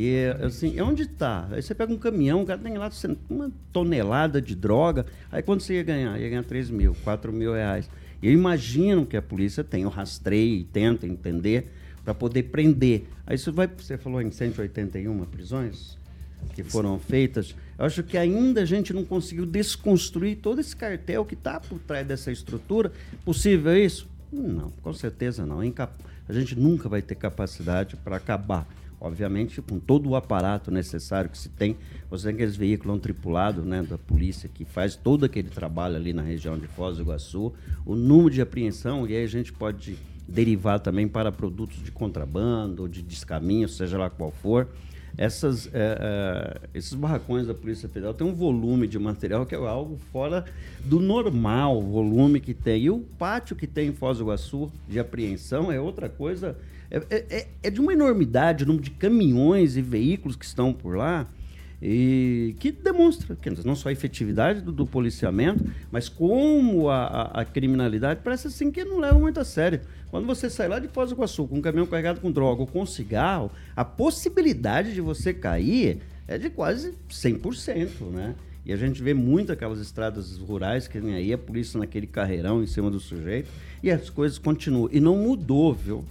E 0.00 0.26
assim, 0.46 0.80
onde 0.80 1.02
está? 1.02 1.48
Aí 1.50 1.60
você 1.60 1.74
pega 1.74 1.92
um 1.92 1.98
caminhão, 1.98 2.42
o 2.42 2.46
cara 2.46 2.60
tem 2.60 2.78
lá 2.78 2.88
uma 3.28 3.50
tonelada 3.72 4.40
de 4.40 4.54
droga, 4.54 5.04
aí 5.32 5.42
quando 5.42 5.60
você 5.60 5.74
ia 5.74 5.82
ganhar? 5.82 6.16
Ia 6.20 6.28
ganhar 6.28 6.44
3 6.44 6.70
mil, 6.70 6.94
4 7.02 7.32
mil 7.32 7.52
reais. 7.52 7.90
Eu 8.22 8.32
imagino 8.32 9.04
que 9.04 9.16
a 9.16 9.22
polícia 9.22 9.64
tem 9.64 9.84
o 9.84 9.88
rastreio 9.88 10.60
e 10.60 10.62
tenta 10.62 11.04
entender 11.04 11.72
para 12.04 12.14
poder 12.14 12.44
prender. 12.44 13.06
Aí 13.26 13.36
você 13.36 13.50
vai, 13.50 13.66
você 13.66 13.98
falou 13.98 14.22
em 14.22 14.30
181 14.30 15.24
prisões 15.24 15.98
que 16.54 16.62
foram 16.62 16.96
feitas. 17.00 17.56
Eu 17.76 17.84
acho 17.84 18.04
que 18.04 18.16
ainda 18.16 18.62
a 18.62 18.64
gente 18.64 18.92
não 18.92 19.04
conseguiu 19.04 19.44
desconstruir 19.44 20.36
todo 20.36 20.60
esse 20.60 20.76
cartel 20.76 21.24
que 21.24 21.34
está 21.34 21.58
por 21.58 21.80
trás 21.80 22.06
dessa 22.06 22.30
estrutura. 22.30 22.92
Possível 23.24 23.76
isso? 23.76 24.08
Não, 24.32 24.70
com 24.80 24.92
certeza 24.92 25.44
não. 25.44 25.60
É 25.60 25.72
A 26.28 26.32
gente 26.32 26.56
nunca 26.56 26.88
vai 26.88 27.02
ter 27.02 27.16
capacidade 27.16 27.96
para 27.96 28.16
acabar. 28.16 28.64
Obviamente, 29.00 29.62
com 29.62 29.78
todo 29.78 30.08
o 30.08 30.16
aparato 30.16 30.70
necessário 30.70 31.30
que 31.30 31.38
se 31.38 31.48
tem, 31.48 31.76
você 32.10 32.28
tem 32.28 32.34
aqueles 32.34 32.56
veículos 32.56 32.92
não 32.92 32.98
tripulados 32.98 33.64
né, 33.64 33.82
da 33.82 33.96
polícia 33.96 34.48
que 34.52 34.64
faz 34.64 34.96
todo 34.96 35.24
aquele 35.24 35.48
trabalho 35.48 35.96
ali 35.96 36.12
na 36.12 36.22
região 36.22 36.58
de 36.58 36.66
Foz 36.66 36.96
do 36.96 37.02
Iguaçu, 37.02 37.52
o 37.86 37.94
número 37.94 38.30
de 38.30 38.42
apreensão, 38.42 39.06
e 39.06 39.14
aí 39.14 39.22
a 39.22 39.28
gente 39.28 39.52
pode 39.52 39.96
derivar 40.26 40.80
também 40.80 41.06
para 41.06 41.30
produtos 41.30 41.82
de 41.82 41.90
contrabando 41.90 42.82
ou 42.82 42.88
de 42.88 43.02
descaminho, 43.02 43.68
seja 43.68 43.96
lá 43.96 44.10
qual 44.10 44.30
for. 44.30 44.68
Essas, 45.16 45.66
eh, 45.66 45.70
eh, 45.74 46.60
esses 46.74 46.94
barracões 46.94 47.46
da 47.46 47.54
Polícia 47.54 47.88
Federal 47.88 48.14
têm 48.14 48.26
um 48.26 48.34
volume 48.34 48.86
de 48.86 48.98
material 48.98 49.46
que 49.46 49.54
é 49.54 49.58
algo 49.58 49.96
fora 50.12 50.44
do 50.84 51.00
normal, 51.00 51.82
volume 51.82 52.40
que 52.40 52.54
tem. 52.54 52.84
E 52.84 52.90
o 52.90 53.00
pátio 53.18 53.56
que 53.56 53.66
tem 53.66 53.88
em 53.88 53.92
Foz 53.92 54.18
do 54.18 54.24
Iguaçu 54.24 54.70
de 54.86 55.00
apreensão 55.00 55.72
é 55.72 55.80
outra 55.80 56.08
coisa. 56.08 56.56
É, 56.90 57.02
é- 57.10 57.26
é- 57.30 57.46
é 57.64 57.70
de 57.70 57.80
uma 57.80 57.92
enormidade 57.92 58.64
o 58.64 58.66
número 58.66 58.84
de 58.84 58.90
caminhões 58.90 59.76
e 59.76 59.82
veículos 59.82 60.36
que 60.36 60.44
estão 60.44 60.72
por 60.72 60.96
lá 60.96 61.26
e 61.80 62.56
que 62.58 62.72
demonstra 62.72 63.36
que 63.36 63.50
não 63.64 63.76
só 63.76 63.88
a 63.88 63.92
efetividade 63.92 64.60
do, 64.60 64.72
do 64.72 64.84
policiamento, 64.86 65.64
mas 65.92 66.08
como 66.08 66.88
a, 66.88 67.04
a- 67.04 67.40
a 67.42 67.44
criminalidade 67.44 68.20
parece 68.24 68.48
assim 68.48 68.70
que 68.70 68.84
não 68.84 68.98
leva 68.98 69.18
muito 69.18 69.38
a 69.38 69.44
sério. 69.44 69.80
Quando 70.10 70.26
você 70.26 70.48
sai 70.50 70.66
lá 70.68 70.78
de 70.78 70.88
Foz 70.88 71.10
do 71.10 71.14
Iguaçu 71.14 71.46
com 71.46 71.58
um 71.58 71.60
caminhão 71.62 71.86
carregado 71.86 72.20
com 72.20 72.32
droga 72.32 72.62
ou 72.62 72.66
com 72.66 72.84
cigarro, 72.86 73.50
a 73.76 73.84
possibilidade 73.84 74.92
de 74.94 75.00
você 75.00 75.32
cair 75.34 75.98
é 76.26 76.36
de 76.38 76.50
quase 76.50 76.94
100%, 77.10 78.10
né? 78.10 78.34
E 78.68 78.72
a 78.74 78.76
gente 78.76 79.02
vê 79.02 79.14
muito 79.14 79.50
aquelas 79.50 79.80
estradas 79.80 80.36
rurais 80.36 80.86
que 80.86 81.00
nem 81.00 81.14
aí 81.14 81.32
a 81.32 81.38
polícia 81.38 81.80
naquele 81.80 82.06
carreirão 82.06 82.62
em 82.62 82.66
cima 82.66 82.90
do 82.90 83.00
sujeito 83.00 83.48
e 83.82 83.90
as 83.90 84.10
coisas 84.10 84.36
continuam. 84.36 84.90
E 84.92 85.00
não 85.00 85.16
mudou, 85.16 85.72
viu? 85.72 86.04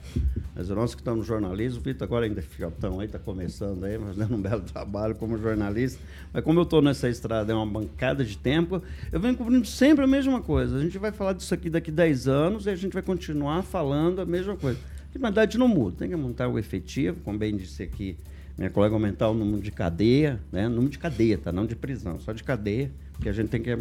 Mas 0.56 0.67
nós 0.70 0.96
que 0.96 1.02
estamos 1.02 1.20
no 1.20 1.24
jornalismo, 1.24 1.80
o 1.80 1.84
Vitor 1.84 2.08
agora 2.08 2.26
ainda 2.26 2.39
é 2.39 2.41
fiotão 2.41 3.00
aí, 3.00 3.06
está 3.06 3.20
começando 3.20 3.84
aí, 3.84 3.96
mas 4.00 4.17
dando 4.17 4.34
um 4.34 4.41
belo 4.41 4.62
trabalho 4.62 5.13
como 5.13 5.38
jornalista. 5.38 6.02
Mas 6.34 6.43
como 6.43 6.58
eu 6.58 6.63
estou 6.63 6.82
nessa 6.82 7.08
estrada 7.08 7.54
há 7.54 7.56
uma 7.56 7.80
bancada 7.80 8.26
de 8.26 8.36
tempo, 8.36 8.82
eu 9.12 9.20
venho 9.20 9.38
cobrindo 9.38 9.67
sempre 9.67 10.04
a 10.04 10.08
mesma 10.08 10.41
coisa. 10.41 10.78
A 10.78 10.82
gente 10.82 10.98
vai 10.98 11.12
falar 11.12 11.34
disso 11.34 11.54
aqui 11.54 11.70
daqui 11.70 11.91
10 11.91 12.28
anos 12.28 12.65
e 12.65 12.72
a 12.72 12.76
gente 12.76 12.91
vai 12.91 13.04
continuar 13.04 13.62
falando 13.62 14.20
a 14.20 14.26
mesma 14.26 14.56
coisa. 14.56 14.80
De 15.13 15.20
verdade 15.20 15.60
não 15.60 15.67
muda, 15.67 15.98
tem 16.00 16.10
que 16.10 16.15
montar 16.15 16.48
o 16.48 16.58
efetivo, 16.58 17.20
como 17.24 17.38
bem 17.38 17.56
disse 17.56 17.84
aqui 17.84 18.17
minha 18.58 18.70
colega 18.70 18.96
aumentar 18.96 19.30
o 19.30 19.34
número 19.34 19.62
de 19.62 19.72
cadeia, 19.72 20.41
né? 20.52 20.67
Número 20.67 20.89
de 20.89 20.98
cadeia, 20.98 21.38
tá? 21.38 21.52
Não 21.52 21.65
de 21.65 21.76
prisão, 21.76 22.20
só 22.20 22.34
de 22.34 22.43
cadeia, 22.43 22.91
porque 23.17 23.30
a 23.30 23.34
gente 23.34 23.47
tem 23.49 23.60
que 23.62 23.75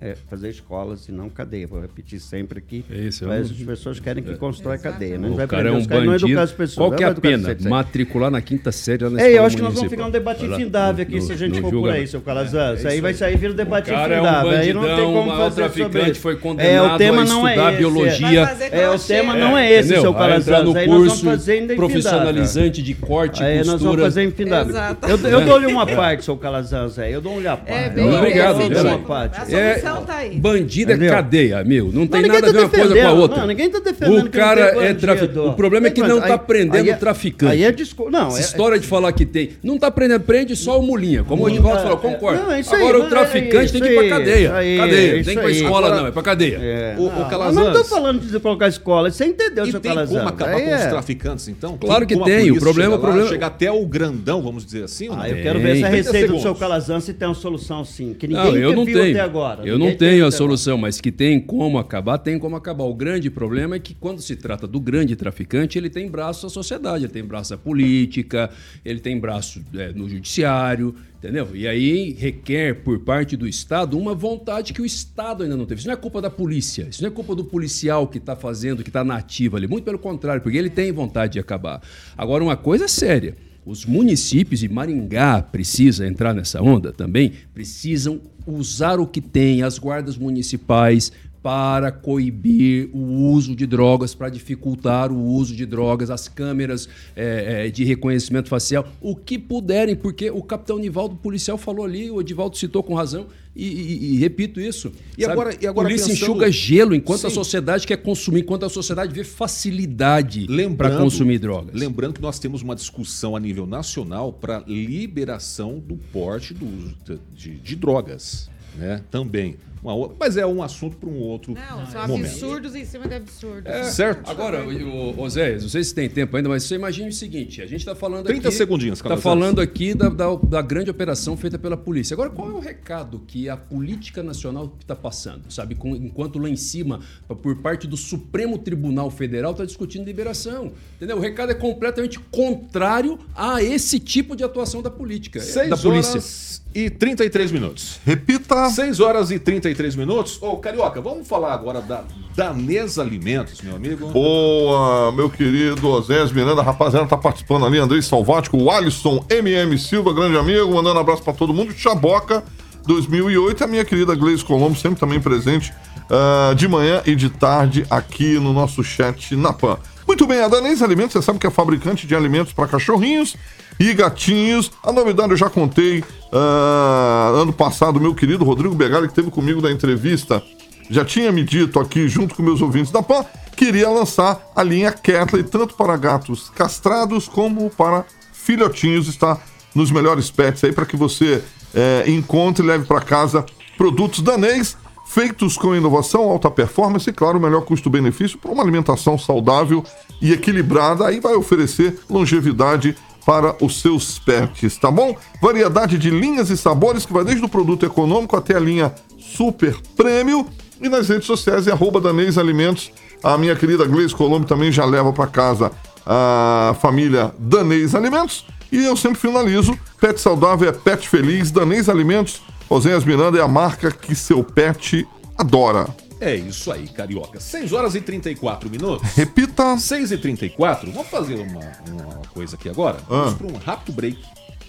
é, 0.00 0.16
fazer 0.28 0.48
escolas 0.50 1.08
e 1.08 1.12
não 1.12 1.28
cadeia. 1.28 1.66
Vou 1.68 1.80
repetir 1.80 2.18
sempre 2.20 2.58
aqui. 2.58 2.84
É 2.90 3.08
mas 3.26 3.48
um- 3.50 3.54
as 3.54 3.62
pessoas 3.62 4.00
querem 4.00 4.22
que 4.24 4.34
constrói 4.34 4.76
cadeia, 4.78 5.16
né? 5.16 5.28
O 5.28 5.34
vai 5.36 5.46
cara 5.46 5.68
é 5.68 5.72
um 5.72 5.78
não 5.78 5.86
bandido. 5.86 6.26
educar 6.26 6.42
as 6.42 6.50
pessoas. 6.52 6.76
Qual 6.76 6.90
que 6.92 7.04
é 7.04 7.06
a 7.06 7.10
educar 7.10 7.28
as 7.34 7.42
pena? 7.58 7.70
Matricular 7.70 8.30
na 8.30 8.40
quinta 8.40 8.72
série 8.72 9.08
na 9.08 9.20
É, 9.20 9.38
eu 9.38 9.44
acho 9.44 9.56
que 9.56 9.62
nós 9.62 9.72
vamos 9.74 9.88
ficar 9.88 10.06
um 10.06 10.10
debate 10.10 10.44
infindável 10.44 11.02
aqui 11.02 11.14
no- 11.16 11.22
se 11.22 11.32
a 11.32 11.36
gente 11.36 11.54
for 11.54 11.62
por 11.62 11.70
julgamento. 11.70 12.00
aí, 12.00 12.06
seu 12.08 12.20
Calazans. 12.20 12.78
É 12.78 12.78
isso 12.78 12.88
aí 12.88 12.94
isso 12.94 13.02
vai 13.02 13.14
sair 13.14 13.36
vira 13.38 13.52
um 13.52 13.56
debate 13.56 13.90
O 13.90 13.94
cara 13.94 14.14
é 14.14 14.20
um 14.20 14.24
infindável. 14.24 14.50
aí 14.50 14.72
não 14.72 14.82
tem 14.82 15.04
como 15.04 15.30
fazer 15.30 15.62
sobre 15.62 15.62
traficante 15.84 16.10
isso. 16.12 16.20
foi 16.20 16.32
É, 16.32 16.36
condenado 16.36 16.94
o 16.94 16.98
tema 16.98 17.22
a 17.22 17.24
não 17.24 17.46
é 17.48 17.50
estudar 17.52 17.68
esse. 17.70 17.78
biologia. 17.78 18.40
É, 18.72 18.90
o 18.90 18.98
tema 18.98 19.34
não 19.36 19.56
é 19.58 19.70
esse, 19.72 19.78
Entendeu? 19.84 20.02
seu 20.02 20.12
Vai 20.12 20.22
Calazans. 20.28 20.64
no 20.64 20.76
Aí 20.76 20.86
nós 20.86 20.96
vamos 20.96 21.08
curso 21.12 21.24
fazer 21.24 21.52
ainda 21.52 21.64
infindável. 21.74 21.88
profissionalizante 21.88 22.82
de 22.82 22.94
corte 22.94 23.42
Aí 23.44 23.54
e 23.54 23.58
nós 23.58 23.66
vamos 23.66 23.82
costura. 23.82 24.02
fazer 24.02 24.24
infindável. 24.24 24.74
Eu, 25.08 25.28
eu 25.30 25.44
dou-lhe 25.46 25.66
uma 25.66 25.86
parte, 25.86 26.24
seu 26.24 26.36
Calazans, 26.36 26.98
aí. 26.98 27.12
Eu 27.12 27.20
dou-lhe 27.20 27.46
a 27.46 27.56
parte. 27.56 28.00
É, 28.00 28.04
Obrigado, 28.04 28.71
A 28.80 29.44
É, 29.50 29.78
solução 29.78 30.04
tá 30.04 30.16
aí. 30.16 30.36
bandido 30.38 30.92
é 30.92 30.94
Entendeu? 30.94 31.12
cadeia, 31.14 31.58
amigo. 31.58 31.90
Não 31.92 32.06
tem 32.06 32.22
nada 32.22 32.38
a 32.38 32.40
ver 32.40 32.52
tá 32.52 32.58
uma 32.60 32.68
coisa 32.68 32.94
com 32.94 33.06
a 33.06 33.12
outra. 33.12 33.38
Não, 33.40 33.46
ninguém 33.46 33.70
tá 33.70 33.78
defendendo 33.80 34.12
o 34.26 34.30
que 34.30 34.38
não 34.38 34.44
cara 34.46 34.72
tem 34.72 34.82
é 34.84 34.94
traficante. 34.94 35.38
O 35.38 35.52
problema 35.54 35.86
é 35.86 35.90
que 35.90 36.00
não 36.02 36.20
tá 36.20 36.38
prendendo 36.38 36.84
aí 36.84 36.90
é- 36.90 36.94
traficante. 36.96 37.52
Aí 37.52 37.64
é 37.64 37.72
disco... 37.72 38.10
Não, 38.10 38.28
Essa 38.28 38.38
é- 38.38 38.40
história 38.40 38.78
de 38.78 38.86
falar 38.86 39.12
que 39.12 39.24
tem. 39.26 39.50
Não 39.62 39.78
tá 39.78 39.90
prendendo, 39.90 40.20
prende 40.20 40.54
só 40.56 40.78
o 40.78 40.82
mulinha. 40.82 41.24
Como 41.24 41.44
o 41.44 41.48
Edivaldo 41.48 41.78
É, 41.78 41.82
falou, 41.82 41.98
é, 41.98 42.00
concordo. 42.00 42.52
é 42.52 42.60
Agora 42.76 42.98
o 43.00 43.08
traficante 43.08 43.76
é 43.76 43.80
tem 43.80 43.82
que 43.82 43.88
ir 43.88 43.94
pra 44.08 44.08
cadeia. 44.18 44.50
cadeia. 44.50 45.16
Não 45.16 45.22
tem 45.22 45.22
que 45.24 45.30
ir 45.30 45.38
pra 45.40 45.50
escola, 45.50 45.94
não, 45.96 46.06
é 46.06 46.10
pra 46.10 46.22
cadeia. 46.22 46.58
É, 46.60 46.94
O- 46.98 47.06
o 47.06 47.28
Calazans- 47.28 47.54
Não 47.66 47.72
tô 47.72 47.84
falando 47.84 48.20
de 48.20 48.40
colocar 48.40 48.68
escola. 48.68 49.10
Você 49.10 49.24
entendeu, 49.24 49.64
E 49.66 49.70
seu 49.70 49.80
tem 49.80 49.90
Calazans. 49.92 50.16
como 50.16 50.28
acabar 50.28 50.52
com 50.60 50.66
os 50.74 50.80
é- 50.80 50.88
traficantes, 50.88 51.48
então? 51.48 51.76
Claro 51.78 52.06
que 52.06 52.16
tem, 52.16 52.50
o 52.50 52.58
problema- 52.58 52.90
chega 52.92 52.96
o 52.96 52.98
problema- 53.00 53.28
Chega 53.28 53.46
até 53.46 53.70
o 53.72 53.86
grandão, 53.86 54.42
vamos 54.42 54.64
dizer 54.64 54.84
assim? 54.84 55.08
Ah, 55.10 55.28
eu 55.28 55.34
Tem. 55.34 55.42
quero 55.42 55.60
ver 55.60 55.70
essa 55.78 55.88
30 55.88 55.96
receita 56.10 56.32
do 56.32 56.40
seu. 56.40 56.54
Calazans 56.54 57.04
se 57.04 57.12
tem 57.14 57.26
uma 57.26 57.34
solução 57.34 57.84
sim. 57.84 58.14
Que 58.18 58.26
ninguém 58.28 58.61
eu 58.62 58.76
não 58.76 58.84
tenho. 58.84 59.16
Eu 59.64 59.78
não 59.78 59.94
tenho 59.96 60.26
a 60.26 60.30
solução, 60.30 60.78
mas 60.78 61.00
que 61.00 61.12
tem 61.12 61.40
como 61.40 61.78
acabar, 61.78 62.18
tem 62.18 62.38
como 62.38 62.56
acabar. 62.56 62.84
O 62.84 62.94
grande 62.94 63.30
problema 63.30 63.76
é 63.76 63.78
que 63.78 63.94
quando 63.94 64.20
se 64.20 64.36
trata 64.36 64.66
do 64.66 64.80
grande 64.80 65.16
traficante, 65.16 65.78
ele 65.78 65.90
tem 65.90 66.10
braço 66.10 66.46
à 66.46 66.50
sociedade, 66.50 67.04
ele 67.04 67.12
tem 67.12 67.24
braço 67.24 67.54
à 67.54 67.58
política, 67.58 68.50
ele 68.84 69.00
tem 69.00 69.18
braço 69.18 69.62
é, 69.74 69.92
no 69.92 70.08
judiciário, 70.08 70.94
entendeu? 71.18 71.48
E 71.54 71.66
aí 71.66 72.12
requer 72.12 72.82
por 72.82 72.98
parte 73.00 73.36
do 73.36 73.46
Estado 73.46 73.98
uma 73.98 74.14
vontade 74.14 74.72
que 74.72 74.82
o 74.82 74.86
Estado 74.86 75.42
ainda 75.42 75.56
não 75.56 75.66
teve. 75.66 75.80
Isso 75.80 75.88
não 75.88 75.94
é 75.94 75.96
culpa 75.96 76.20
da 76.20 76.30
polícia, 76.30 76.86
isso 76.90 77.02
não 77.02 77.08
é 77.08 77.12
culpa 77.12 77.34
do 77.34 77.44
policial 77.44 78.06
que 78.08 78.18
está 78.18 78.34
fazendo, 78.34 78.82
que 78.82 78.90
está 78.90 79.04
na 79.04 79.16
ativa 79.16 79.56
ali. 79.56 79.66
Muito 79.66 79.84
pelo 79.84 79.98
contrário, 79.98 80.42
porque 80.42 80.58
ele 80.58 80.70
tem 80.70 80.90
vontade 80.92 81.34
de 81.34 81.38
acabar. 81.38 81.80
Agora, 82.16 82.42
uma 82.42 82.56
coisa 82.56 82.84
é 82.84 82.88
séria. 82.88 83.36
Os 83.64 83.84
municípios, 83.86 84.62
e 84.62 84.68
Maringá 84.68 85.40
precisa 85.40 86.06
entrar 86.06 86.34
nessa 86.34 86.60
onda 86.60 86.92
também, 86.92 87.32
precisam 87.54 88.20
usar 88.46 88.98
o 88.98 89.06
que 89.06 89.20
tem, 89.20 89.62
as 89.62 89.78
guardas 89.78 90.16
municipais, 90.16 91.12
para 91.42 91.90
coibir 91.90 92.88
o 92.92 92.98
uso 93.32 93.56
de 93.56 93.66
drogas, 93.66 94.14
para 94.14 94.28
dificultar 94.28 95.10
o 95.10 95.18
uso 95.20 95.56
de 95.56 95.66
drogas, 95.66 96.08
as 96.10 96.28
câmeras 96.28 96.88
é, 97.16 97.66
é, 97.66 97.70
de 97.70 97.82
reconhecimento 97.84 98.48
facial, 98.48 98.86
o 99.00 99.16
que 99.16 99.36
puderem, 99.38 99.96
porque 99.96 100.30
o 100.30 100.42
capitão 100.42 100.78
Nivaldo 100.78 101.16
policial 101.16 101.58
falou 101.58 101.84
ali, 101.84 102.10
o 102.10 102.20
Edivaldo 102.20 102.56
citou 102.56 102.82
com 102.82 102.94
razão, 102.94 103.26
e, 103.54 103.66
e- 103.66 104.14
e 104.14 104.18
repito 104.18 104.60
isso. 104.60 104.92
E 105.18 105.24
agora- 105.26 105.54
e 105.60 105.66
agora 105.66 105.88
polícia 105.88 106.06
pensando- 106.08 106.22
enxuga 106.30 106.50
gelo 106.50 106.94
enquanto 106.94 107.26
a 107.26 107.30
Sim. 107.30 107.34
sociedade 107.34 107.86
quer 107.86 107.96
consumir, 107.98 108.40
enquanto 108.40 108.64
a 108.64 108.68
sociedade 108.70 109.12
vê 109.12 109.24
facilidade 109.24 110.46
para 110.78 110.96
consumir 110.96 111.38
drogas. 111.38 111.74
Lembrando 111.74 112.14
que 112.14 112.22
nós 112.22 112.38
temos 112.38 112.62
uma 112.62 112.74
discussão 112.76 113.34
a 113.36 113.40
nível 113.40 113.66
nacional 113.66 114.32
para 114.32 114.62
liberação 114.66 115.78
do 115.78 115.96
porte 115.96 116.54
do 116.54 116.64
uso 116.66 116.96
de, 117.04 117.18
de- 117.34 117.58
de 117.58 117.76
drogas, 117.76 118.48
né? 118.78 119.02
Também. 119.10 119.56
Uma 119.82 119.94
outra- 119.94 120.16
mas 120.20 120.36
é 120.36 120.46
um 120.46 120.62
assunto 120.62 120.96
para 120.96 121.08
um 121.08 121.18
outro 121.18 121.54
Não, 121.54 121.86
são 121.86 122.06
momento. 122.06 122.26
absurdos 122.26 122.74
em 122.76 122.84
cima 122.84 123.08
de 123.08 123.14
absurdos. 123.14 123.66
É, 123.72 123.82
Certo. 123.84 124.30
Agora, 124.30 124.64
o, 124.64 125.20
o, 125.20 125.28
Zé, 125.28 125.58
não 125.58 125.68
sei 125.68 125.82
se 125.82 125.92
tem 125.92 126.08
tempo 126.08 126.36
ainda, 126.36 126.48
mas 126.48 126.62
você 126.62 126.76
imagine 126.76 127.08
o 127.08 127.12
seguinte: 127.12 127.60
a 127.60 127.66
gente 127.66 127.80
está 127.80 127.94
falando 127.94 128.24
30 128.26 128.46
aqui. 128.48 128.56
segundinhos, 128.56 129.00
Está 129.00 129.16
falando 129.16 129.60
aqui 129.60 129.92
da, 129.92 130.08
da, 130.08 130.34
da 130.36 130.62
grande 130.62 130.88
operação 130.88 131.36
feita 131.36 131.58
pela 131.58 131.76
polícia. 131.76 132.14
Agora, 132.14 132.30
qual 132.30 132.48
é 132.50 132.52
o 132.52 132.60
recado 132.60 133.20
que 133.26 133.48
a 133.48 133.56
política 133.56 134.22
nacional 134.22 134.72
está 134.80 134.94
passando? 134.94 135.50
Sabe, 135.52 135.74
com- 135.74 135.96
enquanto 135.96 136.38
lá 136.38 136.48
em 136.48 136.54
cima, 136.56 137.00
por 137.42 137.56
parte 137.56 137.86
do 137.88 137.96
Supremo 137.96 138.58
Tribunal 138.58 139.10
Federal, 139.10 139.50
está 139.50 139.64
discutindo 139.64 140.04
liberação. 140.04 140.72
Entendeu? 140.96 141.16
O 141.16 141.20
recado 141.20 141.50
é 141.50 141.54
completamente 141.54 142.20
contrário 142.20 143.18
a 143.34 143.62
esse 143.62 143.98
tipo 143.98 144.36
de 144.36 144.44
atuação 144.44 144.80
da 144.80 144.90
política. 144.90 145.40
da 145.40 145.44
6 145.44 145.80
polícia. 145.82 146.10
horas 146.12 146.61
e 146.74 146.90
33 146.90 147.50
minutos. 147.50 148.00
Repita. 148.04 148.70
6 148.70 149.00
horas 149.00 149.30
e 149.30 149.38
33 149.38 149.96
minutos. 149.96 150.38
Ô, 150.40 150.56
Carioca, 150.56 151.00
vamos 151.00 151.26
falar 151.26 151.52
agora 151.52 151.80
da 151.80 152.04
Danesa 152.34 153.02
Alimentos, 153.02 153.60
meu 153.62 153.76
amigo. 153.76 154.08
Boa, 154.08 155.12
meu 155.12 155.28
querido 155.28 155.88
Osés 155.88 156.32
Miranda, 156.32 156.62
rapaziada, 156.62 157.06
tá 157.06 157.16
participando 157.16 157.66
ali, 157.66 157.78
Andrei 157.78 158.00
Salvático, 158.00 158.56
o 158.56 158.70
Alisson 158.70 159.24
MM 159.28 159.78
Silva, 159.78 160.12
grande 160.12 160.36
amigo, 160.36 160.74
mandando 160.74 160.96
um 160.96 161.00
abraço 161.00 161.22
pra 161.22 161.32
todo 161.32 161.52
mundo, 161.52 161.72
Chaboca 161.72 162.42
2008, 162.86 163.64
a 163.64 163.66
minha 163.66 163.84
querida 163.84 164.14
Gleice 164.14 164.44
Colombo, 164.44 164.76
sempre 164.76 164.98
também 164.98 165.20
presente 165.20 165.72
ah, 166.10 166.52
de 166.54 166.66
manhã 166.68 167.02
e 167.06 167.14
de 167.14 167.30
tarde 167.30 167.86
aqui 167.88 168.34
no 168.38 168.52
nosso 168.52 168.82
chat 168.82 169.34
na 169.36 169.52
PAN. 169.52 169.78
Muito 170.12 170.26
bem, 170.26 170.42
a 170.42 170.48
Danês 170.48 170.82
Alimentos, 170.82 171.14
você 171.14 171.22
sabe 171.22 171.38
que 171.38 171.46
é 171.46 171.50
fabricante 171.50 172.06
de 172.06 172.14
alimentos 172.14 172.52
para 172.52 172.68
cachorrinhos 172.68 173.34
e 173.80 173.94
gatinhos. 173.94 174.70
A 174.82 174.92
novidade 174.92 175.30
eu 175.30 175.38
já 175.38 175.48
contei 175.48 176.04
ah, 176.30 177.32
ano 177.34 177.50
passado, 177.50 177.98
meu 177.98 178.14
querido 178.14 178.44
Rodrigo 178.44 178.74
Begali, 178.74 179.06
que 179.06 179.12
esteve 179.12 179.30
comigo 179.30 179.62
na 179.62 179.70
entrevista, 179.70 180.42
já 180.90 181.02
tinha 181.02 181.32
me 181.32 181.42
dito 181.42 181.80
aqui, 181.80 182.08
junto 182.08 182.34
com 182.34 182.42
meus 182.42 182.60
ouvintes 182.60 182.92
da 182.92 183.02
PAN, 183.02 183.24
que 183.56 183.64
iria 183.64 183.88
lançar 183.88 184.38
a 184.54 184.62
linha 184.62 184.92
Catley, 184.92 185.44
tanto 185.44 185.74
para 185.76 185.96
gatos 185.96 186.50
castrados 186.50 187.26
como 187.26 187.70
para 187.70 188.04
filhotinhos. 188.34 189.08
Está 189.08 189.40
nos 189.74 189.90
melhores 189.90 190.30
pets 190.30 190.62
aí 190.62 190.72
para 190.74 190.84
que 190.84 190.94
você 190.94 191.42
eh, 191.74 192.04
encontre 192.08 192.62
e 192.62 192.66
leve 192.66 192.84
para 192.84 193.00
casa 193.00 193.46
produtos 193.78 194.20
danês 194.20 194.76
feitos 195.12 195.58
com 195.58 195.76
inovação, 195.76 196.22
alta 196.22 196.50
performance 196.50 197.08
e, 197.08 197.12
claro, 197.12 197.38
melhor 197.38 197.62
custo-benefício 197.62 198.38
para 198.38 198.50
uma 198.50 198.62
alimentação 198.62 199.18
saudável 199.18 199.84
e 200.22 200.32
equilibrada. 200.32 201.06
Aí 201.06 201.20
vai 201.20 201.34
oferecer 201.34 201.98
longevidade 202.08 202.96
para 203.26 203.54
os 203.62 203.80
seus 203.80 204.18
pets, 204.18 204.78
tá 204.78 204.90
bom? 204.90 205.14
Variedade 205.40 205.98
de 205.98 206.10
linhas 206.10 206.48
e 206.48 206.56
sabores 206.56 207.04
que 207.04 207.12
vai 207.12 207.24
desde 207.24 207.44
o 207.44 207.48
produto 207.48 207.84
econômico 207.84 208.36
até 208.36 208.56
a 208.56 208.60
linha 208.60 208.92
super 209.18 209.76
prêmio. 209.94 210.46
E 210.80 210.88
nas 210.88 211.08
redes 211.08 211.26
sociais 211.26 211.68
é 211.68 211.72
arroba 211.72 212.00
Danês 212.00 212.36
Alimentos 212.36 212.90
A 213.22 213.38
minha 213.38 213.54
querida 213.54 213.84
Gleice 213.84 214.14
Colombo 214.14 214.46
também 214.46 214.72
já 214.72 214.84
leva 214.84 215.12
para 215.12 215.28
casa 215.28 215.70
a 216.04 216.74
família 216.80 217.32
Danês 217.38 217.94
Alimentos. 217.94 218.44
E 218.72 218.82
eu 218.82 218.96
sempre 218.96 219.20
finalizo: 219.20 219.78
pet 220.00 220.18
saudável 220.18 220.68
é 220.68 220.72
pet 220.72 221.06
feliz. 221.08 221.50
Danês 221.50 221.88
Alimentos, 221.88 222.42
Oséias 222.72 223.04
Miranda 223.04 223.38
é 223.38 223.42
a 223.42 223.48
marca 223.48 223.90
que 223.90 224.14
seu 224.14 224.42
pet 224.42 225.06
adora. 225.36 225.86
É 226.18 226.34
isso 226.34 226.72
aí, 226.72 226.88
carioca. 226.88 227.38
6 227.38 227.70
horas 227.72 227.94
e 227.94 228.00
34 228.00 228.70
minutos. 228.70 229.06
Repita. 229.14 229.76
6 229.76 230.12
e 230.12 230.16
34 230.18 230.90
Vamos 230.90 231.08
fazer 231.08 231.34
uma, 231.34 231.60
uma 231.90 232.22
coisa 232.32 232.56
aqui 232.56 232.70
agora? 232.70 232.98
Vamos 233.06 233.34
para 233.34 233.46
um 233.46 233.56
rápido 233.58 233.94
break. 233.94 234.18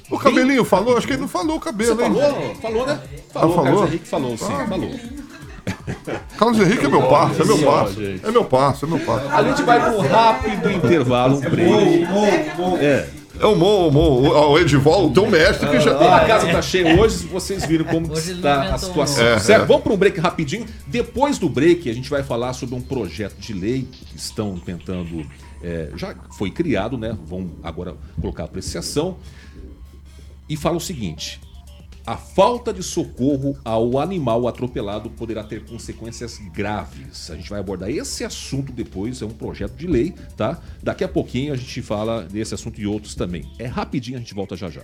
O 0.10 0.20
cabelinho 0.20 0.66
falou? 0.66 0.98
Acho 0.98 1.08
que 1.08 1.14
ele 1.14 1.22
não 1.22 1.30
falou 1.30 1.56
o 1.56 1.60
cabelo, 1.62 1.96
Você 1.96 2.04
hein? 2.04 2.14
falou? 2.14 2.56
Falou, 2.56 2.86
né? 2.88 3.00
Falou, 3.32 3.52
Ah, 3.52 3.56
falou? 3.56 3.64
Carlos 3.64 3.90
Henrique 3.90 4.08
falou, 4.08 4.38
sim, 4.38 4.68
falou. 4.68 4.92
Carlos 6.38 6.60
Henrique 6.60 6.86
é 6.86 6.90
meu 6.90 7.04
parça, 7.04 7.42
é 7.42 7.46
meu 7.46 7.58
parça. 7.60 7.94
gente. 7.94 8.26
É 8.26 8.32
meu 8.32 8.44
parça, 8.46 8.86
é 8.86 8.90
meu 8.90 9.00
parça. 9.00 9.34
A 9.34 9.44
gente 9.44 9.64
vai 9.64 9.80
para 9.80 9.92
um 9.94 10.02
rápido 10.02 10.72
intervalo, 10.72 11.38
um 11.38 11.40
break. 11.40 12.04
É. 12.82 13.08
É 13.40 13.46
o 13.46 13.56
Mo, 13.56 13.88
o 13.88 13.92
Mo, 13.92 14.00
o- 14.30 14.52
o 14.52 14.60
Edival, 14.60 15.08
o 15.08 15.12
teu 15.14 15.28
mestre 15.30 15.68
que 15.70 15.80
já. 15.80 15.98
A 16.18 16.26
casa 16.28 16.52
tá 16.52 16.62
cheia 16.62 17.00
hoje, 17.00 17.26
vocês 17.26 17.66
viram 17.66 17.86
como 17.86 18.12
Hoje 18.12 18.34
está 18.34 18.74
a 18.76 18.78
situação. 18.78 19.26
É, 19.26 19.40
certo? 19.40 19.64
é. 19.64 19.66
Vamos 19.66 19.84
para 19.84 19.94
um 19.94 19.98
break 19.98 20.20
rapidinho. 20.20 20.66
Depois 20.86 21.38
do 21.40 21.50
break, 21.50 21.90
a 21.90 21.94
gente 21.94 22.10
vai 22.10 22.22
falar 22.22 22.54
sobre 22.54 22.76
um 22.76 22.82
projeto 22.82 23.36
de 23.40 23.54
lei 23.54 23.88
que 23.92 24.16
estão 24.16 24.58
tentando. 24.60 25.26
é, 25.64 25.90
já 25.96 26.14
foi 26.38 26.52
criado, 26.52 26.98
né? 26.98 27.18
Vão 27.26 27.50
agora 27.64 27.96
colocar 28.22 28.44
apreciação. 28.44 29.18
E 30.48 30.56
fala 30.58 30.78
o 30.78 30.82
seguinte: 30.82 31.40
a 32.06 32.18
falta 32.18 32.74
de 32.74 32.84
socorro 32.84 33.58
ao 33.64 33.98
animal 33.98 34.48
atropelado 34.48 35.10
poderá 35.10 35.44
ter 35.44 35.64
consequências 35.66 36.38
graves. 36.54 37.32
A 37.32 37.36
gente 37.36 37.50
vai 37.50 37.60
abordar 37.60 37.90
esse 37.90 38.24
assunto 38.24 38.72
depois, 38.74 39.22
é 39.22 39.26
um 39.26 39.30
projeto 39.30 39.76
de 39.76 39.88
lei, 39.88 40.14
tá? 40.36 40.60
Daqui 40.82 41.04
a 41.04 41.08
pouquinho 41.08 41.54
a 41.54 41.56
gente 41.58 41.82
fala 41.82 42.24
desse 42.24 42.54
assunto 42.54 42.80
e 42.80 42.86
outros 42.86 43.16
também. 43.16 43.50
É 43.58 43.66
rapidinho, 43.66 44.18
a 44.18 44.20
gente 44.20 44.34
volta 44.34 44.56
já 44.56 44.70
já. 44.70 44.84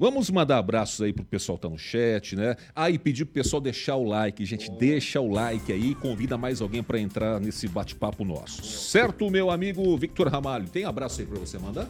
vamos 0.00 0.30
mandar 0.30 0.56
abraços 0.56 1.02
aí 1.02 1.12
pro 1.12 1.22
pessoal 1.26 1.58
que 1.58 1.62
tá 1.62 1.68
no 1.68 1.78
chat, 1.78 2.34
né? 2.34 2.56
Aí 2.74 2.98
pedir 2.98 3.26
pro 3.26 3.34
pessoal 3.34 3.60
deixar 3.60 3.96
o 3.96 4.04
like, 4.04 4.42
gente, 4.46 4.70
deixa 4.70 5.20
o 5.20 5.30
like 5.30 5.70
aí, 5.70 5.94
convida 5.94 6.38
mais 6.38 6.62
alguém 6.62 6.82
para 6.82 6.98
entrar 6.98 7.38
nesse 7.38 7.68
bate-papo 7.68 8.24
nosso. 8.24 8.64
Certo, 8.64 9.30
meu 9.30 9.50
amigo 9.50 9.94
Victor 9.98 10.28
Ramalho? 10.28 10.66
Tem 10.70 10.84
abraço 10.84 11.20
aí 11.20 11.26
para 11.26 11.38
você 11.38 11.58
mandar? 11.58 11.86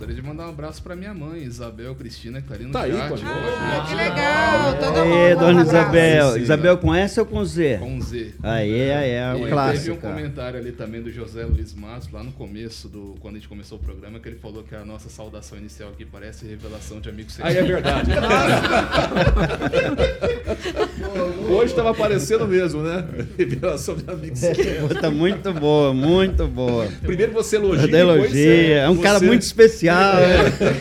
Gostaria 0.00 0.16
de 0.22 0.26
mandar 0.26 0.46
um 0.46 0.48
abraço 0.48 0.82
pra 0.82 0.96
minha 0.96 1.12
mãe, 1.12 1.42
Isabel 1.42 1.94
Cristina, 1.94 2.40
que 2.40 2.48
tá 2.48 2.54
Tá 2.72 2.84
aí 2.84 2.90
gente. 2.92 3.22
Ah, 3.22 3.84
que 3.86 3.94
legal. 3.94 4.74
Todo 4.80 5.04
mundo. 5.04 5.14
Aê, 5.14 5.36
dona. 5.36 5.60
Isabel. 5.62 6.32
Sim. 6.32 6.40
Isabel 6.40 6.78
com 6.78 6.94
S 6.94 7.20
ou 7.20 7.26
com 7.26 7.44
Z? 7.44 7.76
Com 7.78 8.00
Z. 8.00 8.32
Aí, 8.42 8.90
aí, 8.92 9.10
é 9.10 9.20
E 9.20 9.28
um 9.28 9.32
teve 9.34 9.44
um 9.44 9.50
clássico. 9.50 9.96
comentário 9.98 10.58
ali 10.58 10.72
também 10.72 11.02
do 11.02 11.12
José 11.12 11.44
Luiz 11.44 11.74
Matos, 11.74 12.10
lá 12.10 12.22
no 12.24 12.32
começo, 12.32 12.88
do, 12.88 13.14
quando 13.20 13.34
a 13.34 13.38
gente 13.40 13.48
começou 13.48 13.76
o 13.76 13.80
programa, 13.82 14.18
que 14.18 14.26
ele 14.26 14.38
falou 14.38 14.62
que 14.62 14.74
a 14.74 14.86
nossa 14.86 15.10
saudação 15.10 15.58
inicial 15.58 15.90
aqui 15.90 16.06
parece 16.06 16.46
revelação 16.46 16.98
de 16.98 17.10
amigo 17.10 17.28
Aí 17.42 17.58
é 17.58 17.62
verdade. 17.62 18.10
Hoje 21.50 21.74
tava 21.74 21.90
aparecendo 21.90 22.48
mesmo, 22.48 22.82
né? 22.82 23.04
Revelação 23.36 23.96
de 23.96 24.10
amigos. 24.10 24.40
Tá 24.98 25.10
muito 25.10 25.52
boa, 25.52 25.92
muito 25.92 26.46
boa. 26.48 26.88
Primeiro 27.02 27.32
você 27.32 27.56
elogia, 27.56 27.98
elogia. 27.98 28.78
É 28.78 28.88
um 28.88 28.96
cara 28.96 29.18
você- 29.18 29.26
muito 29.26 29.42
especial. 29.42 29.89
Né? 29.94 30.74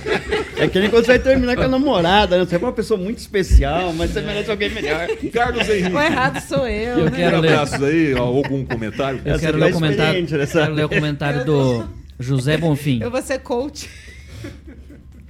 É 0.58 0.68
que 0.68 0.80
nem 0.80 0.90
quando 0.90 1.06
você 1.06 1.12
vai 1.14 1.20
terminar 1.20 1.56
com 1.56 1.62
a 1.64 1.68
namorada, 1.68 2.38
né? 2.38 2.46
Você 2.46 2.56
é 2.56 2.58
uma 2.58 2.74
pessoa 2.74 3.00
muito 3.00 3.18
especial, 3.20 3.94
mas 3.94 4.12
você 4.12 4.22
merece 4.22 4.52
alguém 4.52 4.70
melhor. 4.70 5.08
Carlos 5.32 5.68
Henrique. 5.70 5.96
O 5.96 6.02
errado 6.02 6.40
sou 6.42 6.68
eu. 6.68 7.00
Eu 7.00 7.06
né? 7.06 7.12
quero 7.12 7.40
ler. 7.40 7.54
abraços 7.54 7.84
aí, 7.84 8.14
algum 8.14 8.66
comentário? 8.66 9.22
Eu 9.24 9.40
quero 9.40 9.58
tá 9.58 9.66
ler 9.66 9.72
o 9.72 9.74
comentário. 9.74 10.28
Quero 10.28 10.74
ler 10.74 10.86
o 10.86 10.90
comentário 10.90 11.46
do 11.46 11.86
José 12.20 12.58
Bonfim. 12.58 13.00
Eu 13.02 13.10
vou 13.12 13.22
ser 13.22 13.40
coach. 13.40 13.90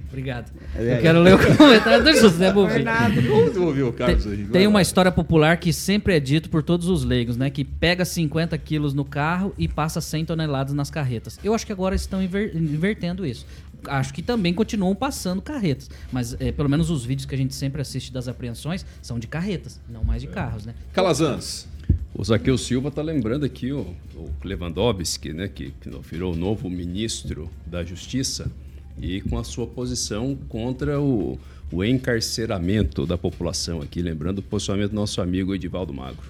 Obrigado. 0.08 0.50
É, 0.74 0.96
Eu 0.96 1.00
quero 1.02 1.20
ler 1.20 1.34
o 1.36 1.56
comentário 1.56 2.02
do 2.02 2.12
José 2.16 2.52
Bonfim. 2.52 2.84
Tu 3.54 3.62
ouviu 3.62 3.88
o 3.88 3.92
Carlos 3.92 4.24
Tem, 4.24 4.32
Henrique? 4.32 4.50
tem 4.50 4.66
uma 4.66 4.82
história 4.82 5.12
popular 5.12 5.56
que 5.58 5.72
sempre 5.72 6.16
é 6.16 6.20
dito 6.20 6.50
por 6.50 6.64
todos 6.64 6.88
os 6.88 7.04
leigos, 7.04 7.36
né? 7.36 7.48
Que 7.48 7.62
pega 7.64 8.04
50 8.04 8.58
quilos 8.58 8.92
no 8.92 9.04
carro 9.04 9.54
e 9.56 9.68
passa 9.68 10.00
100 10.00 10.24
toneladas 10.24 10.74
nas 10.74 10.90
carretas. 10.90 11.38
Eu 11.44 11.54
acho 11.54 11.64
que 11.64 11.70
agora 11.70 11.94
estão 11.94 12.20
inver- 12.20 12.50
invertendo 12.56 13.24
isso. 13.24 13.46
Acho 13.86 14.12
que 14.12 14.22
também 14.22 14.52
continuam 14.52 14.94
passando 14.94 15.40
carretas. 15.42 15.90
Mas 16.12 16.36
é, 16.40 16.52
pelo 16.52 16.68
menos 16.68 16.90
os 16.90 17.04
vídeos 17.04 17.26
que 17.26 17.34
a 17.34 17.38
gente 17.38 17.54
sempre 17.54 17.80
assiste 17.80 18.12
das 18.12 18.28
apreensões 18.28 18.84
são 19.02 19.18
de 19.18 19.26
carretas, 19.26 19.80
não 19.88 20.04
mais 20.04 20.22
de 20.22 20.28
carros, 20.28 20.66
né? 20.66 20.74
Calazans. 20.92 21.68
O 22.14 22.24
Zaqueu 22.24 22.58
Silva 22.58 22.88
está 22.88 23.02
lembrando 23.02 23.44
aqui 23.44 23.72
o, 23.72 23.94
o 24.14 24.30
Lewandowski, 24.44 25.32
né, 25.32 25.48
que, 25.48 25.72
que 25.80 25.90
virou 26.02 26.34
o 26.34 26.36
novo 26.36 26.68
ministro 26.68 27.48
da 27.64 27.84
Justiça, 27.84 28.50
e 29.00 29.20
com 29.22 29.38
a 29.38 29.44
sua 29.44 29.66
posição 29.66 30.36
contra 30.48 31.00
o, 31.00 31.38
o 31.72 31.84
encarceramento 31.84 33.06
da 33.06 33.16
população 33.16 33.80
aqui, 33.80 34.02
lembrando 34.02 34.40
o 34.40 34.42
posicionamento 34.42 34.90
do 34.90 34.96
nosso 34.96 35.20
amigo 35.20 35.54
Edivaldo 35.54 35.94
Magro. 35.94 36.26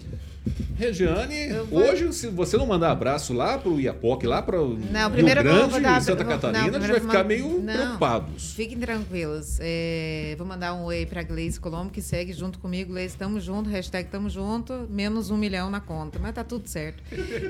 Regiane, 0.77 1.49
hoje, 1.71 2.11
se 2.15 2.29
você 2.29 2.57
não 2.57 2.65
mandar 2.67 2.91
abraço 2.91 3.35
lá 3.35 3.59
pro 3.59 3.79
Iapoque, 3.79 4.27
lá 4.27 4.41
para 4.41 4.57
Não, 4.57 5.11
primeiro 5.11 5.41
eu 5.41 5.45
Rio 5.45 5.53
vou- 5.53 5.69
Grande, 5.69 5.71
vou 5.73 5.81
dar- 5.83 6.01
Santa 6.01 6.25
vou- 6.25 6.33
Catarina, 6.33 6.61
não, 6.63 6.69
a 6.69 6.81
gente 6.81 6.81
vai 6.89 6.97
eu 6.97 7.01
vou 7.03 7.11
ficar 7.11 7.25
meio 7.25 7.61
não. 7.61 7.75
preocupados. 7.75 8.55
Fiquem 8.55 8.79
tranquilos. 8.79 9.59
É, 9.61 10.35
vou 10.39 10.47
mandar 10.47 10.73
um 10.73 10.85
oi 10.85 11.05
pra 11.05 11.23
Gleice 11.23 11.61
Colombo, 11.61 11.91
que 11.91 12.01
segue 12.01 12.33
junto 12.33 12.59
comigo. 12.59 12.93
Gleice, 12.93 13.15
tamo 13.17 13.39
junto. 13.39 13.69
Hashtag 13.69 14.09
tamo 14.09 14.31
junto. 14.31 14.87
Menos 14.89 15.31
um 15.31 15.37
milhão 15.37 15.69
na 15.71 15.81
conta. 15.81 16.19
Mas 16.19 16.35
tá 16.35 16.43
tudo 16.43 16.67
certo. 16.67 17.03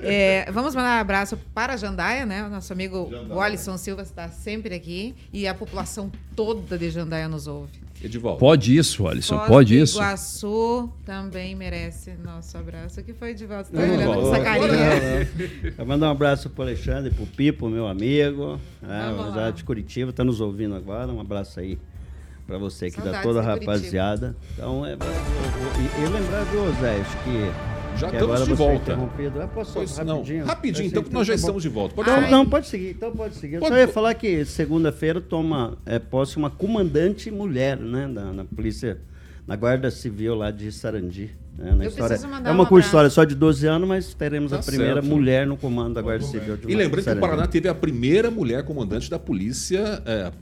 É, 0.02 0.50
vamos 0.50 0.74
mandar 0.74 0.98
um 0.98 1.00
abraço 1.00 1.36
para 1.54 1.74
a 1.74 1.76
Jandaia, 1.76 2.26
né? 2.26 2.42
O 2.44 2.50
nosso 2.50 2.72
amigo 2.72 3.08
Wallison 3.28 3.76
Silva 3.78 4.02
está 4.02 4.28
sempre 4.28 4.74
aqui. 4.74 5.14
E 5.32 5.46
a 5.46 5.54
população 5.54 6.10
toda 6.34 6.76
de 6.76 6.90
Jandaia 6.90 7.28
nos 7.28 7.46
ouve. 7.46 7.78
Edivaldo. 8.02 8.38
Pode 8.38 8.76
isso, 8.76 9.06
Alisson, 9.06 9.36
Foz 9.36 9.48
pode 9.48 9.78
isso. 9.78 9.98
Iguaçu 9.98 10.90
também 11.04 11.54
merece 11.54 12.12
nosso 12.24 12.56
abraço. 12.56 13.00
O 13.00 13.04
que 13.04 13.12
foi, 13.12 13.30
Edivaldo? 13.30 13.68
Você 13.68 13.72
tá 13.76 13.86
Não, 13.86 13.94
olhando 13.94 14.14
com 14.22 14.34
essa 14.34 14.44
carinha? 14.44 15.84
mandar 15.86 16.08
um 16.08 16.10
abraço 16.12 16.48
pro 16.48 16.62
Alexandre, 16.62 17.12
pro 17.12 17.26
Pipo, 17.26 17.68
meu 17.68 17.86
amigo. 17.86 18.58
É, 18.82 19.52
de 19.52 19.64
Curitiba, 19.64 20.12
tá 20.12 20.24
nos 20.24 20.40
ouvindo 20.40 20.74
agora. 20.74 21.12
Um 21.12 21.20
abraço 21.20 21.60
aí 21.60 21.78
pra 22.46 22.56
você 22.58 22.90
que 22.90 23.00
dá 23.00 23.20
toda 23.22 23.40
a 23.40 23.44
Curitiba. 23.44 23.72
rapaziada. 23.72 24.36
Então, 24.54 24.84
é, 24.86 24.94
e, 24.94 26.02
e 26.02 26.08
lembrar 26.08 26.44
do 26.44 26.80
Zé, 26.80 27.00
acho 27.00 27.16
que. 27.24 27.79
Já 27.96 28.08
que 28.08 28.16
estamos 28.16 28.22
agora 28.40 28.44
de 28.46 28.52
é 28.52 28.54
volta. 28.54 28.98
Ah, 29.42 29.48
posso 29.48 29.72
Pois 29.74 29.90
só 29.90 30.04
não. 30.04 30.16
rapidinho? 30.18 30.44
Rapidinho, 30.44 30.84
Eu 30.86 30.88
então, 30.90 31.02
que 31.02 31.12
nós 31.12 31.26
já 31.26 31.32
tá 31.34 31.36
bom. 31.36 31.40
estamos 31.40 31.62
de 31.62 31.68
volta. 31.68 31.94
Pode 31.94 32.08
Não, 32.08 32.16
falar. 32.16 32.30
não, 32.30 32.46
pode 32.48 32.66
seguir, 32.66 32.90
então 32.90 33.12
pode 33.12 33.34
seguir. 33.34 33.54
Eu 33.56 33.60
Pode- 33.60 33.74
só 33.74 33.78
ia 33.80 33.88
falar 33.88 34.14
que 34.14 34.44
segunda-feira 34.44 35.20
toma 35.20 35.76
é, 35.84 35.98
posse 35.98 36.36
uma 36.36 36.48
comandante 36.50 37.30
mulher, 37.30 37.76
né, 37.76 38.06
na, 38.06 38.32
na 38.32 38.44
polícia, 38.44 38.98
na 39.46 39.54
Guarda 39.56 39.90
Civil 39.90 40.34
lá 40.34 40.50
de 40.50 40.72
Sarandi. 40.72 41.30
Né, 41.58 41.74
na 41.74 41.84
Eu 41.84 41.90
história. 41.90 42.14
É 42.44 42.50
uma 42.50 42.62
um 42.62 42.66
curta 42.66 42.86
história 42.86 43.10
só 43.10 43.22
de 43.24 43.34
12 43.34 43.66
anos, 43.66 43.86
mas 43.86 44.14
teremos 44.14 44.50
Tá 44.52 44.60
a 44.60 44.62
primeira 44.62 44.94
certo. 44.94 45.06
mulher 45.06 45.46
no 45.46 45.56
comando 45.58 45.94
da 45.94 46.00
Guarda 46.02 46.24
Civil. 46.24 46.56
de 46.56 46.70
E 46.70 46.74
lembrando 46.74 47.04
que 47.04 47.10
o. 47.10 47.16
Paraná 47.20 47.46
teve 47.46 47.68
a 47.68 47.74
primeira 47.74 48.30
mulher 48.30 48.64
comandante 48.64 49.10
da 49.10 49.18
polícia 49.18 50.02
é, 50.06 50.12
é, 50.12 50.32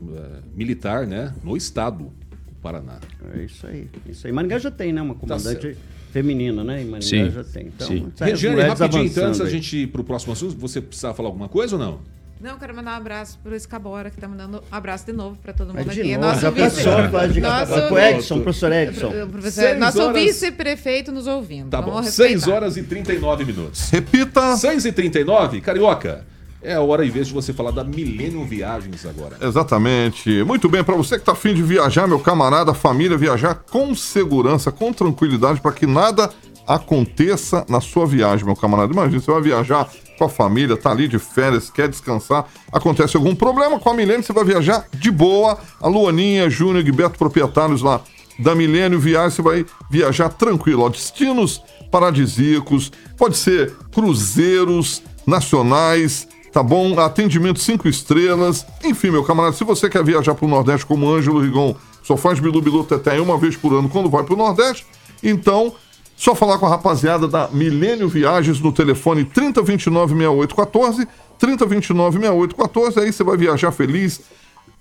militar, 0.54 1.06
né? 1.08 1.34
No 1.42 1.56
estado 1.56 2.04
do 2.04 2.54
Paraná. 2.62 2.98
É 3.34 3.42
isso 3.42 3.66
aí. 3.66 3.88
Isso 4.08 4.26
aí. 4.28 4.32
Maringá 4.32 4.58
já 4.58 4.70
tem, 4.70 4.92
né? 4.92 5.02
Uma 5.02 5.14
comandante 5.16 5.60
certo. 5.60 5.78
Feminina, 6.12 6.62
né? 6.64 6.82
Em 6.82 6.84
Maringá 6.84 7.06
Sim, 7.08 7.30
já 7.30 7.44
tem. 7.44 7.66
Então, 7.66 7.86
sim. 7.86 8.12
as 8.20 8.26
Regiane, 8.28 8.60
rapidinho, 8.62 9.04
então, 9.04 9.26
antes 9.26 9.38
da 9.40 9.48
gente 9.48 9.76
ir 9.76 9.86
pro 9.88 10.02
próximo 10.04 10.32
assunto, 10.32 10.56
você 10.58 10.80
precisava 10.80 11.14
falar 11.14 11.28
alguma 11.28 11.48
coisa 11.48 11.76
ou 11.76 11.82
não? 11.82 11.98
Não, 12.40 12.56
quero 12.56 12.72
mandar 12.72 12.92
um 12.92 12.96
abraço 12.98 13.36
pro 13.42 13.52
Escabora, 13.56 14.10
que 14.10 14.16
tá 14.16 14.28
mandando 14.28 14.58
um 14.58 14.60
abraço 14.70 15.04
de 15.04 15.12
novo 15.12 15.36
pra 15.42 15.52
todo 15.52 15.74
mundo 15.74 15.82
Mas 15.84 15.94
de 15.96 16.02
aqui. 16.02 16.12
É 16.12 16.16
novo, 16.16 16.28
nosso 16.28 16.40
já 16.40 16.50
vice. 16.50 16.84
passou 16.84 17.28
de 17.32 17.40
Nosso- 17.40 17.86
Pro 17.88 17.98
Edson, 17.98 18.40
professor 18.42 18.72
Edson. 18.72 19.08
O 19.24 19.28
professor- 19.28 19.60
Seis 19.62 19.78
nosso 19.80 20.00
horas- 20.00 20.22
vice-prefeito 20.22 21.10
nos 21.10 21.26
ouvindo. 21.26 21.68
Tá 21.68 21.82
bom. 21.82 21.90
Vamos 21.90 22.10
6 22.10 22.34
respeitar. 22.34 22.56
horas 22.56 22.76
e 22.76 22.82
39 22.84 23.44
minutos. 23.44 23.90
Repita. 23.90 24.56
6 24.56 24.84
e 24.84 24.92
39 24.92 25.60
Carioca, 25.60 26.24
é 26.62 26.74
a 26.74 26.80
hora, 26.80 27.06
em 27.06 27.10
vez 27.10 27.28
de 27.28 27.34
você 27.34 27.52
falar 27.52 27.70
da 27.70 27.84
Millennium 27.84 28.44
Viagens 28.44 29.06
agora. 29.06 29.36
Exatamente. 29.40 30.42
Muito 30.42 30.68
bem, 30.68 30.82
para 30.82 30.96
você 30.96 31.14
que 31.14 31.22
está 31.22 31.32
afim 31.32 31.54
de 31.54 31.62
viajar, 31.62 32.06
meu 32.08 32.18
camarada, 32.18 32.74
família, 32.74 33.16
viajar 33.16 33.54
com 33.54 33.94
segurança, 33.94 34.72
com 34.72 34.92
tranquilidade, 34.92 35.60
para 35.60 35.72
que 35.72 35.86
nada 35.86 36.30
aconteça 36.66 37.64
na 37.68 37.80
sua 37.80 38.06
viagem, 38.06 38.44
meu 38.44 38.56
camarada. 38.56 38.92
Imagina, 38.92 39.20
você 39.20 39.30
vai 39.30 39.40
viajar 39.40 39.88
com 40.18 40.24
a 40.24 40.28
família, 40.28 40.76
tá 40.76 40.90
ali 40.90 41.06
de 41.06 41.18
férias, 41.18 41.70
quer 41.70 41.88
descansar, 41.88 42.46
acontece 42.72 43.16
algum 43.16 43.34
problema 43.34 43.78
com 43.78 43.88
a 43.88 43.94
Milênio, 43.94 44.22
você 44.22 44.32
vai 44.32 44.44
viajar 44.44 44.84
de 44.92 45.10
boa. 45.10 45.56
A 45.80 45.88
Luaninha, 45.88 46.50
Júnior, 46.50 46.82
Guiberto, 46.82 47.16
proprietários 47.18 47.80
lá 47.80 48.00
da 48.38 48.54
Milênio 48.54 48.98
Viagem, 48.98 49.30
você 49.30 49.42
vai 49.42 49.66
viajar 49.90 50.28
tranquilo. 50.28 50.82
Ó, 50.82 50.88
destinos 50.88 51.62
paradisíacos, 51.90 52.92
pode 53.16 53.36
ser 53.36 53.74
cruzeiros 53.92 55.02
nacionais, 55.26 56.28
tá 56.52 56.62
bom? 56.62 56.98
Atendimento 56.98 57.60
cinco 57.60 57.88
estrelas. 57.88 58.66
Enfim, 58.84 59.10
meu 59.10 59.24
camarada, 59.24 59.54
se 59.54 59.64
você 59.64 59.88
quer 59.88 60.02
viajar 60.02 60.34
para 60.34 60.46
o 60.46 60.48
Nordeste 60.48 60.86
como 60.86 61.10
Ângelo 61.10 61.40
Rigon, 61.40 61.74
só 62.02 62.16
faz 62.16 62.40
Bilu 62.40 62.62
Bilu 62.62 62.84
Teté 62.84 63.20
uma 63.20 63.36
vez 63.36 63.56
por 63.56 63.72
ano 63.72 63.88
quando 63.88 64.08
vai 64.08 64.24
para 64.24 64.34
o 64.34 64.36
Nordeste, 64.36 64.86
então 65.22 65.74
só 66.16 66.34
falar 66.34 66.58
com 66.58 66.66
a 66.66 66.70
rapaziada 66.70 67.28
da 67.28 67.48
Milênio 67.48 68.08
Viagens 68.08 68.60
no 68.60 68.72
telefone 68.72 69.24
3029-6814, 69.24 71.06
3029-6814, 71.40 72.98
aí 73.02 73.12
você 73.12 73.22
vai 73.22 73.36
viajar 73.36 73.70
feliz, 73.70 74.20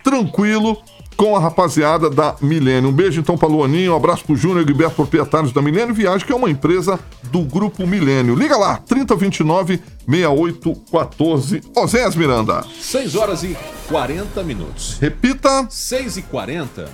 tranquilo, 0.03 0.77
com 1.17 1.35
a 1.35 1.39
rapaziada 1.39 2.09
da 2.09 2.35
Milênio. 2.39 2.91
Um 2.91 2.93
beijo 2.93 3.19
então 3.19 3.35
para 3.35 3.49
Luaninho, 3.49 3.91
um 3.91 3.95
abraço 3.95 4.23
pro 4.23 4.35
Júnior 4.35 4.63
e 4.63 4.67
Gilberto, 4.67 4.95
proprietários 4.95 5.51
da 5.51 5.63
Milênio 5.63 5.95
Viagem, 5.95 6.25
que 6.25 6.31
é 6.31 6.35
uma 6.35 6.49
empresa 6.49 6.97
do 7.31 7.41
Grupo 7.41 7.87
Milênio. 7.87 8.35
Liga 8.35 8.55
lá, 8.55 8.79
3029-6814. 8.81 11.63
Oséias 11.75 12.15
Miranda. 12.15 12.63
6 12.79 13.15
horas 13.15 13.43
e 13.43 13.57
40 13.87 14.43
minutos. 14.43 14.99
Repita. 15.01 15.65
6 15.67 16.17
e 16.17 16.21
40. 16.21 16.87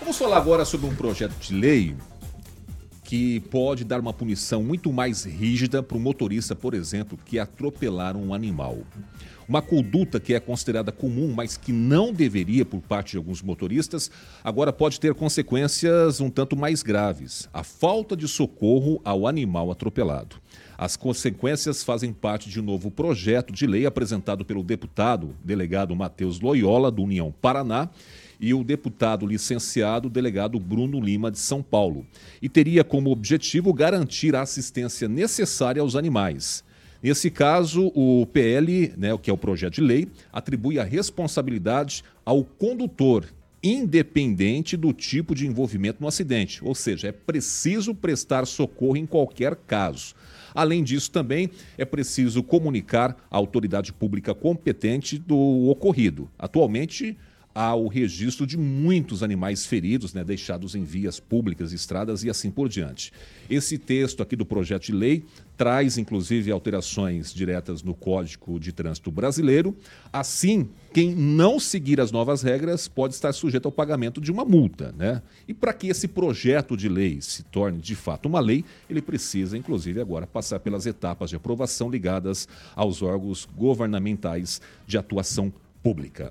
Vamos 0.00 0.16
falar 0.16 0.38
agora 0.38 0.64
sobre 0.64 0.86
um 0.86 0.94
projeto 0.94 1.34
de 1.38 1.54
lei 1.54 1.94
que 3.04 3.40
pode 3.40 3.84
dar 3.84 4.00
uma 4.00 4.12
punição 4.12 4.62
muito 4.62 4.92
mais 4.92 5.24
rígida 5.24 5.82
para 5.82 5.96
o 5.96 6.00
motorista, 6.00 6.56
por 6.56 6.74
exemplo, 6.74 7.16
que 7.24 7.38
atropelar 7.38 8.16
um 8.16 8.34
animal. 8.34 8.78
Uma 9.48 9.62
conduta 9.62 10.18
que 10.18 10.34
é 10.34 10.40
considerada 10.40 10.90
comum, 10.90 11.32
mas 11.32 11.56
que 11.56 11.70
não 11.70 12.12
deveria 12.12 12.64
por 12.64 12.80
parte 12.80 13.12
de 13.12 13.16
alguns 13.16 13.42
motoristas, 13.42 14.10
agora 14.42 14.72
pode 14.72 14.98
ter 14.98 15.14
consequências 15.14 16.20
um 16.20 16.28
tanto 16.28 16.56
mais 16.56 16.82
graves: 16.82 17.48
a 17.52 17.62
falta 17.62 18.16
de 18.16 18.26
socorro 18.26 19.00
ao 19.04 19.26
animal 19.26 19.70
atropelado. 19.70 20.36
As 20.76 20.96
consequências 20.96 21.84
fazem 21.84 22.12
parte 22.12 22.50
de 22.50 22.60
um 22.60 22.64
novo 22.64 22.90
projeto 22.90 23.52
de 23.52 23.66
lei 23.66 23.86
apresentado 23.86 24.44
pelo 24.44 24.64
deputado 24.64 25.34
delegado 25.44 25.94
Matheus 25.94 26.40
Loyola, 26.40 26.90
do 26.90 27.02
União 27.02 27.32
Paraná, 27.40 27.88
e 28.38 28.52
o 28.52 28.64
deputado 28.64 29.26
licenciado 29.26 30.10
delegado 30.10 30.58
Bruno 30.58 31.00
Lima, 31.00 31.30
de 31.30 31.38
São 31.38 31.62
Paulo, 31.62 32.04
e 32.42 32.48
teria 32.48 32.84
como 32.84 33.10
objetivo 33.10 33.72
garantir 33.72 34.34
a 34.34 34.42
assistência 34.42 35.08
necessária 35.08 35.80
aos 35.80 35.94
animais. 35.94 36.64
Nesse 37.02 37.30
caso, 37.30 37.92
o 37.94 38.26
PL, 38.26 38.92
né, 38.96 39.16
que 39.18 39.30
é 39.30 39.32
o 39.32 39.38
projeto 39.38 39.74
de 39.74 39.80
lei, 39.80 40.08
atribui 40.32 40.78
a 40.78 40.84
responsabilidade 40.84 42.02
ao 42.24 42.42
condutor, 42.42 43.26
independente 43.62 44.76
do 44.76 44.92
tipo 44.92 45.34
de 45.34 45.46
envolvimento 45.46 46.00
no 46.00 46.08
acidente, 46.08 46.64
ou 46.64 46.74
seja, 46.74 47.08
é 47.08 47.12
preciso 47.12 47.94
prestar 47.94 48.46
socorro 48.46 48.96
em 48.96 49.06
qualquer 49.06 49.56
caso. 49.56 50.14
Além 50.54 50.82
disso, 50.82 51.10
também 51.10 51.50
é 51.76 51.84
preciso 51.84 52.42
comunicar 52.42 53.16
à 53.30 53.36
autoridade 53.36 53.92
pública 53.92 54.34
competente 54.34 55.18
do 55.18 55.68
ocorrido. 55.68 56.30
Atualmente, 56.38 57.16
há 57.56 57.74
o 57.74 57.88
registro 57.88 58.46
de 58.46 58.58
muitos 58.58 59.22
animais 59.22 59.64
feridos, 59.64 60.12
né, 60.12 60.22
deixados 60.22 60.74
em 60.74 60.84
vias 60.84 61.18
públicas, 61.18 61.72
estradas 61.72 62.22
e 62.22 62.28
assim 62.28 62.50
por 62.50 62.68
diante. 62.68 63.10
Esse 63.48 63.78
texto 63.78 64.22
aqui 64.22 64.36
do 64.36 64.44
projeto 64.44 64.84
de 64.84 64.92
lei 64.92 65.24
traz, 65.56 65.96
inclusive, 65.96 66.50
alterações 66.50 67.32
diretas 67.32 67.82
no 67.82 67.94
Código 67.94 68.60
de 68.60 68.72
Trânsito 68.72 69.10
Brasileiro. 69.10 69.74
Assim, 70.12 70.68
quem 70.92 71.14
não 71.14 71.58
seguir 71.58 71.98
as 71.98 72.12
novas 72.12 72.42
regras 72.42 72.88
pode 72.88 73.14
estar 73.14 73.32
sujeito 73.32 73.64
ao 73.64 73.72
pagamento 73.72 74.20
de 74.20 74.30
uma 74.30 74.44
multa. 74.44 74.94
Né? 74.94 75.22
E 75.48 75.54
para 75.54 75.72
que 75.72 75.86
esse 75.86 76.06
projeto 76.06 76.76
de 76.76 76.90
lei 76.90 77.22
se 77.22 77.42
torne 77.44 77.78
de 77.78 77.94
fato 77.94 78.26
uma 78.26 78.38
lei, 78.38 78.66
ele 78.90 79.00
precisa, 79.00 79.56
inclusive, 79.56 79.98
agora 79.98 80.26
passar 80.26 80.60
pelas 80.60 80.84
etapas 80.84 81.30
de 81.30 81.36
aprovação 81.36 81.88
ligadas 81.88 82.46
aos 82.74 83.00
órgãos 83.00 83.48
governamentais 83.56 84.60
de 84.86 84.98
atuação 84.98 85.50
pública. 85.82 86.30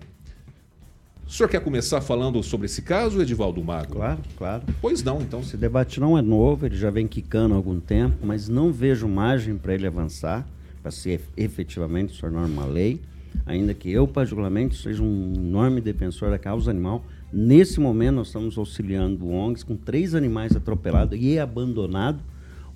O 1.27 1.31
senhor 1.31 1.49
quer 1.49 1.59
começar 1.59 2.01
falando 2.01 2.41
sobre 2.43 2.67
esse 2.67 2.83
caso, 2.83 3.19
Edivaldo 3.19 3.61
Magro? 3.63 3.95
Claro, 3.95 4.19
claro. 4.37 4.63
Pois 4.79 5.03
não, 5.03 5.19
então. 5.19 5.39
Esse 5.39 5.57
debate 5.57 5.99
não 5.99 6.15
é 6.15 6.21
novo, 6.21 6.67
ele 6.67 6.75
já 6.75 6.91
vem 6.91 7.07
quicando 7.07 7.55
há 7.55 7.57
algum 7.57 7.79
tempo, 7.79 8.17
mas 8.23 8.47
não 8.47 8.71
vejo 8.71 9.07
margem 9.07 9.57
para 9.57 9.73
ele 9.73 9.87
avançar, 9.87 10.47
para 10.83 10.91
ser 10.91 11.21
efetivamente 11.35 12.13
se 12.13 12.21
tornar 12.21 12.45
uma 12.45 12.65
lei, 12.65 13.01
ainda 13.43 13.73
que 13.73 13.91
eu, 13.91 14.07
particularmente, 14.07 14.75
seja 14.75 15.01
um 15.01 15.33
enorme 15.35 15.81
defensor 15.81 16.29
da 16.29 16.37
causa 16.37 16.69
animal. 16.69 17.03
Nesse 17.33 17.79
momento, 17.79 18.17
nós 18.17 18.27
estamos 18.27 18.55
auxiliando 18.55 19.27
ONGs 19.27 19.63
com 19.63 19.75
três 19.75 20.13
animais 20.13 20.55
atropelados 20.55 21.17
e 21.19 21.39
abandonados. 21.39 22.21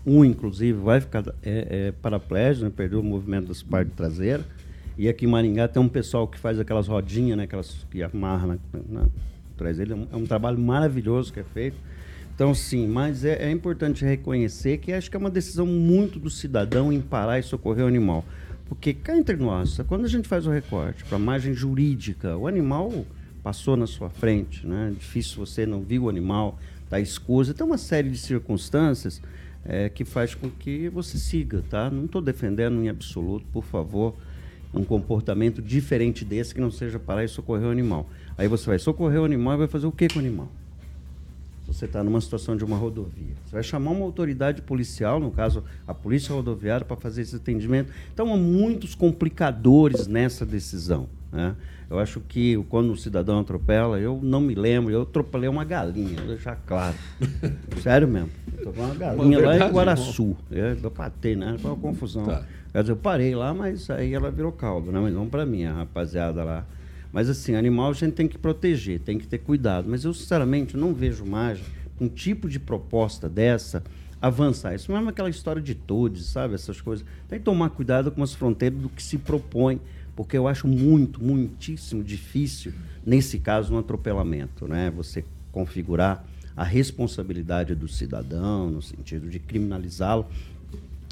Um, 0.04 0.26
inclusive, 0.26 0.74
vai 0.74 1.00
ficar 1.00 1.24
é, 1.44 1.68
é, 1.70 1.94
paraplégico, 2.02 2.66
né, 2.66 2.72
perdeu 2.76 3.00
o 3.00 3.04
movimento 3.04 3.50
das 3.50 3.62
partes 3.62 3.94
traseiras 3.96 4.44
e 5.00 5.08
aqui 5.08 5.24
em 5.24 5.30
Maringá 5.30 5.66
tem 5.66 5.82
um 5.82 5.88
pessoal 5.88 6.28
que 6.28 6.38
faz 6.38 6.60
aquelas 6.60 6.90
rodinhas, 6.90 7.38
né? 7.38 7.46
Aquelas 7.46 7.88
que 7.90 8.04
amarra 8.04 8.48
na, 8.48 8.58
na, 8.90 9.08
atrás 9.56 9.78
dele. 9.78 9.94
É 9.94 9.96
um, 9.96 10.08
é 10.12 10.16
um, 10.18 10.26
trabalho 10.26 10.60
maravilhoso 10.60 11.32
que 11.32 11.40
é 11.40 11.44
feito. 11.44 11.78
Então, 12.36 12.54
sim, 12.54 12.86
mas 12.86 13.24
é, 13.24 13.46
é, 13.46 13.50
importante 13.50 14.04
reconhecer 14.04 14.78
que 14.80 14.92
acho 14.92 15.10
que 15.10 15.16
é 15.16 15.20
uma 15.20 15.30
decisão 15.30 15.66
muito 15.66 16.20
do 16.20 16.30
cidadão 16.30 16.92
em 16.92 17.00
parar 17.00 17.40
e 17.40 17.44
socorrer 17.44 17.86
o 17.86 17.88
animal. 17.88 18.26
Porque 18.68 18.94
cá 18.94 19.18
entre 19.18 19.38
nós, 19.38 19.80
quando 19.88 20.04
a 20.04 20.10
gente 20.10 20.28
faz 20.28 20.46
o 20.46 20.52
recorte 20.52 21.06
para 21.06 21.18
margem 21.18 21.54
jurídica, 21.54 22.36
o 22.36 22.46
animal 22.46 23.06
passou 23.42 23.78
na 23.78 23.88
sua 23.88 24.10
frente, 24.10 24.68
né? 24.68 24.90
É 24.92 25.00
difícil 25.00 25.38
você 25.38 25.66
não 25.66 25.80
viu 25.82 26.04
o 26.04 26.10
animal, 26.10 26.60
está 26.84 27.00
escuso. 27.00 27.54
Tem 27.54 27.66
uma 27.66 27.78
série 27.78 28.10
de 28.10 28.18
circunstâncias 28.18 29.22
é, 29.64 29.88
que 29.88 30.04
faz 30.04 30.36
com 30.36 30.50
que 30.50 30.90
você 30.90 31.18
siga, 31.18 31.64
tá? 31.70 31.90
Não 31.90 32.04
estou 32.04 32.22
defendendo 32.22 32.84
em 32.84 32.90
absoluto, 32.90 33.46
por 33.54 33.64
favor 33.64 34.14
um 34.74 34.84
comportamento 34.84 35.62
diferente 35.62 36.24
desse 36.24 36.54
que 36.54 36.62
não 36.62 36.72
seja 36.72 37.00
parar 37.00 37.24
e 37.24 37.28
socorrer 37.28 37.68
o 37.68 37.72
animal. 37.72 38.08
Aí 38.38 38.48
você 38.48 38.66
vai 38.68 38.80
socorrer 38.80 39.22
o 39.22 39.26
animal 39.26 39.56
e 39.56 39.58
vai 39.58 39.68
fazer 39.68 39.88
o 39.88 39.92
que 39.92 40.08
com 40.08 40.18
o 40.18 40.20
animal? 40.20 40.48
Você 41.68 41.86
está 41.86 42.04
numa 42.04 42.20
situação 42.20 42.58
de 42.58 42.64
uma 42.64 42.78
rodovia. 42.78 43.36
Você 43.46 43.54
vai 43.54 43.64
chamar 43.64 43.92
uma 43.92 44.04
autoridade 44.04 44.62
policial, 44.62 45.20
no 45.20 45.30
caso 45.30 45.64
a 45.88 45.94
polícia 45.94 46.34
rodoviária, 46.34 46.84
para 46.84 46.98
fazer 46.98 47.22
esse 47.22 47.36
atendimento. 47.36 47.92
Então 48.12 48.34
há 48.34 48.38
muitos 48.38 48.96
complicadores 48.96 50.08
nessa 50.08 50.46
decisão. 50.46 51.08
Né? 51.32 51.56
Eu 51.90 52.00
acho 52.00 52.20
que 52.22 52.58
quando 52.70 52.92
o 52.92 52.98
cidadão 52.98 53.40
atropela, 53.40 54.00
eu 54.00 54.20
não 54.22 54.42
me 54.42 54.56
lembro, 54.56 54.92
eu 54.92 55.04
atropelei 55.04 55.50
uma 55.50 55.64
galinha, 55.64 56.18
vou 56.18 56.28
deixar 56.28 56.56
claro. 56.56 56.96
Sério 57.82 58.08
mesmo. 58.08 58.30
Eu 58.58 58.72
uma 58.72 58.96
galinha 58.96 59.40
uma 59.40 59.48
lá 59.48 59.58
em 59.58 59.72
Guaraçu. 59.72 60.36
Eu, 60.52 60.78
eu 60.82 60.92
patei, 60.92 61.36
né? 61.36 61.56
Foi 61.60 61.72
uma 61.72 61.80
confusão. 61.80 62.26
Tá. 62.26 62.44
Quer 62.72 62.82
dizer, 62.82 62.94
eu 62.94 62.98
parei 62.98 63.36
lá, 63.36 63.54
mas 63.54 63.90
aí 63.90 64.14
ela 64.14 64.30
virou 64.30 64.52
caldo, 64.52 64.92
né? 64.92 65.00
Mas 65.00 65.14
não 65.14 65.28
para 65.28 65.46
mim, 65.46 65.64
a 65.64 65.74
rapaziada 65.74 66.44
lá. 66.44 66.66
Mas 67.12 67.30
assim, 67.30 67.56
animal 67.56 67.90
a 67.90 67.94
gente 67.94 68.14
tem 68.14 68.28
que 68.28 68.38
proteger, 68.38 69.00
tem 69.00 69.18
que 69.18 69.28
ter 69.28 69.40
cuidado. 69.40 69.88
Mas 69.90 70.04
eu, 70.04 70.14
sinceramente, 70.14 70.78
não 70.78 70.94
vejo 70.94 71.26
mais 71.26 71.60
um 72.00 72.08
tipo 72.08 72.48
de 72.48 72.60
proposta 72.60 73.28
dessa 73.28 73.84
avançar. 74.22 74.76
Isso 74.76 74.92
mesmo 74.92 75.08
é 75.08 75.10
aquela 75.10 75.30
história 75.30 75.62
de 75.62 75.74
todos, 75.74 76.26
sabe? 76.28 76.54
Essas 76.54 76.80
coisas. 76.80 77.06
Tem 77.28 77.40
que 77.40 77.46
tomar 77.46 77.70
cuidado 77.72 78.12
com 78.12 78.22
as 78.22 78.34
fronteiras 78.34 78.80
do 78.80 78.90
que 78.90 79.02
se 79.02 79.18
propõe, 79.18 79.80
porque 80.16 80.38
eu 80.38 80.48
acho 80.48 80.68
muito, 80.68 81.24
muitíssimo 81.24 82.04
difícil, 82.04 82.74
nesse 83.06 83.40
caso, 83.40 83.74
um 83.74 83.80
atropelamento, 83.80 84.68
né? 84.68 84.92
Você 84.96 85.24
configurar 85.52 86.26
a 86.56 86.64
responsabilidade 86.64 87.74
do 87.74 87.88
cidadão, 87.88 88.70
no 88.70 88.82
sentido 88.82 89.30
de 89.30 89.40
criminalizá-lo, 89.40 90.28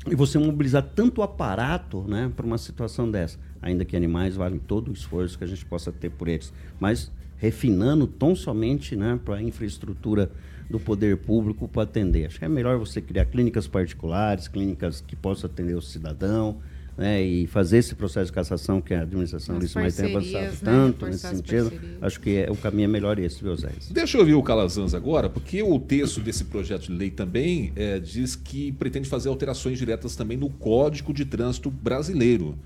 e 0.10 0.16
você 0.16 0.38
mobilizar 0.38 0.84
tanto 0.96 1.22
aparato 1.22 2.04
né, 2.08 2.32
para 2.36 2.46
uma 2.46 2.58
situação 2.58 3.10
dessa. 3.10 3.38
Ainda 3.62 3.84
que 3.84 3.96
animais 3.96 4.36
valem 4.36 4.60
todo 4.60 4.90
o 4.90 4.94
esforço 4.94 5.38
que 5.38 5.44
a 5.44 5.48
gente 5.48 5.66
possa 5.66 5.92
ter 5.92 6.10
por 6.10 6.28
eles. 6.28 6.54
Mas 6.80 7.12
refinando 7.38 8.08
tão 8.08 8.36
somente 8.36 8.96
né, 8.96 9.20
para 9.24 9.36
a 9.36 9.42
infraestrutura 9.42 10.32
do 10.70 10.80
poder 10.80 11.18
público 11.18 11.68
para 11.68 11.84
atender. 11.84 12.26
Acho 12.26 12.40
que 12.40 12.46
é 12.46 12.50
melhor 12.50 12.78
você 12.78 13.00
criar 13.00 13.26
clínicas 13.26 13.68
particulares, 13.68 14.48
clínicas 14.48 15.02
que 15.02 15.16
possam 15.16 15.50
atender 15.50 15.76
o 15.76 15.82
cidadão, 15.82 16.58
né, 16.98 17.22
e 17.22 17.46
fazer 17.46 17.78
esse 17.78 17.94
processo 17.94 18.28
de 18.28 18.32
cassação 18.32 18.82
que 18.82 18.94
a 18.94 19.02
administração 19.02 19.56
Alice 19.56 19.76
mais 19.76 19.96
tem 19.96 20.16
avançado 20.16 20.46
né, 20.46 20.58
tanto 20.64 21.06
nesse 21.06 21.28
sentido, 21.28 21.72
acho 22.02 22.20
que 22.20 22.38
é, 22.38 22.52
o 22.52 22.56
caminho 22.56 22.86
é 22.86 22.88
melhor 22.88 23.20
esse, 23.20 23.44
viu, 23.44 23.56
Zé? 23.56 23.70
Deixa 23.92 24.18
eu 24.18 24.22
ouvir 24.22 24.34
o 24.34 24.42
Calazans 24.42 24.96
agora, 24.96 25.30
porque 25.30 25.62
o 25.62 25.80
texto 25.80 26.20
desse 26.20 26.46
projeto 26.46 26.88
de 26.88 26.94
lei 26.94 27.12
também 27.12 27.72
é, 27.76 28.00
diz 28.00 28.36
que 28.36 28.72
pretende 28.72 29.08
fazer 29.08 29.30
alterações 29.30 29.78
diretas 29.78 30.16
também 30.16 30.38
no 30.38 30.50
Código 30.50 31.14
de 31.14 31.24
Trânsito 31.24 31.70
Brasileiro. 31.70 32.58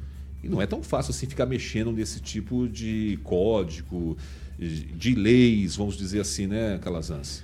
E 0.44 0.48
não 0.48 0.62
é 0.62 0.66
tão 0.66 0.82
fácil 0.82 1.12
assim 1.12 1.28
ficar 1.28 1.46
mexendo 1.46 1.92
nesse 1.92 2.20
tipo 2.20 2.68
de 2.68 3.20
código, 3.24 4.18
de 4.58 5.14
leis, 5.14 5.76
vamos 5.76 5.98
dizer 5.98 6.22
assim, 6.22 6.48
né, 6.48 6.80
Calazans? 6.82 7.44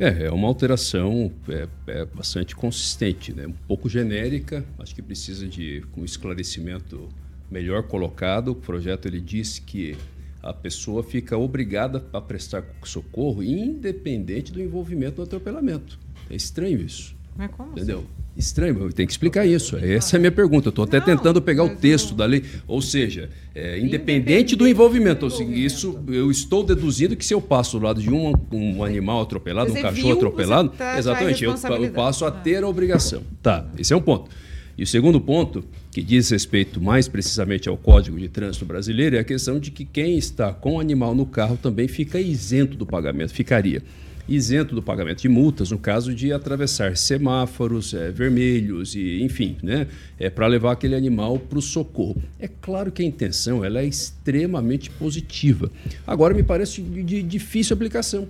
É, 0.00 0.26
é 0.26 0.30
uma 0.30 0.46
alteração 0.46 1.32
é, 1.48 1.66
é 1.88 2.04
bastante 2.04 2.54
consistente, 2.54 3.32
né? 3.32 3.48
um 3.48 3.52
pouco 3.66 3.88
genérica, 3.88 4.64
acho 4.78 4.94
que 4.94 5.02
precisa 5.02 5.48
de 5.48 5.84
um 5.96 6.04
esclarecimento 6.04 7.08
melhor 7.50 7.82
colocado. 7.82 8.52
O 8.52 8.54
projeto 8.54 9.06
ele 9.06 9.20
diz 9.20 9.58
que 9.58 9.96
a 10.40 10.52
pessoa 10.52 11.02
fica 11.02 11.36
obrigada 11.36 12.06
a 12.12 12.20
prestar 12.20 12.64
socorro 12.84 13.42
independente 13.42 14.52
do 14.52 14.62
envolvimento 14.62 15.16
no 15.16 15.24
atropelamento. 15.24 15.98
É 16.30 16.36
estranho 16.36 16.80
isso. 16.80 17.17
Mas 17.38 17.50
como 17.52 17.70
Entendeu? 17.70 18.04
Estranho, 18.36 18.92
tem 18.92 19.06
que 19.06 19.12
explicar 19.12 19.46
isso. 19.46 19.76
Essa 19.76 20.14
é 20.14 20.18
a 20.18 20.20
minha 20.20 20.30
pergunta. 20.30 20.68
Estou 20.68 20.84
até 20.84 21.00
tentando 21.00 21.40
pegar 21.40 21.64
o 21.64 21.70
texto 21.70 22.14
da 22.14 22.24
lei. 22.24 22.44
Ou 22.66 22.82
seja, 22.82 23.30
é, 23.54 23.78
independente 23.80 24.54
do 24.54 24.66
envolvimento. 24.66 25.24
Ou 25.24 25.30
seja, 25.30 25.50
isso 25.52 25.98
eu 26.08 26.30
estou 26.30 26.62
deduzindo 26.64 27.16
que 27.16 27.24
se 27.24 27.32
eu 27.34 27.40
passo 27.40 27.78
do 27.78 27.84
lado 27.84 28.00
de 28.00 28.10
um, 28.10 28.32
um 28.52 28.84
animal 28.84 29.22
atropelado, 29.22 29.70
Você 29.70 29.78
um 29.78 29.82
cachorro 29.82 30.06
viu, 30.06 30.16
atropelado, 30.16 30.68
tá- 30.70 30.96
é 30.96 30.98
exatamente, 30.98 31.44
eu, 31.44 31.52
eu 31.52 31.90
passo 31.92 32.24
a 32.24 32.30
ter 32.30 32.62
a 32.62 32.68
obrigação. 32.68 33.22
Tá, 33.42 33.66
esse 33.78 33.92
é 33.92 33.96
um 33.96 34.02
ponto. 34.02 34.30
E 34.76 34.84
o 34.84 34.86
segundo 34.86 35.20
ponto, 35.20 35.64
que 35.90 36.02
diz 36.02 36.30
respeito 36.30 36.80
mais 36.80 37.08
precisamente 37.08 37.68
ao 37.68 37.76
Código 37.76 38.18
de 38.18 38.28
Trânsito 38.28 38.64
Brasileiro, 38.64 39.16
é 39.16 39.18
a 39.18 39.24
questão 39.24 39.58
de 39.58 39.72
que 39.72 39.84
quem 39.84 40.16
está 40.16 40.52
com 40.52 40.76
o 40.76 40.80
animal 40.80 41.14
no 41.14 41.26
carro 41.26 41.58
também 41.60 41.88
fica 41.88 42.20
isento 42.20 42.76
do 42.76 42.86
pagamento, 42.86 43.32
ficaria 43.32 43.82
isento 44.28 44.74
do 44.74 44.82
pagamento 44.82 45.22
de 45.22 45.28
multas 45.28 45.70
no 45.70 45.78
caso 45.78 46.14
de 46.14 46.32
atravessar 46.32 46.96
semáforos 46.96 47.94
eh, 47.94 48.10
vermelhos 48.10 48.94
e 48.94 49.22
enfim, 49.22 49.56
né, 49.62 49.86
é 50.18 50.28
para 50.28 50.46
levar 50.46 50.72
aquele 50.72 50.94
animal 50.94 51.38
para 51.38 51.58
o 51.58 51.62
socorro. 51.62 52.22
É 52.38 52.48
claro 52.48 52.92
que 52.92 53.02
a 53.02 53.04
intenção 53.04 53.64
ela 53.64 53.80
é 53.80 53.86
extremamente 53.86 54.90
positiva. 54.90 55.70
Agora 56.06 56.34
me 56.34 56.42
parece 56.42 56.82
de, 56.82 57.02
de 57.02 57.22
difícil 57.22 57.74
aplicação. 57.74 58.28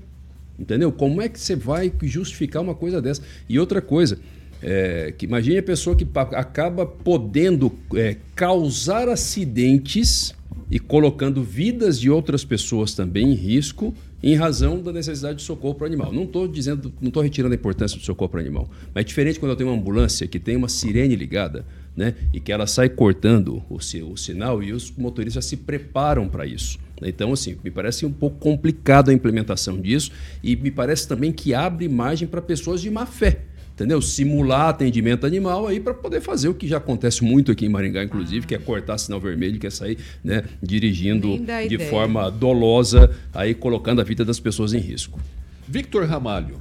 Entendeu? 0.59 0.90
Como 0.90 1.22
é 1.22 1.28
que 1.28 1.38
você 1.38 1.55
vai 1.55 1.92
justificar 2.03 2.61
uma 2.61 2.74
coisa 2.74 3.01
dessa? 3.01 3.22
E 3.49 3.61
outra 3.61 3.80
coisa, 3.80 4.18
é, 4.61 5.14
que 5.16 5.24
imagine 5.24 5.59
a 5.59 5.62
pessoa 5.62 5.94
que 5.94 6.07
acaba 6.14 6.84
podendo 6.84 7.72
é, 7.94 8.16
causar 8.34 9.09
acidentes 9.09 10.34
e 10.70 10.78
colocando 10.78 11.42
vidas 11.42 11.99
de 11.99 12.11
outras 12.11 12.44
pessoas 12.44 12.92
também 12.92 13.30
em 13.30 13.34
risco 13.34 13.94
em 14.22 14.34
razão 14.34 14.82
da 14.82 14.92
necessidade 14.92 15.38
de 15.38 15.44
socorro 15.44 15.74
para 15.74 15.84
o 15.84 15.86
animal. 15.86 16.12
Não 16.12 16.24
estou 16.24 16.48
dizendo, 16.48 16.92
não 17.00 17.08
estou 17.08 17.22
retirando 17.22 17.54
a 17.54 17.56
importância 17.56 17.98
do 17.98 18.04
socorro 18.04 18.28
para 18.28 18.38
o 18.38 18.40
animal, 18.40 18.68
mas 18.94 19.02
é 19.02 19.04
diferente 19.04 19.38
quando 19.38 19.52
eu 19.52 19.56
tenho 19.56 19.70
uma 19.70 19.78
ambulância 19.78 20.26
que 20.26 20.38
tem 20.38 20.56
uma 20.56 20.68
sirene 20.68 21.14
ligada, 21.14 21.64
né, 21.96 22.14
e 22.32 22.38
que 22.38 22.52
ela 22.52 22.66
sai 22.66 22.88
cortando 22.88 23.62
o, 23.68 23.76
o 23.76 24.16
sinal 24.16 24.62
e 24.62 24.72
os 24.72 24.90
motoristas 24.96 25.44
se 25.44 25.56
preparam 25.56 26.28
para 26.28 26.46
isso. 26.46 26.78
Então, 27.02 27.32
assim, 27.32 27.56
me 27.62 27.70
parece 27.70 28.06
um 28.06 28.12
pouco 28.12 28.38
complicado 28.38 29.10
a 29.10 29.12
implementação 29.12 29.80
disso 29.80 30.12
e 30.42 30.54
me 30.56 30.70
parece 30.70 31.06
também 31.08 31.32
que 31.32 31.54
abre 31.54 31.88
margem 31.88 32.26
para 32.26 32.40
pessoas 32.40 32.80
de 32.80 32.90
má 32.90 33.06
fé. 33.06 33.42
Entendeu? 33.78 34.02
Simular 34.02 34.70
atendimento 34.70 35.24
animal 35.24 35.68
aí 35.68 35.78
para 35.78 35.94
poder 35.94 36.20
fazer 36.20 36.48
o 36.48 36.54
que 36.54 36.66
já 36.66 36.78
acontece 36.78 37.22
muito 37.22 37.52
aqui 37.52 37.64
em 37.64 37.68
Maringá, 37.68 38.02
inclusive, 38.02 38.44
que 38.44 38.52
é 38.52 38.58
cortar 38.58 38.98
sinal 38.98 39.20
vermelho, 39.20 39.56
que 39.60 39.68
é 39.68 39.70
sair 39.70 39.96
né, 40.24 40.42
dirigindo 40.60 41.36
de 41.38 41.42
ideia. 41.44 41.88
forma 41.88 42.28
dolosa, 42.28 43.14
aí 43.32 43.54
colocando 43.54 44.00
a 44.00 44.04
vida 44.04 44.24
das 44.24 44.40
pessoas 44.40 44.72
em 44.74 44.80
risco. 44.80 45.20
Victor 45.68 46.04
Ramalho, 46.06 46.56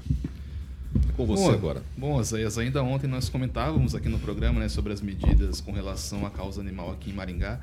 é 1.10 1.12
com 1.18 1.26
você 1.26 1.46
Bom, 1.46 1.52
agora. 1.52 1.82
Bom, 1.98 2.22
Zéias, 2.22 2.56
ainda 2.60 2.84
ontem 2.84 3.08
nós 3.08 3.30
comentávamos 3.30 3.96
aqui 3.96 4.10
no 4.10 4.20
programa 4.20 4.60
né, 4.60 4.70
sobre 4.70 4.94
as 4.94 5.02
medidas 5.02 5.60
com 5.60 5.72
relação 5.72 6.24
à 6.24 6.30
causa 6.30 6.62
animal 6.62 6.92
aqui 6.92 7.10
em 7.10 7.14
Maringá. 7.14 7.60